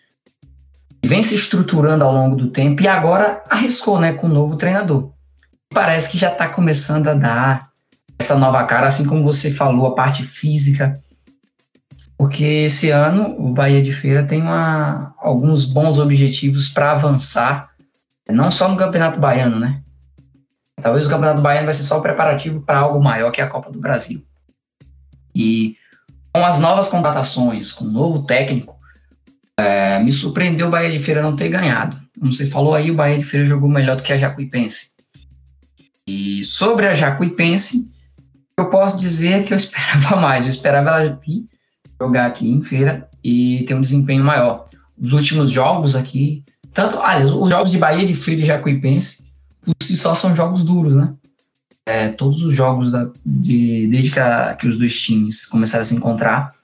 vem 1.04 1.22
se 1.22 1.34
estruturando 1.34 2.04
ao 2.04 2.12
longo 2.12 2.36
do 2.36 2.48
tempo 2.48 2.80
e 2.80 2.88
agora 2.88 3.42
arriscou, 3.50 3.98
né, 3.98 4.12
com 4.12 4.26
o 4.26 4.30
um 4.30 4.32
novo 4.32 4.56
treinador. 4.56 5.10
Parece 5.74 6.10
que 6.10 6.18
já 6.18 6.30
está 6.30 6.48
começando 6.48 7.08
a 7.08 7.14
dar 7.14 7.70
essa 8.18 8.38
nova 8.38 8.64
cara, 8.64 8.86
assim 8.86 9.06
como 9.06 9.22
você 9.22 9.50
falou, 9.50 9.86
a 9.86 9.94
parte 9.94 10.22
física. 10.22 10.94
Porque 12.16 12.44
esse 12.44 12.90
ano 12.90 13.34
o 13.38 13.52
Bahia 13.52 13.82
de 13.82 13.92
Feira 13.92 14.24
tem 14.24 14.40
uma, 14.40 15.12
alguns 15.18 15.64
bons 15.64 15.98
objetivos 15.98 16.68
para 16.68 16.92
avançar, 16.92 17.70
não 18.30 18.50
só 18.52 18.68
no 18.68 18.76
Campeonato 18.76 19.18
Baiano, 19.18 19.58
né? 19.58 19.82
Talvez 20.80 21.06
o 21.06 21.10
Campeonato 21.10 21.42
Baiano 21.42 21.66
vai 21.66 21.74
ser 21.74 21.82
só 21.82 21.98
o 21.98 22.02
preparativo 22.02 22.62
para 22.62 22.78
algo 22.78 23.02
maior 23.02 23.30
que 23.32 23.40
a 23.40 23.48
Copa 23.48 23.70
do 23.70 23.80
Brasil. 23.80 24.24
E 25.34 25.76
com 26.32 26.44
as 26.44 26.58
novas 26.58 26.88
contratações, 26.88 27.72
com 27.72 27.84
o 27.84 27.90
novo 27.90 28.22
técnico, 28.22 28.76
é, 29.56 29.98
me 29.98 30.12
surpreendeu 30.12 30.68
o 30.68 30.70
Bahia 30.70 30.90
de 30.90 30.98
Feira 30.98 31.22
não 31.22 31.36
ter 31.36 31.48
ganhado. 31.48 32.00
Como 32.18 32.32
você 32.32 32.46
falou 32.46 32.74
aí, 32.74 32.90
o 32.90 32.94
Bahia 32.94 33.18
de 33.18 33.24
Feira 33.24 33.44
jogou 33.44 33.68
melhor 33.68 33.96
do 33.96 34.02
que 34.02 34.12
a 34.12 34.16
Jacuipense. 34.16 34.92
E 36.06 36.42
sobre 36.44 36.86
a 36.86 36.94
Jacuipense, 36.94 37.92
eu 38.58 38.70
posso 38.70 38.96
dizer 38.96 39.44
que 39.44 39.52
eu 39.52 39.56
esperava 39.58 40.16
mais. 40.16 40.44
Eu 40.44 40.50
esperava 40.50 40.90
ela 40.90 41.20
jogar 42.00 42.26
aqui 42.26 42.50
em 42.50 42.62
feira 42.62 43.08
e 43.22 43.64
ter 43.66 43.74
um 43.74 43.80
desempenho 43.80 44.24
maior. 44.24 44.64
Os 44.98 45.12
últimos 45.12 45.50
jogos 45.50 45.94
aqui, 45.94 46.44
tanto, 46.72 46.98
aliás, 46.98 47.30
os 47.30 47.50
jogos 47.50 47.70
de 47.70 47.78
Bahia 47.78 48.06
de 48.06 48.14
Feira 48.14 48.40
e 48.40 48.44
Jacuipense, 48.44 49.32
por 49.64 49.74
si 49.82 49.96
só 49.96 50.14
são 50.14 50.34
jogos 50.34 50.64
duros, 50.64 50.96
né? 50.96 51.14
É, 51.86 52.08
todos 52.08 52.42
os 52.42 52.54
jogos 52.54 52.92
da, 52.92 53.10
de, 53.24 53.88
desde 53.88 54.12
que, 54.12 54.20
a, 54.20 54.54
que 54.54 54.68
os 54.68 54.78
dois 54.78 55.00
times 55.00 55.46
começaram 55.46 55.82
a 55.82 55.84
se 55.84 55.96
encontrar, 55.96 56.54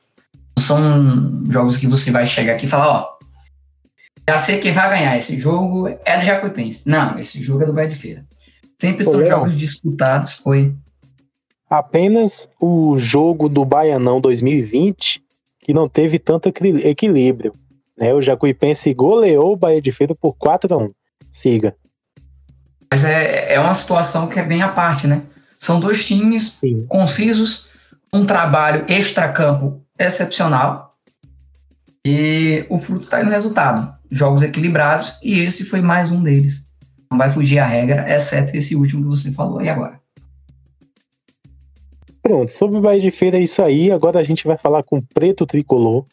são 0.59 1.43
jogos 1.51 1.77
que 1.77 1.87
você 1.87 2.11
vai 2.11 2.25
chegar 2.25 2.55
aqui 2.55 2.67
e 2.67 2.69
falar, 2.69 2.89
ó, 2.89 3.19
já 4.29 4.39
sei 4.39 4.59
quem 4.59 4.73
vai 4.73 4.91
ganhar, 4.91 5.17
esse 5.17 5.39
jogo 5.39 5.89
é 5.89 6.19
do 6.19 6.25
Jacuipense. 6.25 6.89
Não, 6.89 7.19
esse 7.19 7.43
jogo 7.43 7.63
é 7.63 7.67
do 7.67 7.73
Bahia 7.73 7.89
de 7.89 7.97
Feira. 7.97 8.27
Sempre 8.81 9.05
Pô, 9.05 9.13
são 9.13 9.25
jogos 9.25 9.57
disputados, 9.57 10.35
foi. 10.35 10.73
Apenas 11.69 12.49
o 12.61 12.99
jogo 12.99 13.49
do 13.49 13.65
Baianão 13.65 14.21
2020 14.21 15.23
que 15.69 15.75
não 15.75 15.87
teve 15.87 16.19
tanto 16.19 16.49
equilíbrio. 16.49 17.53
Né? 17.95 18.15
O 18.15 18.23
Jacuipense 18.23 18.95
goleou 18.95 19.53
o 19.53 19.57
Bahia 19.57 19.83
de 19.83 19.93
Feira 19.93 20.15
por 20.15 20.33
4 20.35 20.73
a 20.73 20.79
1 20.79 20.91
Siga. 21.31 21.77
Mas 22.91 23.05
é, 23.05 23.55
é 23.55 23.61
uma 23.61 23.75
situação 23.75 24.29
que 24.29 24.39
é 24.39 24.45
bem 24.45 24.63
à 24.63 24.69
parte, 24.69 25.07
né? 25.07 25.23
São 25.59 25.81
dois 25.81 26.05
times 26.05 26.59
Sim. 26.61 26.87
concisos, 26.87 27.69
um 28.13 28.25
trabalho 28.25 28.85
extra-campo 28.89 29.83
excepcional. 29.99 30.95
E 32.05 32.65
o 32.71 32.79
fruto 32.79 33.05
está 33.05 33.19
aí 33.19 33.25
no 33.25 33.31
resultado. 33.31 33.93
Jogos 34.11 34.43
equilibrados, 34.43 35.19
e 35.23 35.39
esse 35.41 35.65
foi 35.65 35.83
mais 35.83 36.11
um 36.11 36.23
deles. 36.23 36.67
Não 37.11 37.19
vai 37.19 37.31
fugir 37.31 37.59
a 37.59 37.67
regra, 37.67 38.11
exceto 38.11 38.57
esse 38.57 38.75
último 38.75 39.03
que 39.03 39.09
você 39.09 39.33
falou 39.33 39.59
aí 39.59 39.69
agora. 39.69 40.01
Pronto, 42.23 42.53
sobre 42.53 42.79
o 42.79 42.81
Bahia 42.81 43.01
de 43.01 43.11
Feira 43.11 43.39
é 43.39 43.43
isso 43.43 43.63
aí. 43.63 43.91
Agora 43.91 44.19
a 44.19 44.25
gente 44.25 44.47
vai 44.47 44.57
falar 44.57 44.83
com 44.83 44.99
o 44.99 45.03
Preto 45.03 45.47
Tricolor 45.47 46.05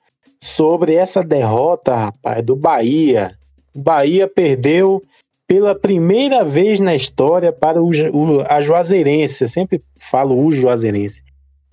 sobre 0.42 0.94
essa 0.94 1.24
derrota, 1.24 1.96
rapaz, 1.96 2.46
do 2.46 2.56
Bahia. 2.56 3.38
O 3.74 3.82
Bahia 3.82 4.28
perdeu 4.28 5.02
pela 5.48 5.76
primeira 5.76 6.44
vez 6.44 6.80
na 6.80 6.96
história 6.96 7.52
para 7.52 7.82
o, 7.82 7.90
o, 7.90 8.42
a 8.42 8.62
Juazeirense. 8.62 9.44
Eu 9.44 9.48
sempre 9.48 9.82
falo 10.00 10.44
o 10.44 10.52
Juazeirense. 10.52 11.22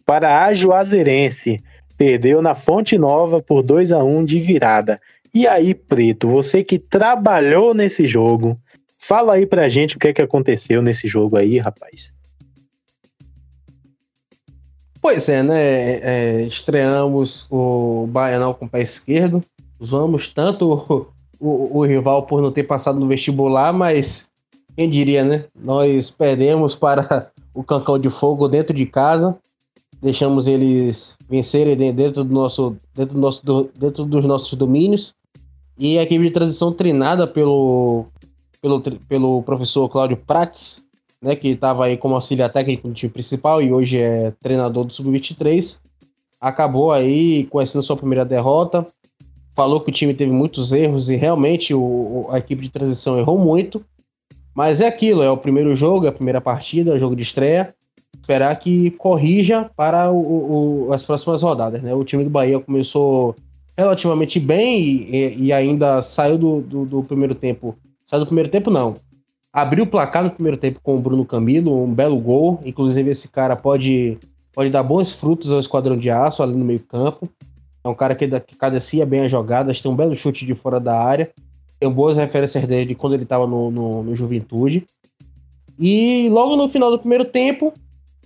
Para 0.04 0.44
a 0.44 0.52
Juazeirense. 0.52 1.58
Perdeu 1.96 2.42
na 2.42 2.54
Fonte 2.54 2.98
Nova 2.98 3.40
por 3.40 3.62
2 3.62 3.92
a 3.92 4.02
1 4.02 4.24
de 4.24 4.40
virada. 4.40 5.00
E 5.34 5.46
aí, 5.46 5.74
Preto, 5.74 6.28
você 6.28 6.62
que 6.62 6.78
trabalhou 6.78 7.72
nesse 7.72 8.06
jogo, 8.06 8.58
fala 8.98 9.34
aí 9.34 9.46
pra 9.46 9.68
gente 9.68 9.96
o 9.96 9.98
que 9.98 10.08
é 10.08 10.12
que 10.12 10.20
aconteceu 10.20 10.82
nesse 10.82 11.08
jogo 11.08 11.36
aí, 11.36 11.58
rapaz. 11.58 12.12
Pois 15.00 15.28
é, 15.28 15.42
né? 15.42 15.54
É, 15.56 16.42
estreamos 16.42 17.46
o 17.50 18.06
Baianal 18.08 18.54
com 18.54 18.66
o 18.66 18.68
pé 18.68 18.82
esquerdo. 18.82 19.42
Usamos 19.80 20.28
tanto 20.28 21.11
o, 21.42 21.78
o, 21.78 21.84
rival 21.84 22.24
por 22.24 22.40
não 22.40 22.52
ter 22.52 22.62
passado 22.62 22.98
no 22.98 23.08
vestibular, 23.08 23.72
mas 23.72 24.30
quem 24.76 24.88
diria, 24.88 25.24
né? 25.24 25.44
Nós 25.54 26.10
perdemos 26.10 26.74
para 26.74 27.30
o 27.54 27.62
Cancão 27.62 27.98
de 27.98 28.08
Fogo 28.08 28.48
dentro 28.48 28.74
de 28.74 28.86
casa 28.86 29.38
deixamos 30.02 30.48
eles 30.48 31.16
vencerem 31.30 31.76
dentro 31.94 32.24
do 32.24 32.34
nosso, 32.34 32.76
dentro 32.92 33.14
do 33.14 33.20
nosso, 33.20 33.70
dentro 33.78 34.04
dos 34.04 34.24
nossos 34.24 34.52
domínios. 34.58 35.14
E 35.78 35.96
a 35.96 36.02
equipe 36.02 36.24
de 36.24 36.30
transição 36.30 36.72
treinada 36.72 37.26
pelo, 37.26 38.06
pelo, 38.60 38.82
pelo 39.08 39.42
professor 39.44 39.88
Cláudio 39.88 40.16
Prates, 40.16 40.82
né, 41.22 41.36
que 41.36 41.48
estava 41.48 41.84
aí 41.84 41.96
como 41.96 42.16
auxiliar 42.16 42.50
técnico 42.50 42.88
do 42.88 42.94
time 42.94 43.12
principal 43.12 43.62
e 43.62 43.72
hoje 43.72 43.98
é 43.98 44.32
treinador 44.42 44.84
do 44.84 44.92
Sub-23, 44.92 45.80
acabou 46.40 46.90
aí 46.90 47.46
conhecendo 47.48 47.82
sua 47.82 47.96
primeira 47.96 48.24
derrota. 48.24 48.84
Falou 49.54 49.80
que 49.80 49.90
o 49.90 49.92
time 49.92 50.14
teve 50.14 50.32
muitos 50.32 50.72
erros 50.72 51.08
e 51.08 51.16
realmente 51.16 51.74
o, 51.74 52.26
a 52.30 52.38
equipe 52.38 52.62
de 52.62 52.70
transição 52.70 53.18
errou 53.18 53.38
muito. 53.38 53.84
Mas 54.54 54.80
é 54.80 54.86
aquilo, 54.86 55.22
é 55.22 55.30
o 55.30 55.36
primeiro 55.36 55.74
jogo, 55.74 56.06
é 56.06 56.08
a 56.08 56.12
primeira 56.12 56.40
partida, 56.40 56.90
é 56.90 56.94
o 56.94 56.98
jogo 56.98 57.16
de 57.16 57.22
estreia 57.22 57.74
esperar 58.22 58.54
que 58.56 58.92
corrija 58.92 59.68
para 59.76 60.10
o, 60.10 60.86
o, 60.86 60.92
as 60.92 61.04
próximas 61.04 61.42
rodadas. 61.42 61.82
Né? 61.82 61.92
O 61.92 62.04
time 62.04 62.22
do 62.22 62.30
Bahia 62.30 62.60
começou 62.60 63.34
relativamente 63.76 64.38
bem 64.38 64.80
e, 64.80 65.46
e 65.46 65.52
ainda 65.52 66.02
saiu 66.02 66.38
do, 66.38 66.60
do, 66.60 66.84
do, 66.84 67.02
primeiro 67.02 67.34
tempo. 67.34 67.76
Saiu 68.06 68.20
do 68.20 68.26
primeiro 68.26 68.48
tempo, 68.48 68.70
não. 68.70 68.94
Abriu 69.52 69.84
o 69.84 69.86
placar 69.86 70.22
no 70.22 70.30
primeiro 70.30 70.56
tempo 70.56 70.80
com 70.82 70.96
o 70.96 71.00
Bruno 71.00 71.24
Camilo, 71.24 71.82
um 71.82 71.92
belo 71.92 72.18
gol. 72.18 72.60
Inclusive, 72.64 73.10
esse 73.10 73.28
cara 73.28 73.56
pode, 73.56 74.18
pode 74.54 74.70
dar 74.70 74.82
bons 74.82 75.10
frutos 75.10 75.52
ao 75.52 75.58
esquadrão 75.58 75.96
de 75.96 76.08
aço 76.08 76.42
ali 76.42 76.54
no 76.54 76.64
meio-campo. 76.64 77.28
É 77.84 77.88
um 77.88 77.94
cara 77.94 78.14
que, 78.14 78.28
cadecia 78.58 79.04
bem 79.04 79.22
as 79.22 79.30
jogadas, 79.30 79.80
tem 79.80 79.90
um 79.90 79.96
belo 79.96 80.14
chute 80.14 80.46
de 80.46 80.54
fora 80.54 80.78
da 80.78 80.98
área. 81.02 81.30
Tem 81.80 81.90
boas 81.90 82.16
referências 82.16 82.66
dele 82.66 82.86
de 82.86 82.94
quando 82.94 83.14
ele 83.14 83.24
estava 83.24 83.46
no, 83.46 83.70
no, 83.70 84.02
no 84.04 84.14
Juventude. 84.14 84.86
E 85.78 86.28
logo 86.30 86.54
no 86.56 86.68
final 86.68 86.90
do 86.90 86.98
primeiro 86.98 87.24
tempo, 87.24 87.72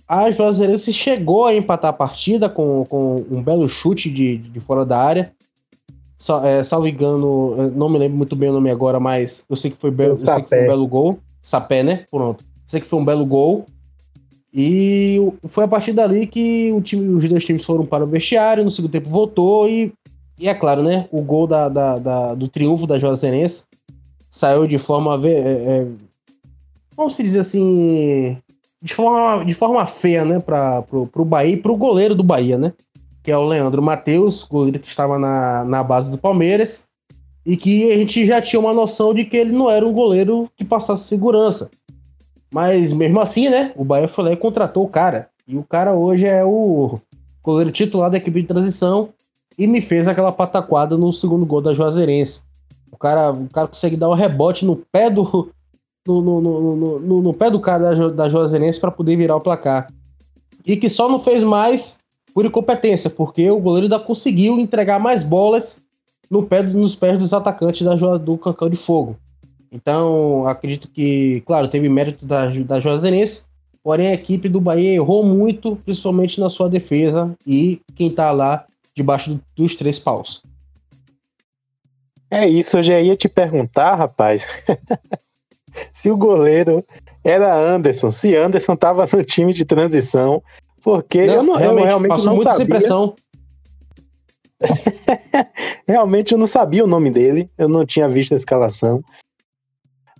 a 0.07 0.29
Juazeirense 0.29 0.93
chegou 0.93 1.45
a 1.45 1.55
empatar 1.55 1.89
a 1.89 1.93
partida 1.93 2.47
com, 2.47 2.85
com 2.85 3.25
um 3.31 3.41
belo 3.41 3.67
chute 3.67 4.11
de, 4.11 4.37
de 4.37 4.59
fora 4.59 4.85
da 4.85 4.99
área. 4.99 5.33
Sal, 6.17 6.45
é, 6.45 6.63
salvo 6.63 6.87
engano, 6.87 7.71
não 7.71 7.89
me 7.89 7.99
lembro 7.99 8.17
muito 8.17 8.35
bem 8.35 8.49
o 8.49 8.53
nome 8.53 8.71
agora, 8.71 8.99
mas 8.99 9.45
eu 9.49 9.55
sei 9.55 9.69
que 9.69 9.77
foi, 9.77 9.91
belo, 9.91 10.15
sei 10.15 10.35
que 10.41 10.49
foi 10.49 10.63
um 10.63 10.67
belo 10.67 10.87
gol. 10.87 11.19
Sapé, 11.41 11.83
né? 11.83 12.05
Pronto. 12.09 12.43
Eu 12.43 12.63
sei 12.67 12.79
que 12.79 12.87
foi 12.87 12.99
um 12.99 13.05
belo 13.05 13.25
gol. 13.25 13.65
E 14.53 15.17
foi 15.49 15.65
a 15.65 15.67
partir 15.67 15.93
dali 15.93 16.25
que 16.25 16.71
o 16.73 16.81
time, 16.81 17.13
os 17.13 17.27
dois 17.27 17.43
times 17.43 17.65
foram 17.65 17.85
para 17.85 18.03
o 18.03 18.07
vestiário, 18.07 18.63
no 18.63 18.71
segundo 18.71 18.91
tempo 18.91 19.09
voltou 19.09 19.67
e, 19.67 19.93
e 20.39 20.47
é 20.47 20.53
claro, 20.53 20.81
né? 20.81 21.07
O 21.11 21.21
gol 21.21 21.47
da, 21.47 21.69
da, 21.69 21.97
da 21.97 22.33
do 22.33 22.47
triunfo 22.47 22.87
da 22.87 22.97
Juazeirense 22.97 23.65
saiu 24.31 24.67
de 24.67 24.77
forma. 24.77 25.19
É, 25.27 25.29
é, 25.29 25.87
vamos 26.95 27.15
se 27.15 27.23
dizer 27.23 27.39
assim 27.39 28.37
de 28.81 28.93
forma, 28.93 29.43
de 29.43 29.53
forma 29.53 29.85
feia, 29.85 30.23
né, 30.23 30.39
para 30.39 30.81
pro 30.83 31.25
Bahia 31.25 31.53
e 31.53 31.57
pro 31.57 31.75
goleiro 31.75 32.15
do 32.15 32.23
Bahia, 32.23 32.57
né? 32.57 32.73
Que 33.23 33.31
é 33.31 33.37
o 33.37 33.45
Leandro 33.45 33.81
Matheus, 33.81 34.43
goleiro 34.43 34.79
que 34.79 34.87
estava 34.87 35.17
na, 35.17 35.65
na 35.65 35.83
base 35.83 36.09
do 36.09 36.17
Palmeiras, 36.17 36.87
e 37.45 37.57
que 37.57 37.91
a 37.91 37.97
gente 37.97 38.25
já 38.25 38.41
tinha 38.41 38.59
uma 38.59 38.73
noção 38.73 39.13
de 39.13 39.25
que 39.25 39.35
ele 39.35 39.51
não 39.51 39.69
era 39.69 39.85
um 39.85 39.93
goleiro 39.93 40.49
que 40.55 40.63
passasse 40.63 41.07
segurança. 41.07 41.71
Mas 42.51 42.93
mesmo 42.93 43.19
assim, 43.19 43.49
né, 43.49 43.73
o 43.75 43.83
Bahia 43.83 44.07
foi 44.07 44.25
lá 44.25 44.31
e 44.31 44.37
contratou 44.37 44.83
o 44.83 44.89
cara. 44.89 45.29
E 45.47 45.57
o 45.57 45.63
cara 45.63 45.93
hoje 45.93 46.25
é 46.25 46.43
o 46.43 46.97
goleiro 47.43 47.71
titular 47.71 48.09
da 48.09 48.17
equipe 48.17 48.41
de 48.41 48.47
transição 48.47 49.09
e 49.57 49.65
me 49.65 49.81
fez 49.81 50.07
aquela 50.07 50.31
pataquada 50.31 50.97
no 50.97 51.11
segundo 51.11 51.45
gol 51.45 51.61
da 51.61 51.73
Juazeirense. 51.73 52.43
O 52.91 52.97
cara, 52.97 53.31
o 53.31 53.47
cara 53.49 53.67
consegue 53.67 53.95
dar 53.95 54.09
um 54.09 54.13
rebote 54.13 54.65
no 54.65 54.75
pé 54.75 55.09
do, 55.09 55.49
no, 56.07 56.21
no, 56.21 56.41
no, 56.41 56.99
no, 56.99 57.21
no 57.21 57.33
pé 57.33 57.49
do 57.49 57.59
cara 57.59 57.95
da, 57.95 58.07
da 58.09 58.29
Juazeirense 58.29 58.79
para 58.79 58.91
poder 58.91 59.15
virar 59.15 59.35
o 59.35 59.41
placar. 59.41 59.87
E 60.65 60.75
que 60.75 60.89
só 60.89 61.09
não 61.09 61.19
fez 61.19 61.43
mais 61.43 61.99
por 62.33 62.45
incompetência, 62.45 63.09
porque 63.09 63.49
o 63.49 63.59
goleiro 63.59 63.85
ainda 63.85 63.99
conseguiu 63.99 64.59
entregar 64.59 64.99
mais 64.99 65.23
bolas 65.23 65.81
no 66.29 66.43
pé, 66.43 66.61
nos 66.61 66.95
pés 66.95 67.17
dos 67.17 67.33
atacantes 67.33 67.81
da, 67.81 67.95
do 68.17 68.37
Cancão 68.37 68.69
de 68.69 68.75
Fogo. 68.75 69.15
Então, 69.71 70.45
acredito 70.47 70.87
que, 70.87 71.41
claro, 71.45 71.67
teve 71.67 71.89
mérito 71.89 72.25
da, 72.25 72.47
da 72.47 72.79
Juazeirense, 72.79 73.45
porém 73.83 74.07
a 74.07 74.13
equipe 74.13 74.49
do 74.49 74.61
Bahia 74.61 74.95
errou 74.95 75.23
muito, 75.23 75.75
principalmente 75.77 76.39
na 76.39 76.49
sua 76.49 76.69
defesa, 76.69 77.35
e 77.45 77.81
quem 77.95 78.09
tá 78.09 78.31
lá 78.31 78.65
debaixo 78.95 79.39
dos 79.55 79.75
três 79.75 79.99
paus. 79.99 80.41
É 82.29 82.47
isso, 82.47 82.77
eu 82.77 82.83
já 82.83 82.99
ia 82.99 83.15
te 83.15 83.29
perguntar, 83.29 83.95
rapaz, 83.95 84.45
se 85.93 86.11
o 86.11 86.17
goleiro 86.17 86.83
era 87.23 87.55
Anderson, 87.55 88.11
se 88.11 88.35
Anderson 88.35 88.75
tava 88.75 89.07
no 89.11 89.23
time 89.23 89.53
de 89.53 89.63
transição, 89.63 90.43
porque 90.81 91.25
não, 91.25 91.35
eu, 91.35 91.43
não, 91.43 91.55
realmente, 91.55 91.81
eu 91.81 91.85
realmente 91.85 92.25
não 92.25 92.37
sabia. 92.37 92.79
realmente 95.87 96.31
eu 96.31 96.37
não 96.37 96.47
sabia 96.47 96.83
o 96.83 96.87
nome 96.87 97.09
dele, 97.09 97.49
eu 97.57 97.69
não 97.69 97.85
tinha 97.85 98.09
visto 98.09 98.33
a 98.33 98.37
escalação. 98.37 99.03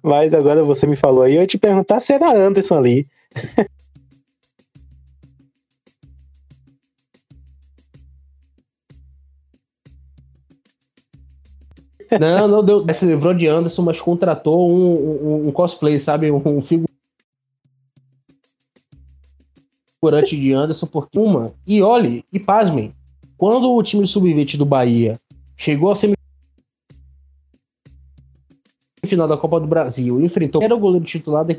Mas 0.07 0.33
agora 0.33 0.63
você 0.63 0.87
me 0.87 0.95
falou 0.95 1.23
aí, 1.23 1.35
eu 1.35 1.41
ia 1.41 1.47
te 1.47 1.57
perguntar 1.57 1.99
se 1.99 2.13
era 2.13 2.31
Anderson 2.31 2.77
ali. 2.77 3.07
Não, 12.21 12.47
não 12.47 12.63
deu. 12.63 12.85
Se 12.93 13.05
livrou 13.05 13.33
de 13.33 13.47
Anderson, 13.47 13.81
mas 13.81 13.99
contratou 13.99 14.71
um, 14.71 14.93
um, 14.95 15.47
um 15.49 15.51
cosplay, 15.51 15.99
sabe? 15.99 16.31
Um, 16.31 16.41
um 16.45 16.61
figurante 16.61 16.87
de 20.39 20.53
Anderson, 20.53 20.85
porque 20.85 21.19
uma. 21.19 21.53
E 21.67 21.81
olhe, 21.81 22.23
e 22.31 22.39
pasmem, 22.39 22.95
quando 23.37 23.69
o 23.73 23.83
time 23.83 24.07
sub-20 24.07 24.55
do 24.55 24.63
Bahia 24.63 25.19
chegou 25.57 25.91
a 25.91 25.95
semifinal 29.07 29.27
da 29.27 29.37
Copa 29.37 29.59
do 29.59 29.67
Brasil 29.67 30.19
e 30.19 30.25
enfrentou 30.25 30.61
era 30.61 30.75
o 30.75 30.79
goleiro 30.79 31.05
titular 31.05 31.45
da 31.45 31.55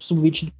sub-20 0.00 0.50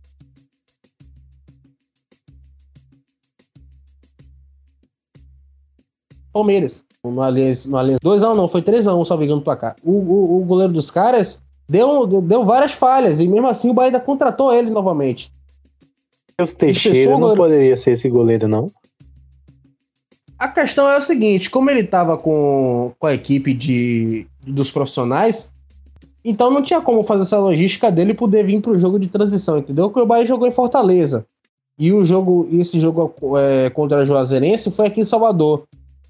Palmeiras. 6.33 6.85
No 7.05 7.21
Allianz, 7.21 7.67
no 7.67 7.77
Allianz 7.77 7.99
2x1 8.01 8.35
não, 8.35 8.49
foi 8.49 8.63
3x1, 8.63 9.05
só 9.05 9.17
ligando 9.17 9.43
pra 9.43 9.57
cá. 9.57 9.77
O, 9.83 9.91
o, 9.91 10.41
o, 10.41 10.45
goleiro 10.45 10.73
dos 10.73 10.91
caras 10.91 11.43
deu, 11.69 12.07
deu, 12.07 12.23
deu, 12.23 12.45
várias 12.45 12.73
falhas, 12.73 13.21
e 13.21 13.29
mesmo 13.29 13.49
assim 13.49 13.69
o 13.69 13.75
Bahia 13.75 14.01
contratou 14.01 14.55
ele 14.55 14.71
novamente. 14.71 15.31
Os 16.41 16.55
Teixeira 16.55 17.19
não 17.19 17.35
poderia 17.35 17.77
ser 17.77 17.91
esse 17.91 18.09
goleiro, 18.09 18.49
não? 18.49 18.71
A 20.43 20.49
questão 20.49 20.91
é 20.91 20.99
o 20.99 21.01
seguinte, 21.01 21.49
como 21.49 21.71
ele 21.71 21.85
tava 21.85 22.19
com, 22.19 22.91
com 22.99 23.07
a 23.07 23.15
equipe 23.15 23.55
de, 23.55 24.27
dos 24.45 24.73
profissionais, 24.73 25.55
então 26.25 26.51
não 26.51 26.61
tinha 26.61 26.81
como 26.81 27.05
fazer 27.05 27.23
essa 27.23 27.39
logística 27.39 27.93
dele 27.93 28.13
poder 28.13 28.45
vir 28.45 28.61
pro 28.61 28.77
jogo 28.77 28.99
de 28.99 29.07
transição, 29.07 29.59
entendeu? 29.59 29.89
Porque 29.89 30.01
o 30.01 30.07
Bahia 30.07 30.27
jogou 30.27 30.49
em 30.49 30.51
Fortaleza. 30.51 31.25
E 31.79 31.93
o 31.93 32.05
jogo, 32.05 32.49
esse 32.51 32.81
jogo 32.81 33.15
é, 33.39 33.71
contra 33.71 33.99
a 33.99 34.05
Juazeirense 34.05 34.73
foi 34.73 34.89
aqui 34.89 35.03
em 35.03 35.05
Salvador. 35.05 35.63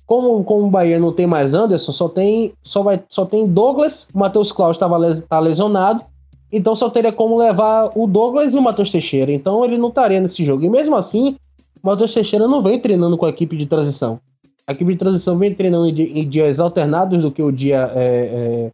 Como, 0.07 0.43
como 0.45 0.64
o 0.64 0.70
Bahia 0.70 0.99
não 0.99 1.12
tem 1.12 1.26
mais 1.26 1.53
Anderson, 1.53 1.93
só 1.93 2.09
tem, 2.09 2.55
só 2.62 2.83
vai, 2.83 3.03
só 3.11 3.26
tem 3.26 3.47
Douglas, 3.47 4.09
o 4.14 4.18
Matheus 4.18 4.51
Claus 4.51 4.78
estava 4.78 4.97
les, 4.97 5.26
tá 5.26 5.39
lesionado, 5.41 6.03
então 6.51 6.74
só 6.74 6.89
teria 6.89 7.12
como 7.12 7.37
levar 7.37 7.93
o 7.95 8.07
Douglas 8.07 8.55
e 8.55 8.57
o 8.57 8.62
Matheus 8.62 8.89
Teixeira. 8.89 9.30
Então 9.30 9.62
ele 9.62 9.76
não 9.76 9.91
estaria 9.91 10.22
nesse 10.22 10.43
jogo. 10.43 10.64
E 10.64 10.70
mesmo 10.70 10.97
assim, 10.97 11.37
o 11.51 11.51
Matheus 11.83 12.14
Teixeira 12.14 12.47
não 12.47 12.62
vem 12.62 12.78
treinando 12.80 13.16
com 13.16 13.26
a 13.26 13.30
equipe 13.30 13.57
de 13.57 13.66
transição. 13.66 14.20
A 14.66 14.72
equipe 14.72 14.93
de 14.93 14.99
transição 14.99 15.37
vem 15.37 15.53
treinando 15.53 15.89
em, 15.89 16.28
dias 16.28 16.61
alternados 16.61 17.20
do 17.20 17.30
que 17.30 17.43
o 17.43 17.51
dia 17.51 17.91
é, 17.95 18.01
é, 18.01 18.72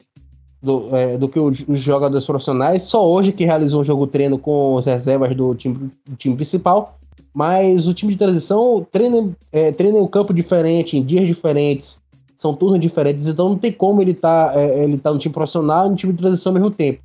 do, 0.61 0.95
é, 0.95 1.17
do, 1.17 1.29
que 1.29 1.41
os, 1.41 1.65
os 1.67 1.79
jogadores 1.79 2.27
profissionais. 2.27 2.83
Só 2.83 3.07
hoje 3.09 3.33
que 3.33 3.45
realizou 3.45 3.81
um 3.81 3.85
jogo 3.85 4.07
treino 4.07 4.39
com 4.39 4.79
as 4.79 4.85
reservas 4.85 5.35
do 5.35 5.55
time, 5.55 5.91
do 6.07 6.17
time 6.17 6.37
principal. 6.37 6.99
Mas 7.33 7.89
o 7.89 7.95
time 7.95 8.13
de 8.13 8.19
transição 8.19 8.87
treina, 8.91 9.31
é, 9.53 9.73
treina 9.73 9.99
em 9.99 10.03
um 10.03 10.07
campo 10.07 10.35
diferente, 10.35 10.97
em 10.97 11.03
dias 11.03 11.27
diferentes, 11.27 12.03
são 12.37 12.55
turnos 12.55 12.81
diferentes, 12.81 13.27
então 13.27 13.51
não 13.51 13.57
tem 13.57 13.73
como 13.73 14.01
ele 14.01 14.15
tá, 14.15 14.53
é, 14.55 14.85
ele 14.85 14.99
tá 14.99 15.13
no 15.13 15.19
time 15.19 15.35
profissional 15.35 15.87
e 15.87 15.91
no 15.91 15.97
time 15.97 16.13
de 16.13 16.19
transição 16.19 16.51
ao 16.51 16.55
mesmo 16.55 16.71
tempo. 16.71 17.01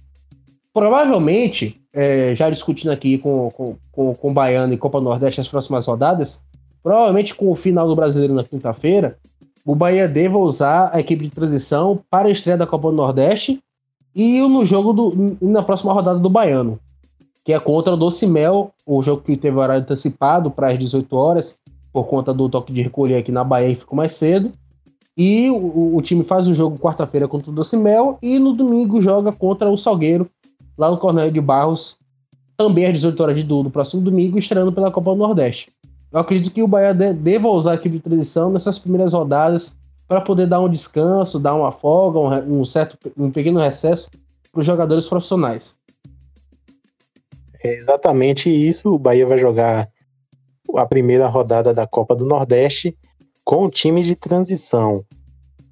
Provavelmente, 0.74 1.83
é, 1.94 2.34
já 2.36 2.50
discutindo 2.50 2.92
aqui 2.92 3.18
com, 3.18 3.50
com, 3.52 3.76
com, 3.92 4.16
com 4.16 4.30
o 4.30 4.34
Baiano 4.34 4.74
e 4.74 4.78
Copa 4.78 5.00
Nordeste 5.00 5.40
as 5.40 5.48
próximas 5.48 5.86
rodadas, 5.86 6.44
provavelmente 6.82 7.36
com 7.36 7.52
o 7.52 7.56
final 7.56 7.88
do 7.88 7.96
Brasileiro 7.96 8.34
na 8.34 8.44
quinta-feira, 8.44 9.18
o 9.66 9.76
Bahia 9.76 10.08
deva 10.08 10.38
usar 10.38 10.90
a 10.94 11.00
equipe 11.00 11.24
de 11.24 11.30
transição 11.30 12.00
para 12.10 12.28
a 12.28 12.32
estreia 12.32 12.58
da 12.58 12.68
Copa 12.68 12.90
do 12.90 12.96
Nordeste 12.98 13.62
e 14.14 14.42
no 14.42 14.66
jogo 14.66 14.92
do, 14.92 15.38
na 15.42 15.64
próxima 15.64 15.94
rodada 15.94 16.20
do 16.20 16.30
Baiano 16.30 16.80
que 17.44 17.52
é 17.52 17.60
contra 17.60 17.94
o 17.94 17.98
Docimel, 17.98 18.72
o 18.86 19.04
jogo 19.04 19.22
que 19.22 19.36
teve 19.36 19.58
horário 19.58 19.82
antecipado 19.82 20.50
para 20.50 20.70
as 20.70 20.80
18 20.80 21.16
horas, 21.16 21.60
por 21.92 22.06
conta 22.06 22.34
do 22.34 22.48
toque 22.48 22.72
de 22.72 22.82
recolher 22.82 23.18
aqui 23.18 23.32
na 23.32 23.44
Bahia 23.44 23.70
e 23.70 23.76
ficou 23.76 23.98
mais 23.98 24.14
cedo. 24.14 24.52
E 25.16 25.50
o, 25.50 25.96
o 25.96 26.02
time 26.02 26.24
faz 26.24 26.48
o 26.48 26.54
jogo 26.54 26.80
quarta-feira 26.80 27.28
contra 27.28 27.52
o 27.52 27.54
Docimel 27.54 28.18
e 28.22 28.40
no 28.40 28.54
domingo 28.54 29.02
joga 29.02 29.32
contra 29.32 29.70
o 29.70 29.78
Salgueiro, 29.78 30.28
lá 30.78 30.90
no 30.90 30.98
Cornélio 30.98 31.32
de 31.32 31.42
Barros, 31.42 31.98
também 32.58 32.86
às 32.86 32.94
18 32.94 33.24
horas 33.24 33.36
de 33.36 33.44
do, 33.44 33.70
próximo 33.70 34.02
domingo, 34.02 34.38
estreando 34.38 34.72
pela 34.72 34.92
Copa 34.92 35.12
do 35.12 35.18
Nordeste. 35.18 35.72
Eu 36.12 36.20
acredito 36.20 36.54
que 36.54 36.62
o 36.62 36.68
Bahia 36.68 36.94
de, 36.94 37.14
deva 37.14 37.48
usar 37.48 37.74
aqui 37.74 37.90
de 37.90 38.00
transição 38.00 38.52
nessas 38.52 38.78
primeiras 38.78 39.14
rodadas 39.14 39.78
para 40.08 40.22
poder 40.22 40.46
dar 40.46 40.60
um 40.60 40.70
descanso, 40.70 41.40
dar 41.40 41.56
uma 41.56 41.72
folga, 41.72 42.20
um, 42.20 42.62
um 42.62 42.66
certo, 42.66 42.98
um 43.18 43.32
pequeno 43.32 43.60
recesso 43.60 44.12
para 44.52 44.60
os 44.60 44.66
jogadores 44.66 45.08
profissionais. 45.08 45.76
É 47.64 47.74
exatamente 47.74 48.50
isso. 48.50 48.94
O 48.94 49.00
Bahia 49.00 49.26
vai 49.26 49.40
jogar 49.40 49.90
a 50.76 50.86
primeira 50.86 51.28
rodada 51.28 51.74
da 51.74 51.88
Copa 51.88 52.16
do 52.16 52.26
Nordeste 52.26 52.96
com 53.44 53.66
o 53.66 53.70
time 53.70 54.04
de 54.04 54.16
transição. 54.16 55.04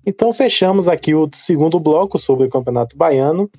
Então 0.06 0.34
fechamos 0.34 0.88
aqui 0.88 1.14
o 1.14 1.30
segundo 1.34 1.80
bloco 1.80 2.18
sobre 2.18 2.48
o 2.48 2.50
Campeonato 2.50 2.98
Baiano. 2.98 3.50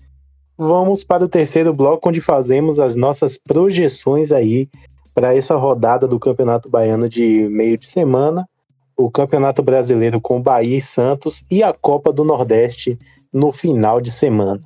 Vamos 0.64 1.02
para 1.02 1.24
o 1.24 1.28
terceiro 1.28 1.74
bloco 1.74 2.08
onde 2.08 2.20
fazemos 2.20 2.78
as 2.78 2.94
nossas 2.94 3.36
projeções 3.36 4.30
aí 4.30 4.70
para 5.12 5.34
essa 5.34 5.56
rodada 5.56 6.06
do 6.06 6.20
Campeonato 6.20 6.70
Baiano 6.70 7.08
de 7.08 7.48
meio 7.48 7.76
de 7.76 7.84
semana, 7.84 8.48
o 8.96 9.10
Campeonato 9.10 9.60
Brasileiro 9.60 10.20
com 10.20 10.40
Bahia 10.40 10.76
e 10.76 10.80
Santos 10.80 11.44
e 11.50 11.64
a 11.64 11.74
Copa 11.74 12.12
do 12.12 12.22
Nordeste 12.22 12.96
no 13.32 13.50
final 13.50 14.00
de 14.00 14.12
semana. 14.12 14.62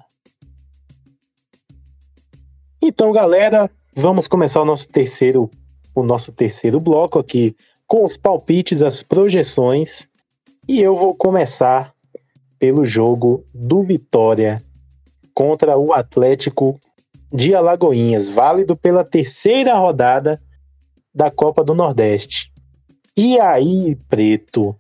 Então, 2.82 3.10
galera, 3.10 3.70
vamos 3.96 4.28
começar 4.28 4.60
o 4.60 4.66
nosso 4.66 4.90
terceiro, 4.90 5.50
o 5.94 6.02
nosso 6.02 6.30
terceiro 6.30 6.78
bloco 6.78 7.18
aqui 7.18 7.56
com 7.86 8.04
os 8.04 8.18
palpites, 8.18 8.82
as 8.82 9.02
projeções. 9.02 10.06
E 10.68 10.78
eu 10.78 10.94
vou 10.94 11.14
começar 11.14 11.94
pelo 12.58 12.84
jogo 12.84 13.46
do 13.54 13.82
Vitória 13.82 14.58
contra 15.36 15.76
o 15.76 15.92
Atlético 15.92 16.80
de 17.30 17.54
Alagoinhas, 17.54 18.26
válido 18.26 18.74
pela 18.74 19.04
terceira 19.04 19.74
rodada 19.74 20.40
da 21.14 21.30
Copa 21.30 21.62
do 21.62 21.74
Nordeste. 21.74 22.50
E 23.14 23.38
aí, 23.38 23.98
Preto, 24.08 24.74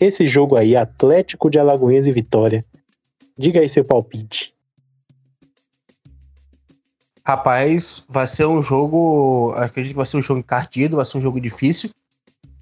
esse 0.00 0.26
jogo 0.26 0.56
aí, 0.56 0.74
Atlético 0.74 1.48
de 1.48 1.60
Alagoinhas 1.60 2.06
e 2.06 2.12
Vitória. 2.12 2.64
Diga 3.38 3.60
aí 3.60 3.68
seu 3.68 3.84
palpite. 3.84 4.52
Rapaz, 7.24 8.04
vai 8.08 8.26
ser 8.26 8.46
um 8.46 8.60
jogo. 8.60 9.52
Acredito 9.54 9.92
que 9.92 9.96
vai 9.96 10.06
ser 10.06 10.16
um 10.16 10.22
jogo 10.22 10.40
encardido, 10.40 10.96
vai 10.96 11.06
ser 11.06 11.18
um 11.18 11.20
jogo 11.20 11.40
difícil. 11.40 11.88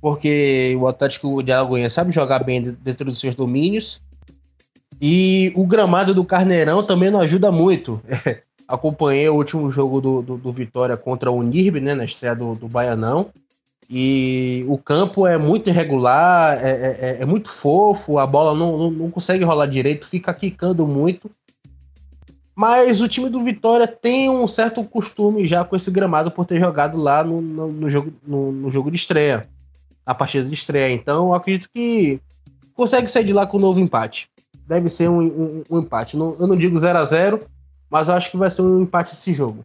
Porque 0.02 0.76
o 0.78 0.86
Atlético 0.86 1.42
de 1.42 1.50
Alagoinha 1.50 1.88
sabe 1.88 2.12
jogar 2.12 2.44
bem 2.44 2.62
dentro 2.62 3.06
dos 3.06 3.18
seus 3.18 3.34
domínios. 3.34 4.06
E 5.00 5.52
o 5.54 5.66
gramado 5.66 6.14
do 6.14 6.24
Carneirão 6.24 6.82
também 6.82 7.10
não 7.10 7.20
ajuda 7.20 7.52
muito. 7.52 8.02
Acompanhei 8.66 9.28
o 9.28 9.34
último 9.34 9.70
jogo 9.70 10.00
do, 10.00 10.22
do, 10.22 10.36
do, 10.36 10.52
Vitória 10.52 10.96
contra 10.96 11.30
o 11.30 11.42
Nirbe, 11.42 11.80
né? 11.80 11.94
Na 11.94 12.04
estreia 12.04 12.34
do, 12.34 12.54
do 12.54 12.68
Baianão. 12.68 13.30
E 13.88 14.66
o 14.68 14.76
campo 14.76 15.26
é 15.26 15.38
muito 15.38 15.70
irregular, 15.70 16.58
é, 16.62 16.70
é, 16.70 16.98
é, 17.00 17.16
é 17.22 17.24
muito 17.24 17.50
fofo, 17.50 18.18
a 18.18 18.26
bola 18.26 18.54
não, 18.54 18.76
não, 18.76 18.90
não 18.90 19.10
consegue 19.10 19.44
rolar 19.44 19.64
direito, 19.64 20.06
fica 20.06 20.34
quicando 20.34 20.86
muito. 20.86 21.30
Mas 22.54 23.00
o 23.00 23.08
time 23.08 23.30
do 23.30 23.42
Vitória 23.42 23.86
tem 23.86 24.28
um 24.28 24.46
certo 24.46 24.82
costume 24.84 25.46
já 25.46 25.64
com 25.64 25.76
esse 25.76 25.90
gramado 25.90 26.30
por 26.30 26.44
ter 26.44 26.58
jogado 26.60 26.98
lá 26.98 27.22
no, 27.24 27.40
no, 27.40 27.68
no 27.68 27.88
jogo, 27.88 28.12
no, 28.26 28.52
no, 28.52 28.68
jogo 28.68 28.90
de 28.90 28.96
estreia, 28.96 29.46
a 30.04 30.12
partida 30.12 30.46
de 30.46 30.54
estreia. 30.54 30.92
Então, 30.92 31.28
eu 31.28 31.34
acredito 31.34 31.70
que 31.72 32.20
consegue 32.74 33.06
sair 33.06 33.24
de 33.24 33.32
lá 33.32 33.46
com 33.46 33.58
um 33.58 33.60
novo 33.60 33.78
empate. 33.78 34.28
Deve 34.68 34.90
ser 34.90 35.08
um, 35.08 35.18
um, 35.18 35.64
um 35.70 35.78
empate. 35.78 36.14
Não, 36.14 36.36
eu 36.38 36.46
não 36.46 36.54
digo 36.54 36.76
0 36.76 36.98
a 36.98 37.04
0 37.04 37.38
mas 37.90 38.08
eu 38.08 38.14
acho 38.14 38.30
que 38.30 38.36
vai 38.36 38.50
ser 38.50 38.60
um 38.60 38.82
empate 38.82 39.14
esse 39.14 39.32
jogo. 39.32 39.62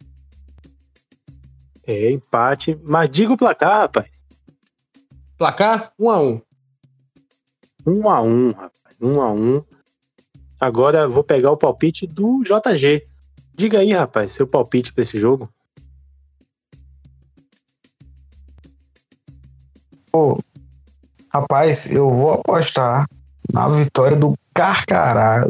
É, 1.86 2.10
empate. 2.10 2.80
Mas 2.82 3.10
diga 3.10 3.34
o 3.34 3.36
placar, 3.36 3.82
rapaz. 3.82 4.08
Placar? 5.36 5.92
1 5.98 6.10
a 6.10 6.22
1 6.22 6.40
1 7.86 8.08
a 8.08 8.22
1 8.22 8.52
rapaz. 8.52 8.96
1 8.98 9.20
a 9.20 9.32
1 9.32 9.64
Agora 10.58 11.06
vou 11.06 11.22
pegar 11.22 11.50
o 11.50 11.56
palpite 11.58 12.06
do 12.06 12.42
JG. 12.42 13.06
Diga 13.54 13.80
aí, 13.80 13.92
rapaz, 13.92 14.32
seu 14.32 14.46
palpite 14.46 14.90
para 14.90 15.02
esse 15.02 15.18
jogo. 15.18 15.52
Pô, 20.10 20.38
rapaz, 21.30 21.94
eu 21.94 22.08
vou 22.08 22.32
apostar 22.32 23.06
na 23.52 23.68
vitória 23.68 24.16
do 24.16 24.34
Carcará. 24.54 25.44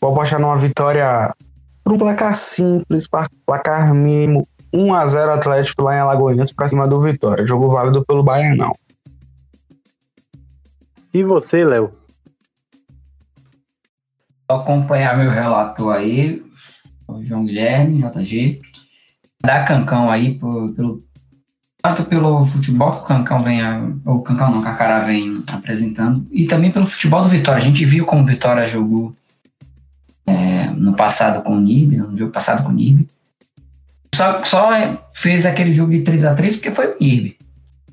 Vou 0.00 0.12
apostar 0.12 0.40
numa 0.40 0.56
vitória 0.56 1.32
por 1.84 1.92
um 1.92 1.98
placar 1.98 2.34
simples, 2.34 3.06
placar 3.46 3.94
mínimo, 3.94 4.46
1x0 4.74 5.28
Atlético 5.28 5.82
lá 5.82 5.96
em 5.96 6.00
Alagoinhas 6.00 6.52
para 6.52 6.66
cima 6.66 6.88
do 6.88 6.98
Vitória. 6.98 7.46
Jogo 7.46 7.68
válido 7.68 8.04
pelo 8.04 8.22
Baianão. 8.22 8.72
E 11.12 11.22
você, 11.22 11.64
Léo? 11.64 11.92
Vou 14.48 14.60
acompanhar 14.60 15.16
meu 15.16 15.30
relator 15.30 15.94
aí, 15.94 16.42
o 17.06 17.22
João 17.22 17.44
Guilherme, 17.44 18.02
JG. 18.02 18.60
Dar 19.42 19.64
cancão 19.64 20.10
aí 20.10 20.38
por, 20.38 20.72
pelo, 20.72 21.02
tanto 21.82 22.04
pelo 22.04 22.44
futebol 22.46 22.92
que 22.92 23.02
o 23.02 23.06
Cancão 23.06 23.42
vem, 23.42 23.60
ou 24.04 24.22
Cancão 24.22 24.52
não, 24.52 24.62
Cacará 24.62 25.00
vem 25.00 25.42
apresentando, 25.52 26.24
e 26.30 26.46
também 26.46 26.70
pelo 26.70 26.86
futebol 26.86 27.20
do 27.20 27.28
Vitória. 27.28 27.60
A 27.60 27.64
gente 27.64 27.84
viu 27.84 28.06
como 28.06 28.22
o 28.22 28.26
Vitória 28.26 28.64
jogou 28.66 29.12
é, 30.24 30.66
no 30.68 30.94
passado 30.94 31.42
com 31.42 31.56
o 31.56 31.60
NIB, 31.60 31.96
no 31.96 32.16
jogo 32.16 32.30
passado 32.30 32.62
com 32.62 32.70
o 32.70 32.74
NIB. 32.74 33.08
Só, 34.14 34.42
só 34.44 34.68
fez 35.12 35.44
aquele 35.44 35.72
jogo 35.72 35.90
de 35.90 36.02
3 36.02 36.24
a 36.24 36.34
3 36.34 36.54
porque 36.54 36.70
foi 36.70 36.86
o 36.86 36.96
NIB. 37.00 37.36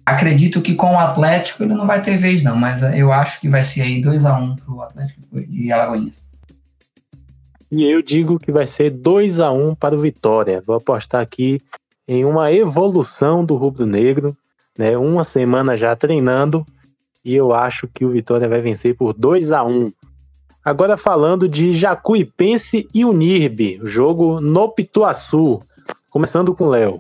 Acredito 0.06 0.62
que 0.62 0.76
com 0.76 0.94
o 0.94 1.00
Atlético 1.00 1.64
ele 1.64 1.74
não 1.74 1.88
vai 1.88 2.02
ter 2.02 2.16
vez, 2.16 2.44
não, 2.44 2.56
mas 2.56 2.84
eu 2.84 3.12
acho 3.12 3.42
que 3.42 3.50
vai 3.50 3.64
ser 3.64 3.82
aí 3.82 4.02
2 4.02 4.26
a 4.26 4.38
1 4.38 4.56
pro 4.58 4.82
Atlético 4.84 5.22
de 5.32 5.72
Alagoinhas. 5.72 6.24
E 7.72 7.84
eu 7.84 8.02
digo 8.02 8.40
que 8.40 8.52
vai 8.52 8.68
ser 8.68 8.92
2 8.92 9.40
a 9.40 9.52
1 9.52 9.76
para 9.76 9.96
o 9.96 10.00
Vitória. 10.00 10.62
Vou 10.66 10.76
apostar 10.76 11.22
aqui 11.22 11.60
em 12.10 12.26
uma 12.26 12.51
evolução 12.51 13.45
do 13.45 13.55
rubro 13.55 13.86
negro, 13.86 14.36
né? 14.76 14.97
Uma 14.97 15.24
semana 15.24 15.78
já 15.78 15.95
treinando 15.95 16.66
e 17.24 17.36
eu 17.36 17.53
acho 17.53 17.88
que 17.88 18.03
o 18.03 18.10
Vitória 18.10 18.49
vai 18.49 18.60
vencer 18.60 18.97
por 18.97 19.14
2 19.14 19.51
a 19.51 19.64
1. 19.64 19.93
Agora 20.66 20.97
falando 20.97 21.47
de 21.47 21.72
Jacuipense 21.72 22.88
e 22.95 23.05
Unirbe, 23.05 23.80
o 23.84 23.88
jogo 23.88 24.41
no 24.41 24.70
Pituaçu, 24.70 25.62
começando 26.10 26.55
com 26.55 26.64
o 26.64 26.70
Léo. 26.70 26.99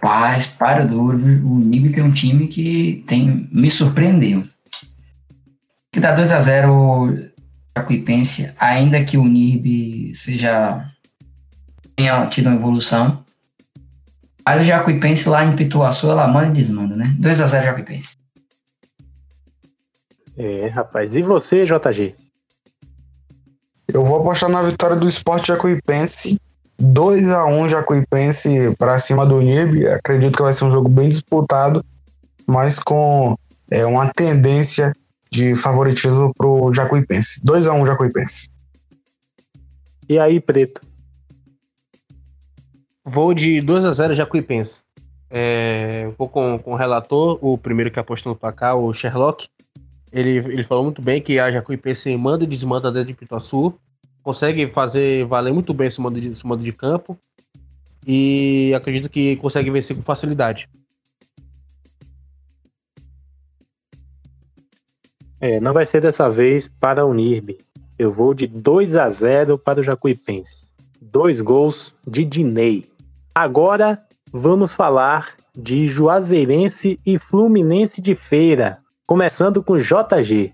Paz, 0.00 0.46
para 0.46 0.86
duro, 0.86 1.18
o 1.18 1.56
Unirbe 1.56 1.92
tem 1.92 2.04
um 2.04 2.12
time 2.12 2.48
que 2.48 3.04
tem 3.06 3.50
me 3.52 3.68
surpreendeu. 3.68 4.40
Que 5.92 6.00
dá 6.00 6.14
2 6.14 6.32
a 6.32 6.40
0 6.40 7.18
Jacuipense, 7.76 8.50
ainda 8.58 9.04
que 9.04 9.18
o 9.18 9.22
Unirbe 9.22 10.14
seja 10.14 10.93
tenha 11.96 12.26
tido 12.26 12.46
uma 12.46 12.56
evolução. 12.56 13.24
Aí 14.44 14.60
o 14.60 14.64
Jacuipense 14.64 15.28
lá 15.28 15.44
em 15.44 15.56
Pituaçu, 15.56 16.10
ela 16.10 16.28
manda 16.28 16.48
e 16.48 16.52
desmanda, 16.52 16.96
né? 16.96 17.16
2x0 17.18 17.64
Jacuipense. 17.64 18.14
É, 20.36 20.66
rapaz. 20.68 21.14
E 21.14 21.22
você, 21.22 21.64
JG? 21.64 22.14
Eu 23.92 24.04
vou 24.04 24.20
apostar 24.20 24.50
na 24.50 24.62
vitória 24.62 24.96
do 24.96 25.08
Esporte 25.08 25.48
Jacuipense. 25.48 26.38
2x1 26.82 27.68
Jacuipense 27.68 28.74
para 28.76 28.98
cima 28.98 29.24
do 29.24 29.40
NIB. 29.40 29.86
Acredito 29.86 30.36
que 30.36 30.42
vai 30.42 30.52
ser 30.52 30.64
um 30.64 30.72
jogo 30.72 30.88
bem 30.88 31.08
disputado, 31.08 31.84
mas 32.46 32.78
com 32.78 33.36
é, 33.70 33.86
uma 33.86 34.12
tendência 34.12 34.92
de 35.30 35.54
favoritismo 35.56 36.32
pro 36.34 36.72
Jacuipense. 36.72 37.40
2x1 37.40 37.86
Jacuipense. 37.86 38.48
E 40.08 40.18
aí, 40.18 40.40
Preto? 40.40 40.80
Vou 43.04 43.34
de 43.34 43.60
2 43.60 43.84
a 43.84 43.92
0 43.92 44.14
Jacuipense. 44.14 44.84
É, 45.28 46.10
pouco 46.16 46.34
com, 46.34 46.58
com 46.58 46.72
o 46.72 46.76
relator, 46.76 47.38
o 47.42 47.58
primeiro 47.58 47.90
que 47.90 47.98
apostou 47.98 48.32
no 48.32 48.38
placar, 48.38 48.76
o 48.76 48.92
Sherlock. 48.94 49.46
Ele, 50.10 50.36
ele 50.36 50.62
falou 50.62 50.84
muito 50.84 51.02
bem 51.02 51.20
que 51.20 51.38
a 51.38 51.50
Jacuipense 51.50 52.16
manda 52.16 52.44
e 52.44 52.46
desmanda 52.46 52.90
dentro 52.90 53.08
de 53.08 53.14
Pituaçu. 53.14 53.74
Consegue 54.22 54.66
fazer 54.68 55.26
valer 55.26 55.52
muito 55.52 55.74
bem 55.74 55.88
esse 55.88 56.00
modo 56.00 56.18
de, 56.18 56.28
esse 56.28 56.56
de 56.56 56.72
campo. 56.72 57.18
E 58.06 58.72
acredito 58.74 59.10
que 59.10 59.36
consegue 59.36 59.70
vencer 59.70 59.96
com 59.96 60.02
facilidade. 60.02 60.68
É, 65.40 65.60
não 65.60 65.74
vai 65.74 65.84
ser 65.84 66.00
dessa 66.00 66.30
vez 66.30 66.68
para 66.68 67.04
o 67.04 67.12
NIRB. 67.12 67.58
Eu 67.98 68.10
vou 68.10 68.32
de 68.32 68.46
2 68.46 68.96
a 68.96 69.10
0 69.10 69.58
para 69.58 69.80
o 69.80 69.82
Jacuipense. 69.82 70.68
Dois 71.02 71.40
gols 71.42 71.92
de 72.06 72.24
Dinei. 72.24 72.93
Agora 73.36 74.00
vamos 74.32 74.76
falar 74.76 75.34
de 75.58 75.88
Juazeirense 75.88 77.00
e 77.04 77.18
Fluminense 77.18 78.00
de 78.00 78.14
Feira, 78.14 78.78
começando 79.08 79.60
com 79.60 79.76
JG. 79.76 80.52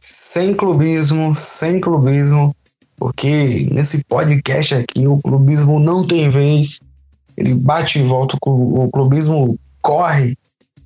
Sem 0.00 0.54
clubismo, 0.56 1.36
sem 1.36 1.82
clubismo, 1.82 2.56
porque 2.96 3.68
nesse 3.70 4.02
podcast 4.02 4.76
aqui 4.76 5.06
o 5.06 5.18
clubismo 5.18 5.78
não 5.78 6.06
tem 6.06 6.30
vez. 6.30 6.78
Ele 7.36 7.52
bate 7.52 7.98
e 7.98 8.02
volta, 8.02 8.38
o 8.46 8.90
clubismo 8.90 9.58
corre 9.82 10.34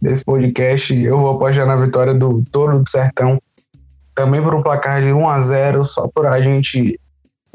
desse 0.02 0.24
podcast. 0.24 1.00
Eu 1.00 1.20
vou 1.20 1.36
apostar 1.36 1.64
na 1.64 1.76
vitória 1.76 2.12
do 2.12 2.42
Toro 2.50 2.82
do 2.82 2.90
Sertão, 2.90 3.40
também 4.16 4.42
por 4.42 4.52
um 4.52 4.64
placar 4.64 5.00
de 5.00 5.12
1 5.12 5.28
a 5.28 5.40
0 5.40 5.84
só 5.84 6.08
para 6.08 6.32
a 6.32 6.40
gente 6.40 6.98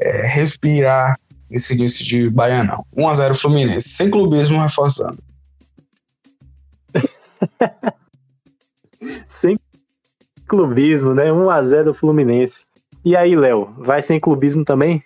é, 0.00 0.26
respirar 0.28 1.18
esse 1.50 1.74
início 1.74 2.04
de 2.04 2.28
Baianão. 2.30 2.84
1x0 2.96 3.34
Fluminense, 3.34 3.88
sem 3.88 4.10
clubismo 4.10 4.60
reforçando. 4.60 5.18
sem 9.28 9.58
clubismo, 10.46 11.14
né? 11.14 11.30
1x0 11.30 11.94
Fluminense. 11.94 12.60
E 13.04 13.16
aí, 13.16 13.36
Léo, 13.36 13.74
vai 13.78 14.02
sem 14.02 14.18
clubismo 14.18 14.64
também? 14.64 15.02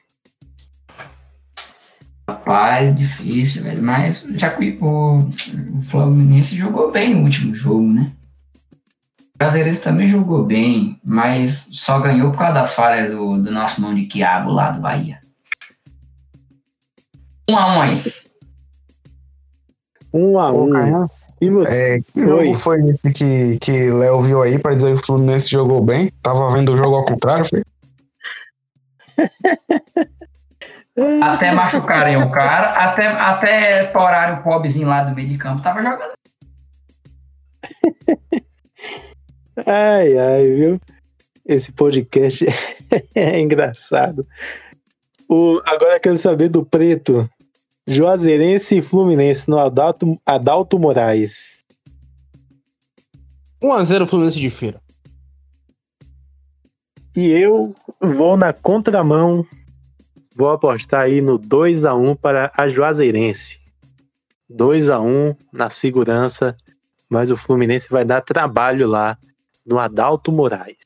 Rapaz, 2.29 2.95
difícil, 2.95 3.65
velho. 3.65 3.83
Mas 3.83 4.27
já 4.35 4.55
o, 4.81 5.31
o 5.79 5.83
Fluminense 5.83 6.57
jogou 6.57 6.93
bem 6.93 7.15
no 7.15 7.23
último 7.23 7.55
jogo, 7.55 7.91
né? 7.93 8.13
O 9.35 9.39
Caseires 9.39 9.81
também 9.81 10.07
jogou 10.07 10.45
bem, 10.45 11.01
mas 11.05 11.69
só 11.73 11.99
ganhou 12.01 12.31
por 12.31 12.39
causa 12.39 12.55
das 12.55 12.75
falhas 12.75 13.11
do, 13.11 13.41
do 13.41 13.51
nosso 13.51 13.81
mão 13.81 13.95
de 13.95 14.05
quiabo 14.05 14.51
lá 14.51 14.71
do 14.71 14.81
Bahia. 14.81 15.18
Um 17.49 17.57
a 17.57 17.77
um 17.77 17.81
aí. 17.81 18.03
Um 20.13 20.39
a 20.39 20.53
um. 20.53 21.09
E 21.41 21.51
você? 21.51 21.97
É, 21.97 22.01
que 22.01 22.25
jogo 22.25 22.55
foi 22.55 22.81
esse 22.89 23.11
que, 23.13 23.59
que 23.59 23.91
Léo 23.91 24.21
viu 24.21 24.43
aí 24.43 24.59
para 24.59 24.75
dizer 24.75 24.95
que 24.95 25.01
o 25.01 25.07
Fluminense 25.07 25.51
jogou 25.51 25.83
bem? 25.83 26.11
Tava 26.23 26.53
vendo 26.53 26.73
o 26.73 26.77
jogo 26.77 26.97
ao 26.97 27.05
contrário, 27.05 27.45
foi? 27.45 27.63
até 31.23 31.53
machucarem 31.53 32.17
o 32.17 32.29
cara, 32.31 32.73
até, 32.73 33.07
até 33.07 33.85
torar 33.85 34.41
o 34.41 34.43
pobrezinho 34.43 34.89
lá 34.89 35.05
do 35.05 35.15
meio 35.15 35.29
de 35.29 35.39
campo, 35.39 35.63
tava 35.63 35.83
jogando. 35.83 36.13
Ai, 39.67 40.17
ai, 40.17 40.53
viu? 40.53 40.81
Esse 41.45 41.73
podcast 41.73 42.47
é 43.13 43.41
engraçado. 43.41 44.25
O, 45.29 45.61
agora 45.67 45.97
eu 45.97 46.01
quero 46.01 46.17
saber 46.17 46.49
do 46.49 46.65
Preto. 46.65 47.29
Juazeirense 47.91 48.77
e 48.77 48.83
Fluminense 48.83 49.49
no 49.49 49.59
Adalto, 49.59 50.21
Adalto 50.27 50.79
Moraes. 50.79 51.65
1x0 53.63 54.07
Fluminense 54.07 54.39
de 54.39 54.51
feira. 54.51 54.79
E 57.17 57.31
eu 57.31 57.75
vou 57.99 58.37
na 58.37 58.53
contramão. 58.53 59.43
Vou 60.37 60.51
apostar 60.51 61.01
aí 61.01 61.23
no 61.23 61.39
2 61.39 61.87
x 61.87 61.91
1 61.91 62.15
para 62.17 62.53
a 62.55 62.69
Juazeirense. 62.69 63.59
2 64.51 64.89
x 64.89 64.95
1 64.95 65.35
na 65.51 65.71
segurança, 65.71 66.55
mas 67.09 67.31
o 67.31 67.39
Fluminense 67.39 67.89
vai 67.89 68.05
dar 68.05 68.21
trabalho 68.21 68.87
lá 68.87 69.17
no 69.67 69.79
Adalto 69.79 70.31
Moraes. 70.31 70.77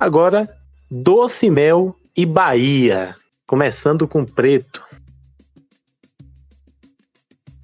Agora, 0.00 0.44
Doce 0.90 1.50
Mel 1.50 1.94
e 2.16 2.24
Bahia, 2.24 3.14
começando 3.46 4.08
com 4.08 4.24
Preto. 4.24 4.87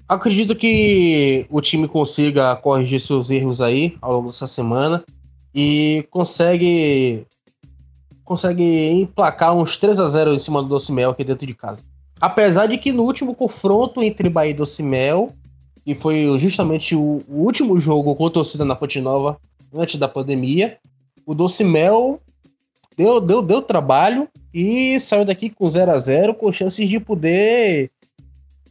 Acredito 0.07 0.55
que 0.55 1.47
o 1.49 1.59
time 1.61 1.87
consiga 1.87 2.55
corrigir 2.55 2.99
seus 2.99 3.29
erros 3.29 3.59
aí 3.59 3.97
ao 4.01 4.13
longo 4.13 4.27
dessa 4.27 4.45
semana 4.45 5.03
e 5.53 6.05
consegue 6.11 7.25
consegue 8.23 8.63
emplacar 8.89 9.55
uns 9.55 9.77
3 9.77 9.99
a 9.99 10.07
0 10.07 10.33
em 10.33 10.39
cima 10.39 10.61
do 10.61 10.67
Docimel 10.67 11.11
aqui 11.11 11.23
dentro 11.23 11.45
de 11.45 11.53
casa. 11.53 11.83
Apesar 12.19 12.65
de 12.65 12.77
que 12.77 12.91
no 12.91 13.03
último 13.03 13.35
confronto 13.35 14.01
entre 14.01 14.29
Bahia 14.29 14.51
e 14.51 14.53
Docimel, 14.53 15.27
e 15.85 15.93
foi 15.93 16.37
justamente 16.39 16.95
o, 16.95 17.23
último 17.29 17.79
jogo 17.79 18.15
com 18.15 18.29
torcida 18.29 18.65
na 18.65 18.75
Fonte 18.75 18.99
Nova 18.99 19.37
antes 19.73 19.99
da 19.99 20.07
pandemia, 20.07 20.77
o 21.25 21.35
Doce 21.35 21.63
Mel 21.63 22.19
deu, 22.97 23.21
deu, 23.21 23.41
deu 23.41 23.61
trabalho 23.61 24.27
e 24.53 24.99
saiu 24.99 25.25
daqui 25.25 25.49
com 25.49 25.69
0 25.69 25.91
a 25.91 25.99
0 25.99 26.33
com 26.33 26.51
chances 26.51 26.89
de 26.89 26.99
poder 26.99 27.91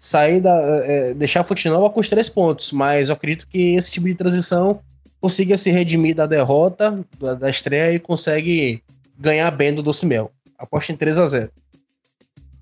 sair 0.04 0.38
da. 0.38 0.54
É, 0.84 1.14
deixar 1.14 1.40
a 1.40 1.44
Fonte 1.44 1.66
com 1.70 2.00
os 2.00 2.08
três 2.10 2.28
pontos. 2.28 2.72
Mas 2.72 3.08
eu 3.08 3.14
acredito 3.14 3.48
que 3.48 3.74
esse 3.74 3.90
tipo 3.90 4.06
de 4.06 4.14
transição 4.14 4.80
consiga 5.18 5.56
se 5.56 5.70
redimir 5.70 6.14
da 6.14 6.26
derrota, 6.26 6.94
da, 7.18 7.32
da 7.32 7.50
estreia 7.50 7.94
e 7.94 7.98
consegue 7.98 8.82
ganhar 9.18 9.50
bem 9.50 9.74
do 9.74 9.82
Doce 9.82 10.04
Mel. 10.04 10.30
Aposta 10.58 10.92
em 10.92 10.96
3 10.96 11.18
a 11.18 11.26
0 11.26 11.50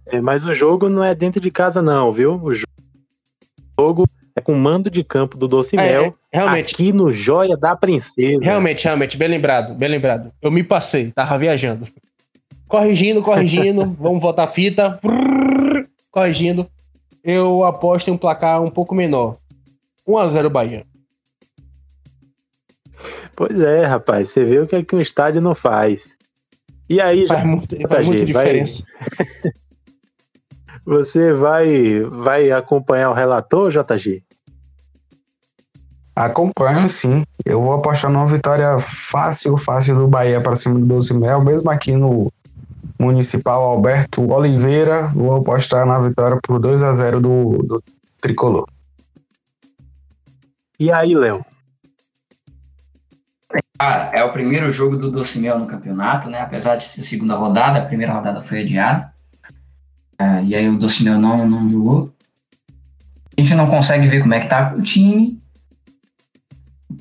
é, 0.07 0.21
Mas 0.21 0.45
o 0.45 0.55
jogo 0.55 0.89
não 0.89 1.03
é 1.03 1.15
dentro 1.15 1.41
de 1.41 1.51
casa, 1.51 1.83
não, 1.83 2.13
viu? 2.13 2.41
O 2.41 2.55
jogo 2.55 4.05
é 4.37 4.41
com 4.41 4.55
mando 4.55 4.89
de 4.89 5.03
campo 5.03 5.37
do 5.37 5.49
Doce 5.49 5.77
é, 5.77 5.83
Mel. 5.83 6.17
É, 6.31 6.39
realmente. 6.39 6.75
Aqui 6.75 6.93
no 6.93 7.13
Joia 7.13 7.57
da 7.57 7.75
Princesa. 7.75 8.45
Realmente, 8.45 8.85
realmente, 8.85 9.17
bem 9.17 9.29
lembrado, 9.29 9.75
bem 9.75 9.89
lembrado. 9.89 10.33
Eu 10.41 10.51
me 10.53 10.63
passei, 10.63 11.11
tava 11.11 11.37
viajando. 11.37 11.89
Corrigindo, 12.69 13.21
corrigindo, 13.21 13.85
vamos 13.99 14.23
voltar 14.23 14.45
a 14.45 14.47
fita. 14.47 15.01
corrigindo. 16.11 16.69
Eu 17.23 17.65
aposto 17.65 18.09
em 18.09 18.13
um 18.13 18.19
placar 18.19 18.63
um 18.63 18.71
pouco 18.71 18.95
menor. 18.95 19.37
1x0 20.07 20.49
Bahia. 20.49 20.85
Pois 23.37 23.59
é, 23.61 23.85
rapaz. 23.87 24.31
Você 24.31 24.45
vê 24.45 24.59
o 24.59 24.67
que, 24.67 24.77
é 24.77 24.83
que 24.83 24.97
um 24.97 25.01
estádio 25.01 25.41
não 25.41 25.55
faz. 25.55 26.01
E 26.89 27.01
aí, 27.01 27.27
faz, 27.27 27.41
já, 27.41 27.47
muito, 27.47 27.89
faz 27.89 28.07
muita 28.07 28.25
diferença. 28.25 28.85
Vai... 29.01 29.53
Você 30.85 31.33
vai, 31.33 32.01
vai 32.01 32.51
acompanhar 32.51 33.11
o 33.11 33.15
relator, 33.15 33.71
JG? 33.71 34.25
Acompanho, 36.15 36.89
sim. 36.91 37.23
Eu 37.45 37.63
vou 37.63 37.73
apostar 37.73 38.11
numa 38.11 38.27
vitória 38.27 38.77
fácil, 38.81 39.57
fácil 39.57 39.95
do 39.95 40.09
Bahia 40.09 40.41
para 40.43 40.57
cima 40.57 40.79
do 40.79 40.85
Doce 40.85 41.15
Mel, 41.15 41.43
mesmo 41.43 41.71
aqui 41.71 41.93
no 41.93 42.31
Municipal 43.03 43.65
Alberto 43.65 44.33
Oliveira. 44.33 45.09
Vou 45.09 45.35
apostar 45.35 45.85
na 45.85 45.99
vitória 45.99 46.39
por 46.41 46.61
2 46.61 46.85
a 46.85 46.93
0 46.93 47.21
do, 47.21 47.59
do 47.65 47.83
Tricolor. 48.21 48.65
E 50.79 50.93
aí, 50.93 51.13
Léo? 51.13 51.45
Cara, 53.77 54.11
é 54.13 54.23
o 54.23 54.33
primeiro 54.33 54.71
jogo 54.71 54.97
do 54.97 55.11
Doce 55.11 55.41
Mel 55.41 55.59
no 55.59 55.67
campeonato, 55.67 56.31
né? 56.31 56.41
Apesar 56.41 56.77
de 56.77 56.85
ser 56.85 57.03
segunda 57.03 57.35
rodada, 57.35 57.81
a 57.81 57.85
primeira 57.85 58.13
rodada 58.13 58.41
foi 58.41 58.61
adiada. 58.61 59.13
É, 60.17 60.45
e 60.45 60.55
aí 60.55 60.69
o 60.69 60.79
Doce 60.79 61.03
Mel 61.03 61.19
não, 61.19 61.45
não 61.45 61.69
jogou. 61.69 62.15
A 63.37 63.41
gente 63.41 63.57
não 63.57 63.67
consegue 63.67 64.07
ver 64.07 64.21
como 64.21 64.35
é 64.35 64.41
que 64.41 64.49
tá 64.49 64.75
o 64.77 64.83
time. 64.83 65.43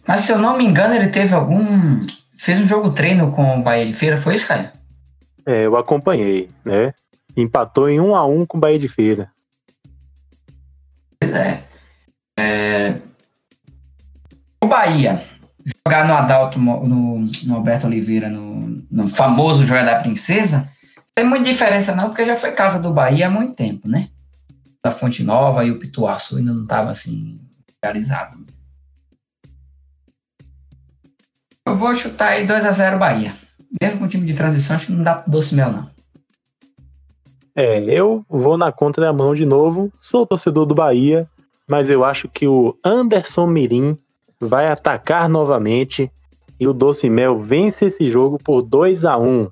Mas 0.08 0.22
se 0.22 0.32
eu 0.32 0.40
não 0.40 0.58
me 0.58 0.66
engano, 0.66 0.96
ele 0.96 1.10
teve 1.10 1.36
algum. 1.36 2.00
Fez 2.36 2.60
um 2.60 2.68
jogo 2.68 2.90
treino 2.90 3.32
com 3.32 3.60
o 3.60 3.62
Bahia 3.62 3.86
de 3.86 3.94
Feira, 3.94 4.18
foi 4.18 4.34
isso, 4.34 4.48
Caio? 4.48 4.81
É, 5.46 5.66
eu 5.66 5.76
acompanhei, 5.76 6.50
né? 6.64 6.94
Empatou 7.36 7.90
em 7.90 8.00
1 8.00 8.16
a 8.16 8.26
1 8.26 8.46
com 8.46 8.58
o 8.58 8.62
Bahia 8.62 8.80
de 8.80 8.88
Feira. 8.88 9.32
Pois 11.20 11.34
é. 11.34 11.64
é... 12.38 13.00
O 14.62 14.68
Bahia 14.68 15.24
jogar 15.86 16.08
no 16.08 16.14
Adalto, 16.14 16.60
no, 16.60 17.20
no 17.20 17.56
Alberto 17.56 17.88
Oliveira, 17.88 18.30
no, 18.30 18.84
no 18.90 19.08
famoso 19.08 19.66
Joia 19.66 19.84
da 19.84 20.00
Princesa, 20.00 20.72
tem 21.14 21.26
muita 21.26 21.46
diferença 21.46 21.96
não, 21.96 22.08
porque 22.08 22.26
já 22.26 22.36
foi 22.36 22.52
casa 22.52 22.80
do 22.80 22.94
Bahia 22.94 23.28
há 23.28 23.30
muito 23.30 23.56
tempo, 23.56 23.88
né? 23.88 24.10
Da 24.84 24.92
Fonte 24.92 25.24
Nova 25.24 25.64
e 25.64 25.72
o 25.72 25.80
Pituaçu 25.80 26.38
ainda 26.38 26.54
não 26.54 26.64
estava 26.64 26.90
assim 26.90 27.40
realizado. 27.84 28.38
Eu 31.68 31.76
vou 31.76 31.94
chutar 31.94 32.30
aí 32.30 32.46
2 32.46 32.66
a 32.66 32.72
0 32.72 32.98
Bahia. 32.98 33.34
Mesmo 33.80 34.00
com 34.00 34.06
o 34.06 34.08
time 34.08 34.26
de 34.26 34.34
transição, 34.34 34.76
acho 34.76 34.88
que 34.88 34.92
não 34.92 35.04
dá 35.04 35.16
pro 35.16 35.32
doce 35.32 35.56
mel, 35.56 35.72
não. 35.72 35.90
É, 37.56 37.84
eu 37.84 38.26
vou 38.30 38.58
na 38.58 38.72
contramão 38.72 39.36
de 39.36 39.46
novo. 39.46 39.92
Sou 40.00 40.26
torcedor 40.26 40.66
do 40.66 40.74
Bahia, 40.74 41.30
mas 41.68 41.90
eu 41.90 42.04
acho 42.04 42.28
que 42.28 42.48
o 42.48 42.78
Anderson 42.84 43.46
Mirim 43.48 43.98
vai 44.40 44.68
atacar 44.68 45.30
novamente 45.30 46.12
e 46.60 46.68
o 46.68 46.74
Doce 46.74 47.10
Mel 47.10 47.36
vence 47.36 47.86
esse 47.86 48.10
jogo 48.10 48.38
por 48.44 48.62
2 48.62 49.06
a 49.06 49.18
1 49.18 49.50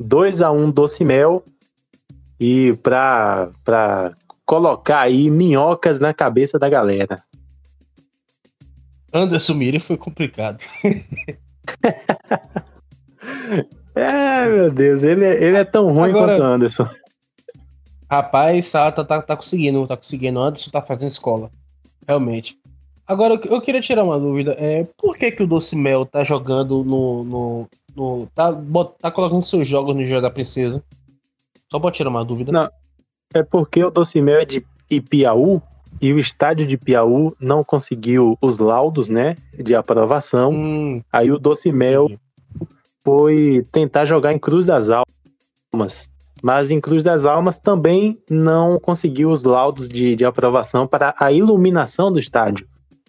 2 0.00 0.42
a 0.42 0.50
1 0.50 0.70
Doce 0.70 1.04
Mel 1.04 1.44
e 2.40 2.76
para 2.82 4.16
colocar 4.44 5.00
aí 5.00 5.30
minhocas 5.30 5.98
na 5.98 6.14
cabeça 6.14 6.58
da 6.58 6.68
galera. 6.68 7.22
Anderson 9.12 9.54
Miri 9.54 9.78
foi 9.78 9.96
complicado. 9.96 10.62
é, 13.94 14.48
meu 14.48 14.70
Deus, 14.70 15.02
ele, 15.02 15.24
é, 15.24 15.42
ele 15.42 15.56
é 15.56 15.64
tão 15.64 15.92
ruim 15.92 16.10
Agora, 16.10 16.36
quanto 16.36 16.42
Anderson. 16.42 16.88
Rapaz, 18.10 18.70
tá, 18.70 18.90
tá, 18.90 19.04
tá, 19.04 19.22
tá 19.22 19.36
conseguindo, 19.36 19.86
tá 19.86 19.96
conseguindo. 19.96 20.40
Anderson 20.40 20.70
tá 20.70 20.82
fazendo 20.82 21.08
escola. 21.08 21.50
Realmente. 22.06 22.56
Agora, 23.06 23.40
eu 23.44 23.60
queria 23.60 23.80
tirar 23.80 24.04
uma 24.04 24.18
dúvida. 24.18 24.54
É, 24.58 24.84
por 24.96 25.16
que, 25.16 25.30
que 25.30 25.42
o 25.42 25.46
Doce 25.46 25.76
Mel 25.76 26.04
tá 26.04 26.22
jogando 26.24 26.84
no. 26.84 27.24
no, 27.24 27.68
no 27.96 28.26
tá, 28.34 28.52
tá 29.00 29.10
colocando 29.10 29.42
seus 29.42 29.66
jogos 29.66 29.94
no 29.94 30.04
Jogo 30.04 30.22
da 30.22 30.30
Princesa? 30.30 30.82
Só 31.70 31.78
pode 31.78 31.96
tirar 31.96 32.10
uma 32.10 32.24
dúvida. 32.24 32.52
Não. 32.52 32.70
É 33.34 33.42
porque 33.42 33.82
o 33.82 33.90
Doce 33.90 34.20
Mel 34.20 34.40
é 34.40 34.44
de 34.44 34.64
Ipiaú 34.90 35.62
e 36.00 36.12
o 36.12 36.18
estádio 36.18 36.66
de 36.66 36.76
Piauí 36.76 37.30
não 37.40 37.64
conseguiu 37.64 38.36
os 38.40 38.58
laudos, 38.58 39.08
né, 39.08 39.36
de 39.52 39.74
aprovação. 39.74 40.52
Hum. 40.52 41.02
Aí 41.12 41.30
o 41.30 41.38
Doce 41.38 41.72
Mel 41.72 42.08
foi 43.04 43.62
tentar 43.72 44.04
jogar 44.04 44.32
em 44.32 44.38
Cruz 44.38 44.66
das 44.66 44.88
Almas. 44.90 46.08
Mas 46.42 46.70
em 46.70 46.80
Cruz 46.80 47.02
das 47.02 47.24
Almas 47.24 47.58
também 47.58 48.18
não 48.30 48.78
conseguiu 48.78 49.30
os 49.30 49.42
laudos 49.42 49.88
de, 49.88 50.14
de 50.14 50.24
aprovação 50.24 50.86
para 50.86 51.14
a 51.18 51.32
iluminação 51.32 52.12
do 52.12 52.20
estádio. 52.20 52.66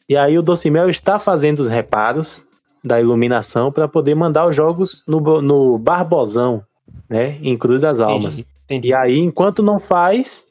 E 0.08 0.18
aí 0.18 0.38
o 0.38 0.42
Docimel 0.42 0.90
está 0.90 1.20
fazendo 1.20 1.60
os 1.60 1.68
reparos 1.68 2.44
da 2.84 3.00
iluminação 3.00 3.72
para 3.72 3.88
poder 3.88 4.16
mandar 4.16 4.48
os 4.48 4.56
jogos 4.56 5.04
no, 5.08 5.20
no 5.42 5.78
Barbosão, 5.78 6.64
né, 7.08 7.38
em 7.42 7.58
Cruz 7.58 7.82
das 7.82 8.00
Almas. 8.00 8.40
Entendi, 8.40 8.48
entendi. 8.66 8.88
E 8.88 8.94
aí, 8.94 9.20
enquanto 9.20 9.62
não 9.62 9.78
faz, 9.78 10.44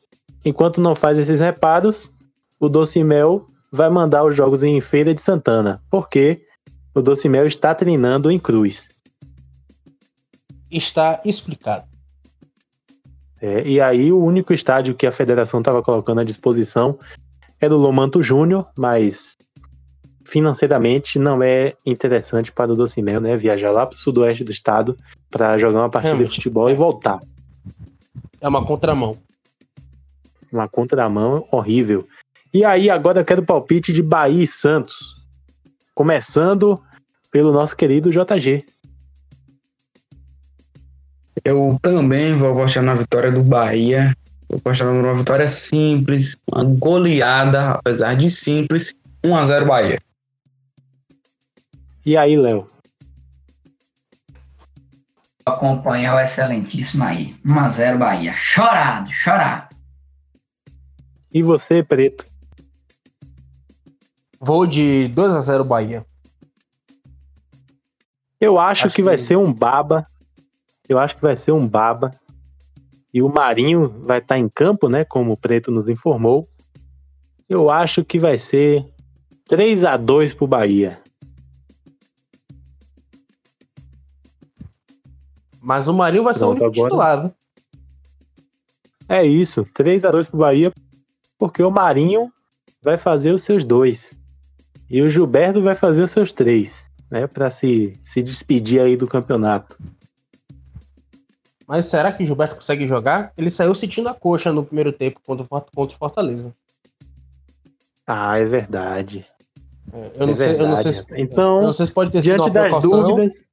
enquanto 0.45 0.81
não 0.81 0.95
faz 0.95 1.19
esses 1.19 1.41
reparos, 1.41 2.13
o 2.61 2.69
Docimel 2.69 3.47
vai 3.73 3.91
mandar 3.91 4.25
os 4.25 4.37
jogos 4.37 4.63
em 4.63 4.81
Feira 4.81 5.15
de 5.15 5.23
Santana, 5.23 5.81
porque 5.91 6.43
o 6.95 7.03
Docimel 7.03 7.47
está 7.47 7.75
treinando 7.75 8.31
em 8.31 8.39
Cruz. 8.39 8.89
Está 10.71 11.21
explicado. 11.25 11.87
É, 13.41 13.67
e 13.67 13.81
aí 13.81 14.13
o 14.13 14.23
único 14.23 14.53
estádio 14.53 14.95
que 14.95 15.07
a 15.07 15.13
federação 15.13 15.61
estava 15.61 15.83
colocando 15.83 16.21
à 16.21 16.25
disposição 16.25 16.99
era 17.61 17.75
o 17.75 17.79
Lomanto 17.79 18.23
Júnior, 18.23 18.69
mas 18.77 19.37
financeiramente 20.25 21.19
não 21.19 21.43
é 21.43 21.73
interessante 21.87 22.53
para 22.53 22.73
o 22.73 22.77
Docimel, 22.77 23.21
né? 23.21 23.37
Viajar 23.37 23.71
lá 23.71 23.87
para 23.87 23.97
o 23.97 23.99
sudoeste 23.99 24.45
do 24.45 24.53
estado 24.53 24.97
para 25.31 25.57
jogar 25.57 25.81
uma 25.81 25.91
partida 25.91 26.15
Realmente. 26.15 26.31
de 26.31 26.37
futebol 26.37 26.69
é. 26.69 26.73
e 26.73 26.75
voltar. 26.75 27.19
É 28.41 28.47
uma 28.47 28.65
contramão. 28.65 29.17
Uma 30.53 30.69
contramão 30.69 31.47
horrível. 31.51 32.07
E 32.53 32.65
aí, 32.65 32.89
agora 32.89 33.21
eu 33.21 33.25
quero 33.25 33.45
palpite 33.45 33.93
de 33.93 34.03
Bahia 34.03 34.45
e 34.45 34.47
Santos. 34.47 35.27
Começando 35.95 36.81
pelo 37.31 37.53
nosso 37.53 37.77
querido 37.77 38.11
JG. 38.11 38.65
Eu 41.49 41.79
também 41.81 42.37
vou 42.37 42.51
apostar 42.53 42.83
na 42.83 42.95
vitória 42.95 43.33
do 43.33 43.43
Bahia. 43.43 44.15
Vou 44.47 44.59
apostar 44.59 44.93
numa 44.93 45.15
vitória 45.15 45.49
simples, 45.49 46.37
uma 46.47 46.63
goleada, 46.63 47.71
apesar 47.71 48.15
de 48.17 48.29
simples, 48.29 48.95
1x0 49.25 49.67
Bahia. 49.67 49.99
E 52.05 52.19
aí, 52.19 52.37
Léo? 52.37 52.67
Acompanhar 55.47 56.17
o 56.17 56.21
excelentíssimo 56.21 57.05
aí. 57.05 57.35
1x0 57.43 57.97
Bahia. 57.97 58.35
Chorado, 58.35 59.11
chorado. 59.11 59.75
E 61.33 61.43
você, 61.43 61.83
Preto? 61.83 62.27
Vou 64.39 64.67
de 64.67 65.11
2x0 65.15 65.65
Bahia. 65.65 66.05
Eu 68.39 68.59
acho, 68.59 68.85
acho 68.85 68.95
que, 68.95 68.97
que 68.97 69.03
vai 69.03 69.17
ser 69.17 69.39
um 69.39 69.51
baba. 69.51 70.07
Eu 70.89 70.99
acho 70.99 71.17
que 71.17 71.23
vai 71.23 71.37
ser 71.37 71.53
um 71.53 71.67
baba. 71.67 72.11
E 73.13 73.23
o 73.23 73.29
Marinho 73.29 73.89
vai 74.03 74.19
estar 74.19 74.35
tá 74.35 74.39
em 74.39 74.49
campo, 74.49 74.89
né? 74.89 75.05
Como 75.05 75.33
o 75.33 75.37
Preto 75.37 75.71
nos 75.71 75.89
informou. 75.89 76.49
Eu 77.49 77.71
acho 77.71 78.05
que 78.05 78.19
vai 78.19 78.39
ser 78.39 78.87
3 79.47 79.85
a 79.85 79.97
2 79.97 80.35
pro 80.35 80.47
Bahia. 80.47 81.01
Mas 85.61 85.89
o 85.89 85.95
Marinho 85.95 86.25
vai 86.25 86.35
ser 86.35 86.45
o 86.45 86.51
único 86.51 86.71
titular, 86.71 87.25
né? 87.25 87.33
É 89.09 89.25
isso, 89.25 89.65
3 89.75 90.05
a 90.05 90.11
2 90.11 90.27
pro 90.27 90.39
Bahia, 90.39 90.73
porque 91.39 91.63
o 91.63 91.71
Marinho 91.71 92.31
vai 92.83 92.99
fazer 92.99 93.35
os 93.35 93.43
seus 93.43 93.65
dois. 93.65 94.13
E 94.89 95.03
o 95.03 95.11
Gilberto 95.11 95.63
vai 95.63 95.75
fazer 95.75 96.03
os 96.03 96.11
seus 96.11 96.33
três. 96.33 96.89
né, 97.11 97.27
para 97.27 97.49
se, 97.51 97.95
se 98.05 98.23
despedir 98.23 98.81
aí 98.81 98.97
do 98.97 99.07
campeonato. 99.07 99.79
Mas 101.69 101.85
será 101.85 102.11
que 102.11 102.25
Gilberto 102.25 102.55
consegue 102.55 102.87
jogar? 102.87 103.31
Ele 103.37 103.51
saiu 103.51 103.75
sentindo 103.75 104.09
a 104.09 104.15
coxa 104.15 104.51
no 104.51 104.65
primeiro 104.65 104.91
tempo 104.91 105.21
contra, 105.27 105.47
o 105.53 105.89
Fortaleza. 105.91 106.51
Ah, 108.07 108.39
é 108.39 108.45
verdade. 108.47 109.27
É, 109.93 110.13
eu, 110.15 110.27
não 110.27 110.33
é 110.33 110.37
sei, 110.37 110.47
verdade. 110.47 110.65
eu 110.65 110.69
não 110.69 110.77
sei 110.77 110.93
se, 110.95 111.07
então, 111.15 111.61
não 111.61 111.73
sei 111.75 111.85
se 111.85 111.93
pode 111.93 112.11
ter 112.11 112.23
diante 112.23 112.45
sido 112.45 112.53
das 112.55 112.81
dúvidas, 112.81 113.45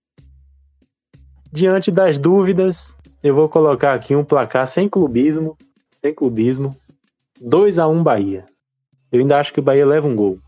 diante 1.52 1.92
das 1.92 2.18
dúvidas, 2.18 2.98
eu 3.22 3.36
vou 3.36 3.50
colocar 3.50 3.94
aqui 3.94 4.16
um 4.16 4.24
placar 4.24 4.66
sem 4.66 4.88
clubismo, 4.88 5.58
sem 6.02 6.14
clubismo, 6.14 6.74
2 7.42 7.78
a 7.80 7.86
1 7.86 8.02
Bahia. 8.02 8.46
Eu 9.12 9.20
ainda 9.20 9.38
acho 9.38 9.52
que 9.52 9.60
o 9.60 9.64
Bahia 9.64 9.86
leva 9.86 10.08
um 10.08 10.16
gol. 10.16 10.40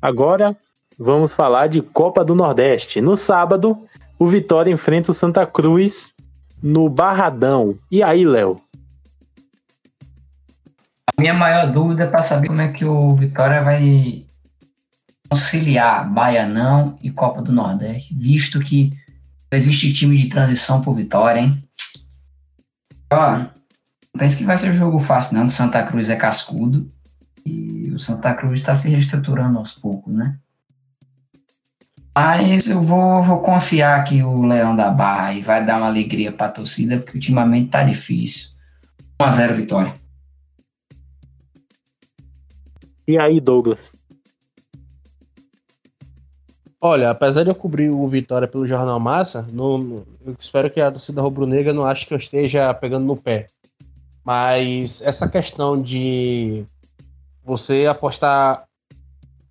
Agora, 0.00 0.56
vamos 1.02 1.34
falar 1.34 1.66
de 1.66 1.82
Copa 1.82 2.24
do 2.24 2.34
Nordeste. 2.34 3.00
No 3.00 3.16
sábado, 3.16 3.76
o 4.18 4.26
Vitória 4.26 4.70
enfrenta 4.70 5.10
o 5.10 5.14
Santa 5.14 5.44
Cruz 5.44 6.14
no 6.62 6.88
Barradão. 6.88 7.76
E 7.90 8.02
aí, 8.02 8.24
Léo? 8.24 8.56
A 11.08 11.20
minha 11.20 11.34
maior 11.34 11.70
dúvida 11.72 12.04
é 12.04 12.06
para 12.06 12.24
saber 12.24 12.46
como 12.46 12.60
é 12.60 12.72
que 12.72 12.84
o 12.84 13.14
Vitória 13.16 13.62
vai 13.62 14.24
conciliar 15.28 16.08
Baianão 16.08 16.96
e 17.02 17.10
Copa 17.10 17.42
do 17.42 17.52
Nordeste, 17.52 18.14
visto 18.14 18.60
que 18.60 18.90
existe 19.50 19.92
time 19.92 20.16
de 20.16 20.28
transição 20.28 20.80
por 20.82 20.94
Vitória, 20.94 21.40
hein? 21.40 21.62
Ó, 23.12 23.38
não 23.38 24.18
pense 24.18 24.38
que 24.38 24.44
vai 24.44 24.56
ser 24.56 24.70
um 24.70 24.76
jogo 24.76 24.98
fácil, 24.98 25.36
não. 25.36 25.46
O 25.46 25.50
Santa 25.50 25.82
Cruz 25.82 26.08
é 26.08 26.16
cascudo 26.16 26.88
e 27.44 27.90
o 27.92 27.98
Santa 27.98 28.32
Cruz 28.34 28.60
está 28.60 28.74
se 28.74 28.88
reestruturando 28.88 29.58
aos 29.58 29.72
poucos, 29.72 30.14
né? 30.14 30.38
Mas 32.14 32.68
eu 32.68 32.80
vou, 32.80 33.22
vou 33.22 33.40
confiar 33.40 34.04
que 34.04 34.22
o 34.22 34.44
Leão 34.44 34.76
da 34.76 34.90
Barra 34.90 35.32
e 35.32 35.40
vai 35.40 35.64
dar 35.64 35.78
uma 35.78 35.86
alegria 35.86 36.30
para 36.30 36.46
a 36.46 36.50
torcida, 36.50 36.98
porque 36.98 37.16
ultimamente 37.16 37.70
tá 37.70 37.82
difícil. 37.82 38.50
1x0 39.18 39.52
vitória. 39.54 39.94
E 43.08 43.18
aí, 43.18 43.40
Douglas? 43.40 43.94
Olha, 46.80 47.10
apesar 47.10 47.44
de 47.44 47.50
eu 47.50 47.54
cobrir 47.54 47.90
o 47.90 48.08
Vitória 48.08 48.48
pelo 48.48 48.66
Jornal 48.66 48.98
Massa, 48.98 49.46
não, 49.52 50.04
eu 50.26 50.36
espero 50.38 50.68
que 50.68 50.80
a 50.80 50.90
torcida 50.90 51.22
rubro-negra 51.22 51.72
não 51.72 51.84
ache 51.84 52.04
que 52.04 52.12
eu 52.12 52.18
esteja 52.18 52.74
pegando 52.74 53.06
no 53.06 53.16
pé. 53.16 53.46
Mas 54.24 55.00
essa 55.02 55.28
questão 55.28 55.80
de 55.80 56.64
você 57.44 57.86
apostar, 57.86 58.64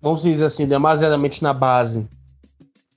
vamos 0.00 0.22
dizer 0.22 0.44
assim, 0.44 0.66
demasiadamente 0.66 1.42
na 1.42 1.54
base 1.54 2.08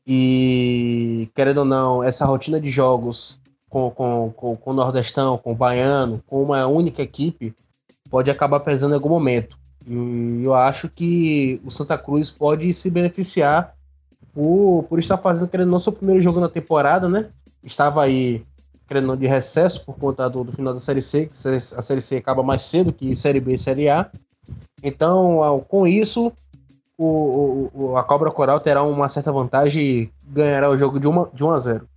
e, 0.08 1.30
querendo 1.34 1.60
ou 1.60 1.66
não, 1.66 2.04
essa 2.04 2.26
rotina 2.26 2.60
de 2.60 2.70
jogos 2.70 3.40
com, 3.70 3.90
com, 3.90 4.32
com, 4.36 4.56
com 4.56 4.72
o 4.72 4.74
Nordestão, 4.74 5.38
com 5.38 5.52
o 5.52 5.56
Baiano, 5.56 6.22
com 6.28 6.44
uma 6.44 6.66
única 6.68 7.02
equipe, 7.02 7.54
pode 8.10 8.30
acabar 8.30 8.60
pesando 8.60 8.92
em 8.92 8.96
algum 8.96 9.10
momento. 9.10 9.58
E 9.88 10.44
eu 10.44 10.54
acho 10.54 10.88
que 10.90 11.60
o 11.66 11.72
Santa 11.72 11.98
Cruz 11.98 12.30
pode 12.30 12.72
se 12.74 12.90
beneficiar 12.90 13.76
por, 14.34 14.84
por 14.84 15.00
estar 15.00 15.18
fazendo, 15.18 15.50
querendo 15.50 15.72
não, 15.72 15.80
seu 15.80 15.92
primeiro 15.92 16.22
jogo 16.22 16.40
na 16.40 16.50
temporada, 16.50 17.10
né? 17.10 17.30
Estava 17.64 18.04
aí, 18.04 18.44
querendo 18.88 19.08
não, 19.08 19.18
de 19.18 19.28
recesso 19.28 19.84
por 19.86 19.98
conta 19.98 20.30
do, 20.30 20.44
do 20.44 20.52
final 20.52 20.74
da 20.74 20.80
Série 20.80 21.02
C, 21.02 21.26
que 21.26 21.34
a 21.34 21.82
Série 21.82 22.02
C 22.02 22.18
acaba 22.18 22.44
mais 22.44 22.62
cedo 22.62 22.94
que 22.94 23.16
Série 23.16 23.40
B 23.40 23.54
e 23.56 23.60
Série 23.60 23.90
A. 23.90 24.10
Então, 24.84 25.66
com 25.68 25.88
isso, 25.88 26.32
o, 26.98 27.70
o, 27.74 27.98
a 27.98 28.04
Cobra 28.04 28.32
Coral 28.32 28.60
terá 28.60 28.84
uma 28.84 29.08
certa 29.08 29.32
vantagem 29.32 29.84
e 29.84 30.12
ganhará 30.24 30.70
o 30.70 30.78
jogo 30.78 31.00
de, 31.00 31.08
uma, 31.08 31.30
de 31.34 31.44
1 31.44 31.50
a 31.52 31.58
0. 31.58 31.90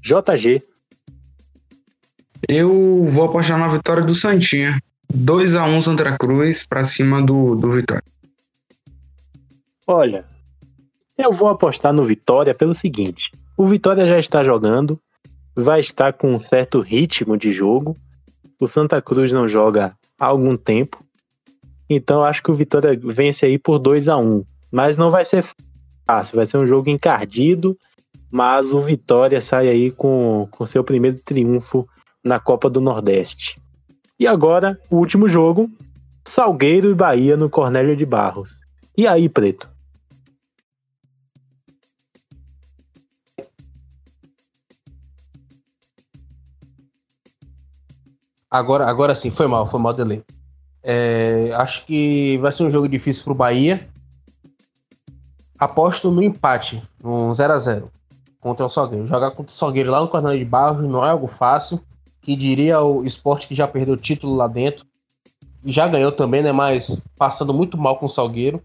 JG. 0.00 0.62
Eu 2.48 3.04
vou 3.06 3.24
apostar 3.24 3.58
na 3.58 3.68
vitória 3.68 4.04
do 4.04 4.14
Santinha. 4.14 4.78
2 5.12 5.54
a 5.54 5.64
1 5.64 5.82
Santa 5.82 6.16
Cruz 6.18 6.66
para 6.66 6.84
cima 6.84 7.22
do, 7.22 7.54
do 7.54 7.70
Vitória. 7.70 8.02
Olha, 9.86 10.24
eu 11.16 11.32
vou 11.32 11.48
apostar 11.48 11.92
no 11.92 12.04
Vitória 12.04 12.54
pelo 12.54 12.74
seguinte: 12.74 13.30
o 13.56 13.66
Vitória 13.66 14.06
já 14.06 14.18
está 14.18 14.42
jogando, 14.42 15.00
vai 15.54 15.80
estar 15.80 16.12
com 16.12 16.34
um 16.34 16.38
certo 16.38 16.80
ritmo 16.80 17.36
de 17.36 17.52
jogo. 17.52 17.96
O 18.60 18.66
Santa 18.66 19.00
Cruz 19.00 19.32
não 19.32 19.48
joga 19.48 19.96
há 20.18 20.26
algum 20.26 20.56
tempo. 20.56 20.98
Então 21.88 22.22
acho 22.22 22.42
que 22.42 22.50
o 22.50 22.54
Vitória 22.54 22.98
vence 23.02 23.46
aí 23.46 23.58
por 23.58 23.78
2 23.78 24.08
a 24.08 24.16
1 24.16 24.44
Mas 24.72 24.98
não 24.98 25.10
vai 25.10 25.24
ser 25.24 25.44
fácil, 26.06 26.36
vai 26.36 26.46
ser 26.46 26.58
um 26.58 26.66
jogo 26.66 26.90
encardido. 26.90 27.76
Mas 28.30 28.72
o 28.72 28.80
Vitória 28.80 29.40
sai 29.40 29.68
aí 29.68 29.90
com, 29.90 30.48
com 30.50 30.66
seu 30.66 30.82
primeiro 30.82 31.18
triunfo 31.24 31.88
na 32.24 32.40
Copa 32.40 32.68
do 32.68 32.80
Nordeste. 32.80 33.54
E 34.18 34.26
agora, 34.26 34.80
o 34.90 34.96
último 34.96 35.28
jogo: 35.28 35.70
Salgueiro 36.24 36.90
e 36.90 36.94
Bahia 36.94 37.36
no 37.36 37.48
Cornélio 37.48 37.96
de 37.96 38.04
Barros. 38.04 38.50
E 38.96 39.06
aí, 39.06 39.28
Preto? 39.28 39.68
Agora, 48.50 48.86
agora 48.86 49.14
sim, 49.14 49.30
foi 49.30 49.46
mal, 49.46 49.66
foi 49.66 49.78
mal 49.78 49.92
delay. 49.92 50.24
É, 50.88 51.50
acho 51.54 51.84
que 51.84 52.38
vai 52.38 52.52
ser 52.52 52.62
um 52.62 52.70
jogo 52.70 52.88
difícil 52.88 53.24
para 53.24 53.32
o 53.32 53.36
Bahia. 53.36 53.88
Aposto 55.58 56.12
no 56.12 56.22
empate, 56.22 56.80
um 57.02 57.34
0 57.34 57.52
a 57.52 57.58
0 57.58 57.90
contra 58.38 58.64
o 58.64 58.68
Salgueiro. 58.68 59.04
Jogar 59.04 59.32
contra 59.32 59.52
o 59.52 59.56
Salgueiro 59.56 59.90
lá 59.90 60.00
no 60.00 60.06
Cornélio 60.06 60.38
de 60.38 60.44
Barros 60.44 60.88
não 60.88 61.04
é 61.04 61.10
algo 61.10 61.26
fácil. 61.26 61.80
Que 62.20 62.36
diria 62.36 62.80
o 62.80 63.04
esporte 63.04 63.48
que 63.48 63.54
já 63.54 63.66
perdeu 63.66 63.94
o 63.94 63.96
título 63.96 64.36
lá 64.36 64.46
dentro. 64.46 64.86
E 65.64 65.72
já 65.72 65.88
ganhou 65.88 66.12
também, 66.12 66.40
né? 66.40 66.52
Mas 66.52 67.02
passando 67.18 67.52
muito 67.52 67.76
mal 67.76 67.98
com 67.98 68.06
o 68.06 68.08
Salgueiro. 68.08 68.62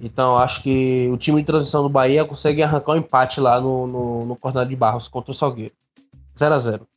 Então 0.00 0.38
acho 0.38 0.62
que 0.62 1.06
o 1.12 1.18
time 1.18 1.40
de 1.40 1.46
transição 1.46 1.82
do 1.82 1.90
Bahia 1.90 2.24
consegue 2.24 2.62
arrancar 2.62 2.92
um 2.92 2.96
empate 2.96 3.40
lá 3.40 3.60
no, 3.60 3.86
no, 3.86 4.24
no 4.24 4.36
Cornélio 4.36 4.70
de 4.70 4.76
Barros 4.76 5.06
contra 5.06 5.32
o 5.32 5.34
Salgueiro. 5.34 5.74
0 6.38 6.54
a 6.54 6.58
0 6.58 6.88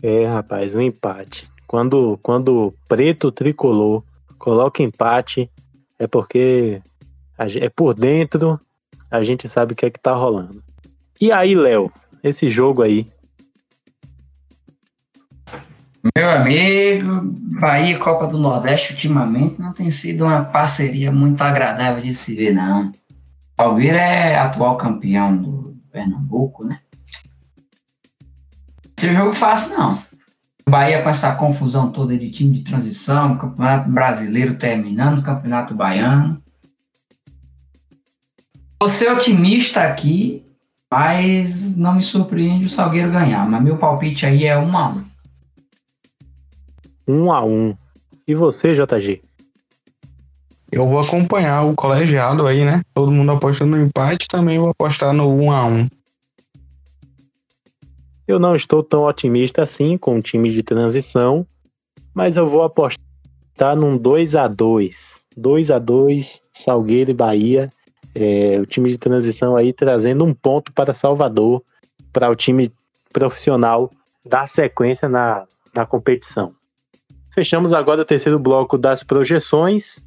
É, 0.00 0.26
rapaz, 0.26 0.72
um 0.74 0.80
empate. 0.80 1.52
Quando, 1.74 2.16
quando 2.22 2.72
preto 2.88 3.32
tricolor 3.32 4.04
coloca 4.38 4.80
empate, 4.80 5.50
é 5.98 6.06
porque 6.06 6.80
é 7.36 7.68
por 7.68 7.92
dentro 7.94 8.60
a 9.10 9.24
gente 9.24 9.48
sabe 9.48 9.72
o 9.72 9.76
que 9.76 9.84
é 9.84 9.90
que 9.90 9.98
tá 9.98 10.14
rolando. 10.14 10.62
E 11.20 11.32
aí, 11.32 11.52
Léo, 11.52 11.90
esse 12.22 12.48
jogo 12.48 12.80
aí? 12.80 13.08
Meu 16.16 16.30
amigo, 16.30 17.22
Bahia 17.58 17.98
Copa 17.98 18.28
do 18.28 18.38
Nordeste 18.38 18.92
ultimamente 18.92 19.60
não 19.60 19.72
tem 19.72 19.90
sido 19.90 20.26
uma 20.26 20.44
parceria 20.44 21.10
muito 21.10 21.42
agradável 21.42 22.00
de 22.00 22.14
se 22.14 22.36
ver, 22.36 22.54
não. 22.54 22.92
Palmeiras 23.56 24.00
é 24.00 24.38
atual 24.38 24.76
campeão 24.76 25.36
do 25.36 25.76
Pernambuco, 25.90 26.64
né? 26.64 26.78
Esse 28.96 29.12
jogo 29.12 29.32
fácil, 29.32 29.76
não. 29.76 30.13
Bahia 30.68 31.02
com 31.02 31.08
essa 31.08 31.34
confusão 31.34 31.90
toda 31.90 32.16
de 32.16 32.30
time 32.30 32.58
de 32.58 32.64
transição, 32.64 33.36
Campeonato 33.36 33.90
Brasileiro 33.90 34.56
terminando, 34.56 35.22
Campeonato 35.22 35.74
Baiano. 35.74 36.42
Vou 38.80 38.88
ser 38.88 39.12
otimista 39.12 39.82
aqui, 39.82 40.44
mas 40.90 41.76
não 41.76 41.94
me 41.94 42.02
surpreende 42.02 42.66
o 42.66 42.70
Salgueiro 42.70 43.10
ganhar. 43.10 43.48
Mas 43.48 43.62
meu 43.62 43.76
palpite 43.76 44.26
aí 44.26 44.44
é 44.44 44.58
1 44.58 44.62
um 44.62 44.76
a 44.76 44.88
1 44.90 45.04
1 47.06 47.14
um 47.14 47.32
a 47.32 47.44
1 47.44 47.76
E 48.26 48.34
você, 48.34 48.72
JG? 48.72 49.22
Eu 50.72 50.88
vou 50.88 50.98
acompanhar 50.98 51.62
o 51.62 51.74
colegiado 51.74 52.46
aí, 52.46 52.64
né? 52.64 52.82
Todo 52.92 53.12
mundo 53.12 53.32
apostando 53.32 53.76
no 53.76 53.82
empate, 53.82 54.26
também 54.26 54.58
vou 54.58 54.70
apostar 54.70 55.12
no 55.12 55.28
1 55.28 55.52
a 55.52 55.66
1 55.66 55.88
eu 58.26 58.38
não 58.38 58.54
estou 58.54 58.82
tão 58.82 59.04
otimista 59.04 59.62
assim 59.62 59.98
com 59.98 60.18
o 60.18 60.22
time 60.22 60.50
de 60.50 60.62
transição, 60.62 61.46
mas 62.14 62.36
eu 62.36 62.48
vou 62.48 62.62
apostar 62.62 63.76
num 63.76 63.96
2 63.96 64.34
a 64.34 64.48
2 64.48 65.24
2 65.36 65.70
a 65.70 65.78
2 65.78 66.40
Salgueiro 66.52 67.10
e 67.10 67.14
Bahia. 67.14 67.68
É, 68.14 68.58
o 68.60 68.66
time 68.66 68.90
de 68.90 68.98
transição 68.98 69.56
aí 69.56 69.72
trazendo 69.72 70.24
um 70.24 70.32
ponto 70.32 70.72
para 70.72 70.94
Salvador, 70.94 71.62
para 72.12 72.30
o 72.30 72.36
time 72.36 72.72
profissional 73.12 73.90
dar 74.24 74.46
sequência 74.48 75.08
na, 75.08 75.44
na 75.74 75.84
competição. 75.84 76.54
Fechamos 77.34 77.72
agora 77.72 78.02
o 78.02 78.04
terceiro 78.04 78.38
bloco 78.38 78.78
das 78.78 79.02
projeções. 79.02 80.06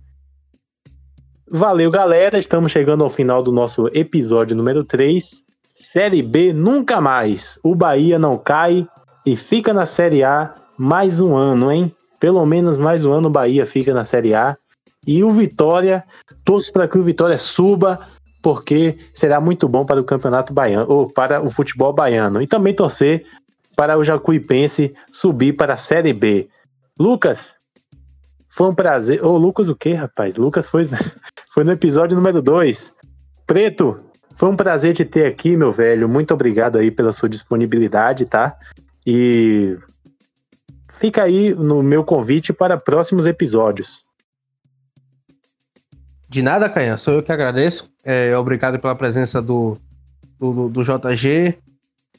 Valeu, 1.49 1.91
galera. 1.91 2.39
Estamos 2.39 2.71
chegando 2.71 3.03
ao 3.03 3.09
final 3.09 3.43
do 3.43 3.51
nosso 3.51 3.87
episódio 3.93 4.55
número 4.55 4.83
3. 4.83 5.46
Série 5.77 6.23
B 6.23 6.53
nunca 6.53 6.99
mais. 6.99 7.59
O 7.63 7.75
Bahia 7.75 8.17
não 8.17 8.35
cai 8.35 8.87
e 9.23 9.37
fica 9.37 9.71
na 9.71 9.85
Série 9.85 10.23
A 10.23 10.55
mais 10.75 11.21
um 11.21 11.35
ano, 11.35 11.71
hein? 11.71 11.95
Pelo 12.19 12.43
menos 12.47 12.77
mais 12.77 13.05
um 13.05 13.13
ano 13.13 13.27
o 13.27 13.31
Bahia 13.31 13.67
fica 13.67 13.93
na 13.93 14.03
Série 14.03 14.33
A. 14.33 14.57
E 15.05 15.23
o 15.23 15.29
Vitória, 15.29 16.03
torço 16.43 16.73
para 16.73 16.87
que 16.87 16.97
o 16.97 17.03
Vitória 17.03 17.37
suba, 17.37 17.99
porque 18.41 18.97
será 19.13 19.39
muito 19.39 19.69
bom 19.69 19.85
para 19.85 20.01
o 20.01 20.03
Campeonato 20.03 20.51
Baiano, 20.51 20.91
ou 20.91 21.07
para 21.07 21.45
o 21.45 21.51
futebol 21.51 21.93
baiano. 21.93 22.41
E 22.41 22.47
também 22.47 22.73
torcer 22.73 23.27
para 23.75 23.99
o 23.99 24.03
Jacuipense 24.03 24.95
subir 25.11 25.53
para 25.53 25.75
a 25.75 25.77
Série 25.77 26.11
B. 26.11 26.49
Lucas, 26.99 27.53
foi 28.49 28.67
um 28.67 28.73
prazer. 28.73 29.23
Ô, 29.23 29.37
Lucas, 29.37 29.69
o 29.69 29.75
quê, 29.75 29.93
rapaz? 29.93 30.37
Lucas 30.37 30.67
foi, 30.67 30.89
foi 31.53 31.63
no 31.63 31.71
episódio 31.71 32.17
número 32.17 32.41
2. 32.41 32.95
Preto, 33.45 33.95
foi 34.37 34.49
um 34.49 34.55
prazer 34.55 34.93
te 34.93 35.03
ter 35.03 35.25
aqui, 35.25 35.57
meu 35.57 35.71
velho. 35.71 36.07
Muito 36.07 36.31
obrigado 36.31 36.77
aí 36.77 36.91
pela 36.91 37.11
sua 37.11 37.27
disponibilidade, 37.27 38.25
tá? 38.25 38.55
E 39.03 39.75
fica 40.93 41.23
aí 41.23 41.55
no 41.55 41.81
meu 41.81 42.03
convite 42.03 42.53
para 42.53 42.77
próximos 42.77 43.25
episódios. 43.25 44.05
De 46.29 46.43
nada, 46.43 46.69
Canha. 46.69 46.97
Sou 46.97 47.15
eu 47.15 47.23
que 47.23 47.31
agradeço. 47.31 47.91
É, 48.05 48.37
obrigado 48.37 48.79
pela 48.79 48.95
presença 48.95 49.41
do, 49.41 49.75
do, 50.39 50.69
do, 50.69 50.83
JG, 50.83 51.57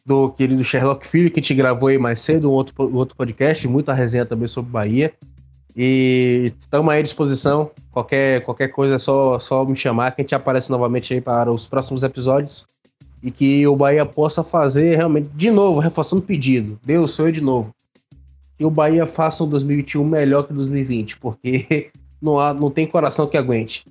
do 0.04 0.30
querido 0.32 0.64
Sherlock 0.64 1.06
Filho, 1.06 1.30
que 1.30 1.40
te 1.40 1.54
gravou 1.54 1.88
aí 1.88 1.98
mais 1.98 2.20
cedo, 2.20 2.50
um 2.50 2.52
outro, 2.52 2.74
um 2.80 2.96
outro 2.96 3.14
podcast, 3.14 3.68
muita 3.68 3.92
resenha 3.92 4.26
também 4.26 4.48
sobre 4.48 4.72
Bahia. 4.72 5.14
E 5.76 6.52
estamos 6.58 6.92
aí 6.92 7.00
à 7.00 7.02
disposição. 7.02 7.70
Qualquer, 7.90 8.40
qualquer 8.42 8.68
coisa 8.68 8.96
é 8.96 8.98
só, 8.98 9.38
só 9.38 9.64
me 9.64 9.76
chamar 9.76 10.12
que 10.12 10.20
a 10.20 10.24
gente 10.24 10.34
aparece 10.34 10.70
novamente 10.70 11.14
aí 11.14 11.20
para 11.20 11.52
os 11.52 11.66
próximos 11.66 12.02
episódios. 12.02 12.66
E 13.22 13.30
que 13.30 13.66
o 13.66 13.76
Bahia 13.76 14.06
possa 14.06 14.44
fazer 14.44 14.96
realmente, 14.96 15.28
de 15.34 15.50
novo, 15.50 15.80
reforçando 15.80 16.22
o 16.22 16.24
pedido. 16.24 16.78
Deus, 16.84 17.12
sou 17.12 17.26
eu 17.26 17.32
de 17.32 17.40
novo. 17.40 17.74
Que 18.56 18.64
o 18.64 18.70
Bahia 18.70 19.06
faça 19.06 19.44
um 19.44 19.48
2021 19.48 20.04
melhor 20.04 20.44
que 20.44 20.52
2020, 20.52 21.18
porque 21.18 21.90
não, 22.22 22.38
há, 22.38 22.54
não 22.54 22.70
tem 22.70 22.86
coração 22.86 23.26
que 23.26 23.36
aguente. 23.36 23.84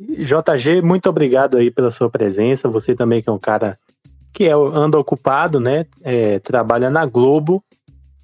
JG, 0.00 0.82
muito 0.82 1.08
obrigado 1.08 1.56
aí 1.56 1.70
pela 1.70 1.90
sua 1.90 2.10
presença. 2.10 2.68
Você 2.68 2.94
também 2.94 3.22
que 3.22 3.28
é 3.28 3.32
um 3.32 3.38
cara 3.38 3.78
que 4.32 4.44
é, 4.44 4.52
anda 4.52 4.98
ocupado, 4.98 5.60
né? 5.60 5.86
É, 6.02 6.38
trabalha 6.38 6.90
na 6.90 7.04
Globo 7.06 7.62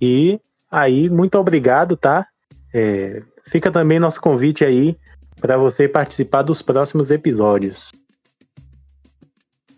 e 0.01 0.40
Aí, 0.70 1.09
muito 1.09 1.38
obrigado, 1.38 1.96
tá? 1.96 2.26
É, 2.74 3.22
fica 3.49 3.70
também 3.70 3.99
nosso 3.99 4.20
convite 4.20 4.64
aí 4.64 4.96
para 5.40 5.57
você 5.57 5.88
participar 5.88 6.42
dos 6.42 6.61
próximos 6.61 7.11
episódios. 7.11 7.90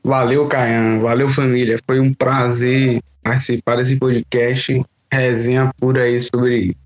Valeu, 0.03 0.49
Caian. 0.49 0.99
Valeu, 0.99 1.29
família. 1.29 1.79
Foi 1.87 2.01
um 2.01 2.13
prazer 2.13 3.01
participar 3.23 3.77
desse 3.77 3.97
podcast. 3.99 4.83
Resenha 5.13 5.71
pura 5.79 6.03
aí 6.03 6.19
sobre 6.21 6.77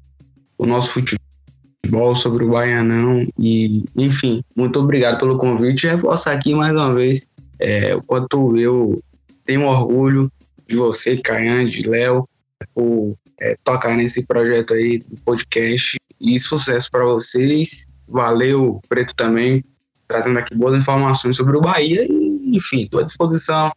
o 0.58 0.66
nosso 0.66 0.88
futebol, 0.92 2.14
sobre 2.14 2.44
o 2.44 2.50
Baianão. 2.50 3.26
E, 3.38 3.84
enfim, 3.96 4.42
muito 4.54 4.78
obrigado 4.80 5.18
pelo 5.18 5.38
convite. 5.38 5.86
Reforçar 5.86 6.32
aqui 6.32 6.54
mais 6.54 6.74
uma 6.74 6.92
vez 6.92 7.26
é, 7.58 7.94
o 7.94 8.02
quanto 8.02 8.58
eu 8.58 9.00
tenho 9.46 9.62
orgulho 9.62 10.30
de 10.66 10.76
você, 10.76 11.16
Caian, 11.16 11.64
de 11.66 11.88
Léo, 11.88 12.26
por 12.74 13.16
é, 13.40 13.56
tocar 13.64 13.96
nesse 13.96 14.26
projeto 14.26 14.74
aí 14.74 14.98
do 14.98 15.20
podcast. 15.22 15.96
E 16.20 16.38
sucesso 16.38 16.88
para 16.90 17.04
vocês. 17.04 17.86
Valeu, 18.08 18.80
Preto, 18.88 19.14
também, 19.14 19.64
trazendo 20.06 20.38
aqui 20.38 20.54
boas 20.54 20.78
informações 20.78 21.36
sobre 21.36 21.56
o 21.56 21.60
Bahia. 21.60 22.06
E, 22.08 22.56
enfim, 22.56 22.82
estou 22.82 23.00
à 23.00 23.02
disposição. 23.02 23.72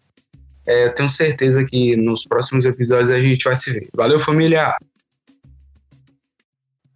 É, 0.65 0.89
tenho 0.89 1.09
certeza 1.09 1.65
que 1.65 1.95
nos 1.95 2.25
próximos 2.25 2.65
episódios 2.65 3.11
a 3.11 3.19
gente 3.19 3.43
vai 3.43 3.55
se 3.55 3.71
ver. 3.71 3.87
Valeu, 3.95 4.19
família! 4.19 4.75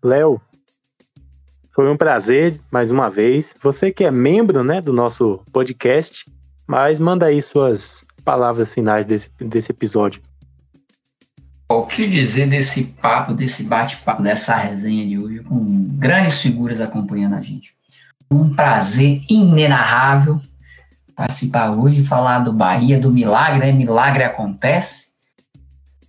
Léo, 0.03 0.41
foi 1.73 1.89
um 1.89 1.95
prazer 1.95 2.59
mais 2.69 2.91
uma 2.91 3.09
vez. 3.09 3.53
Você 3.61 3.91
que 3.91 4.03
é 4.03 4.11
membro 4.11 4.63
né, 4.63 4.81
do 4.81 4.91
nosso 4.91 5.39
podcast, 5.53 6.25
mas 6.67 6.99
manda 6.99 7.27
aí 7.27 7.41
suas 7.41 8.03
palavras 8.25 8.73
finais 8.73 9.05
desse, 9.05 9.29
desse 9.39 9.71
episódio. 9.71 10.21
O 11.71 11.85
que 11.85 12.07
dizer 12.07 12.47
desse 12.47 12.87
papo, 13.01 13.33
desse 13.33 13.63
bate-papo, 13.63 14.21
dessa 14.21 14.55
resenha 14.55 15.07
de 15.07 15.17
hoje, 15.17 15.39
com 15.39 15.83
grandes 15.97 16.41
figuras 16.41 16.81
acompanhando 16.81 17.35
a 17.35 17.41
gente. 17.41 17.73
Um 18.29 18.53
prazer 18.53 19.21
inenarrável 19.29 20.41
participar 21.15 21.71
hoje, 21.71 22.03
falar 22.03 22.39
do 22.39 22.51
Bahia, 22.51 22.99
do 22.99 23.11
milagre, 23.11 23.59
né? 23.59 23.71
Milagre 23.71 24.23
acontece. 24.23 25.11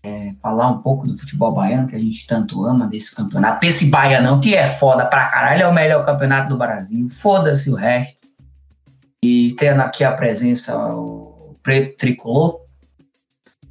É, 0.02 0.32
falar 0.42 0.68
um 0.68 0.78
pouco 0.78 1.06
do 1.06 1.16
futebol 1.16 1.54
baiano, 1.54 1.86
que 1.86 1.94
a 1.94 2.00
gente 2.00 2.26
tanto 2.26 2.64
ama, 2.64 2.88
desse 2.88 3.14
campeonato, 3.14 3.60
desse 3.60 3.86
baianão, 3.88 4.40
que 4.40 4.52
é 4.52 4.66
foda 4.66 5.04
pra 5.06 5.26
caralho, 5.26 5.62
é 5.62 5.68
o 5.68 5.72
melhor 5.72 6.04
campeonato 6.04 6.48
do 6.48 6.58
Brasil, 6.58 7.08
foda-se 7.08 7.70
o 7.70 7.76
resto. 7.76 8.18
E 9.22 9.54
tendo 9.56 9.80
aqui 9.80 10.02
a 10.02 10.10
presença, 10.10 10.76
o 10.92 11.54
Preto 11.62 11.96
Tricolor, 11.98 12.61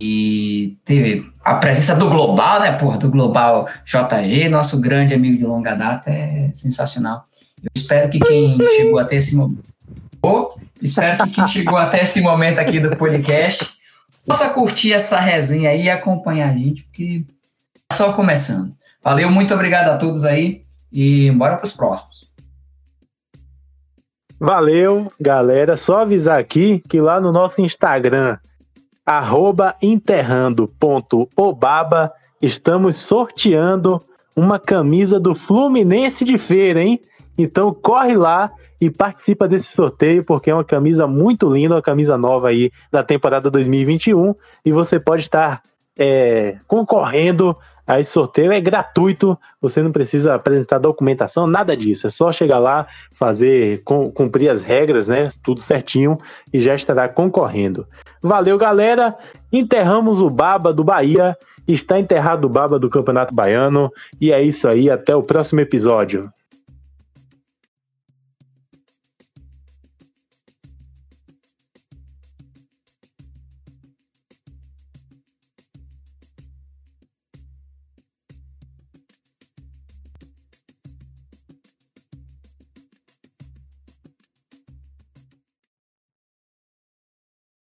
e 0.03 0.79
teve 0.83 1.31
a 1.45 1.53
presença 1.53 1.95
do 1.95 2.09
Global, 2.09 2.59
né, 2.59 2.71
porra, 2.71 2.97
do 2.97 3.11
Global 3.11 3.67
JG, 3.85 4.49
nosso 4.49 4.81
grande 4.81 5.13
amigo 5.13 5.37
de 5.37 5.45
longa 5.45 5.75
data, 5.75 6.09
é 6.09 6.49
sensacional. 6.53 7.23
Eu 7.63 7.69
espero 7.75 8.09
que 8.09 8.19
quem 8.19 8.57
chegou 8.57 8.97
até 8.97 9.17
esse 9.17 9.35
momento. 9.35 9.61
Oh, 10.19 10.49
espero 10.81 11.23
que 11.23 11.29
quem 11.29 11.47
chegou 11.47 11.77
até 11.77 12.01
esse 12.01 12.19
momento 12.19 12.57
aqui 12.57 12.79
do 12.79 12.95
podcast 12.97 13.73
possa 14.25 14.49
curtir 14.49 14.91
essa 14.91 15.19
resenha 15.19 15.69
aí 15.69 15.83
e 15.83 15.89
acompanhar 15.89 16.49
a 16.49 16.53
gente, 16.53 16.81
porque 16.85 17.23
é 17.91 17.93
só 17.93 18.11
começando. 18.11 18.73
Valeu, 19.03 19.29
muito 19.29 19.53
obrigado 19.53 19.89
a 19.89 19.97
todos 19.97 20.25
aí 20.25 20.63
e 20.91 21.29
bora 21.29 21.57
para 21.57 21.65
os 21.65 21.73
próximos. 21.73 22.31
Valeu, 24.39 25.11
galera. 25.19 25.77
Só 25.77 25.99
avisar 25.99 26.39
aqui 26.39 26.81
que 26.89 26.99
lá 26.99 27.21
no 27.21 27.31
nosso 27.31 27.61
Instagram 27.61 28.39
arroba 29.05 29.75
enterrando.obaba, 29.81 32.11
estamos 32.41 32.97
sorteando 32.97 34.01
uma 34.35 34.59
camisa 34.59 35.17
do 35.19 35.35
Fluminense 35.35 36.25
de 36.25 36.37
feira, 36.37 36.83
hein? 36.83 36.99
Então 37.37 37.73
corre 37.73 38.15
lá 38.15 38.51
e 38.79 38.89
participa 38.89 39.45
desse 39.47 39.71
sorteio, 39.71 40.23
porque 40.23 40.49
é 40.49 40.53
uma 40.53 40.63
camisa 40.63 41.05
muito 41.07 41.51
linda, 41.51 41.75
uma 41.75 41.81
camisa 41.81 42.17
nova 42.17 42.47
aí 42.49 42.71
da 42.91 43.03
temporada 43.03 43.51
2021, 43.51 44.33
e 44.65 44.71
você 44.71 44.99
pode 44.99 45.23
estar 45.23 45.61
é, 45.97 46.57
concorrendo 46.67 47.57
a 47.91 47.99
esse 47.99 48.11
sorteio. 48.11 48.53
É 48.53 48.61
gratuito, 48.61 49.37
você 49.61 49.83
não 49.83 49.91
precisa 49.91 50.33
apresentar 50.33 50.79
documentação, 50.79 51.45
nada 51.45 51.75
disso. 51.75 52.07
É 52.07 52.09
só 52.09 52.31
chegar 52.31 52.57
lá, 52.57 52.87
fazer, 53.13 53.83
cumprir 53.83 54.49
as 54.49 54.61
regras, 54.61 55.07
né? 55.07 55.27
Tudo 55.43 55.61
certinho, 55.61 56.17
e 56.53 56.61
já 56.61 56.73
estará 56.73 57.09
concorrendo. 57.09 57.85
Valeu, 58.21 58.57
galera. 58.57 59.17
Enterramos 59.51 60.21
o 60.21 60.29
Baba 60.29 60.73
do 60.73 60.85
Bahia. 60.85 61.37
Está 61.67 61.99
enterrado 61.99 62.45
o 62.45 62.49
Baba 62.49 62.79
do 62.79 62.89
Campeonato 62.89 63.35
Baiano. 63.35 63.91
E 64.21 64.31
é 64.31 64.41
isso 64.41 64.67
aí. 64.67 64.89
Até 64.89 65.13
o 65.13 65.21
próximo 65.21 65.59
episódio. 65.59 66.31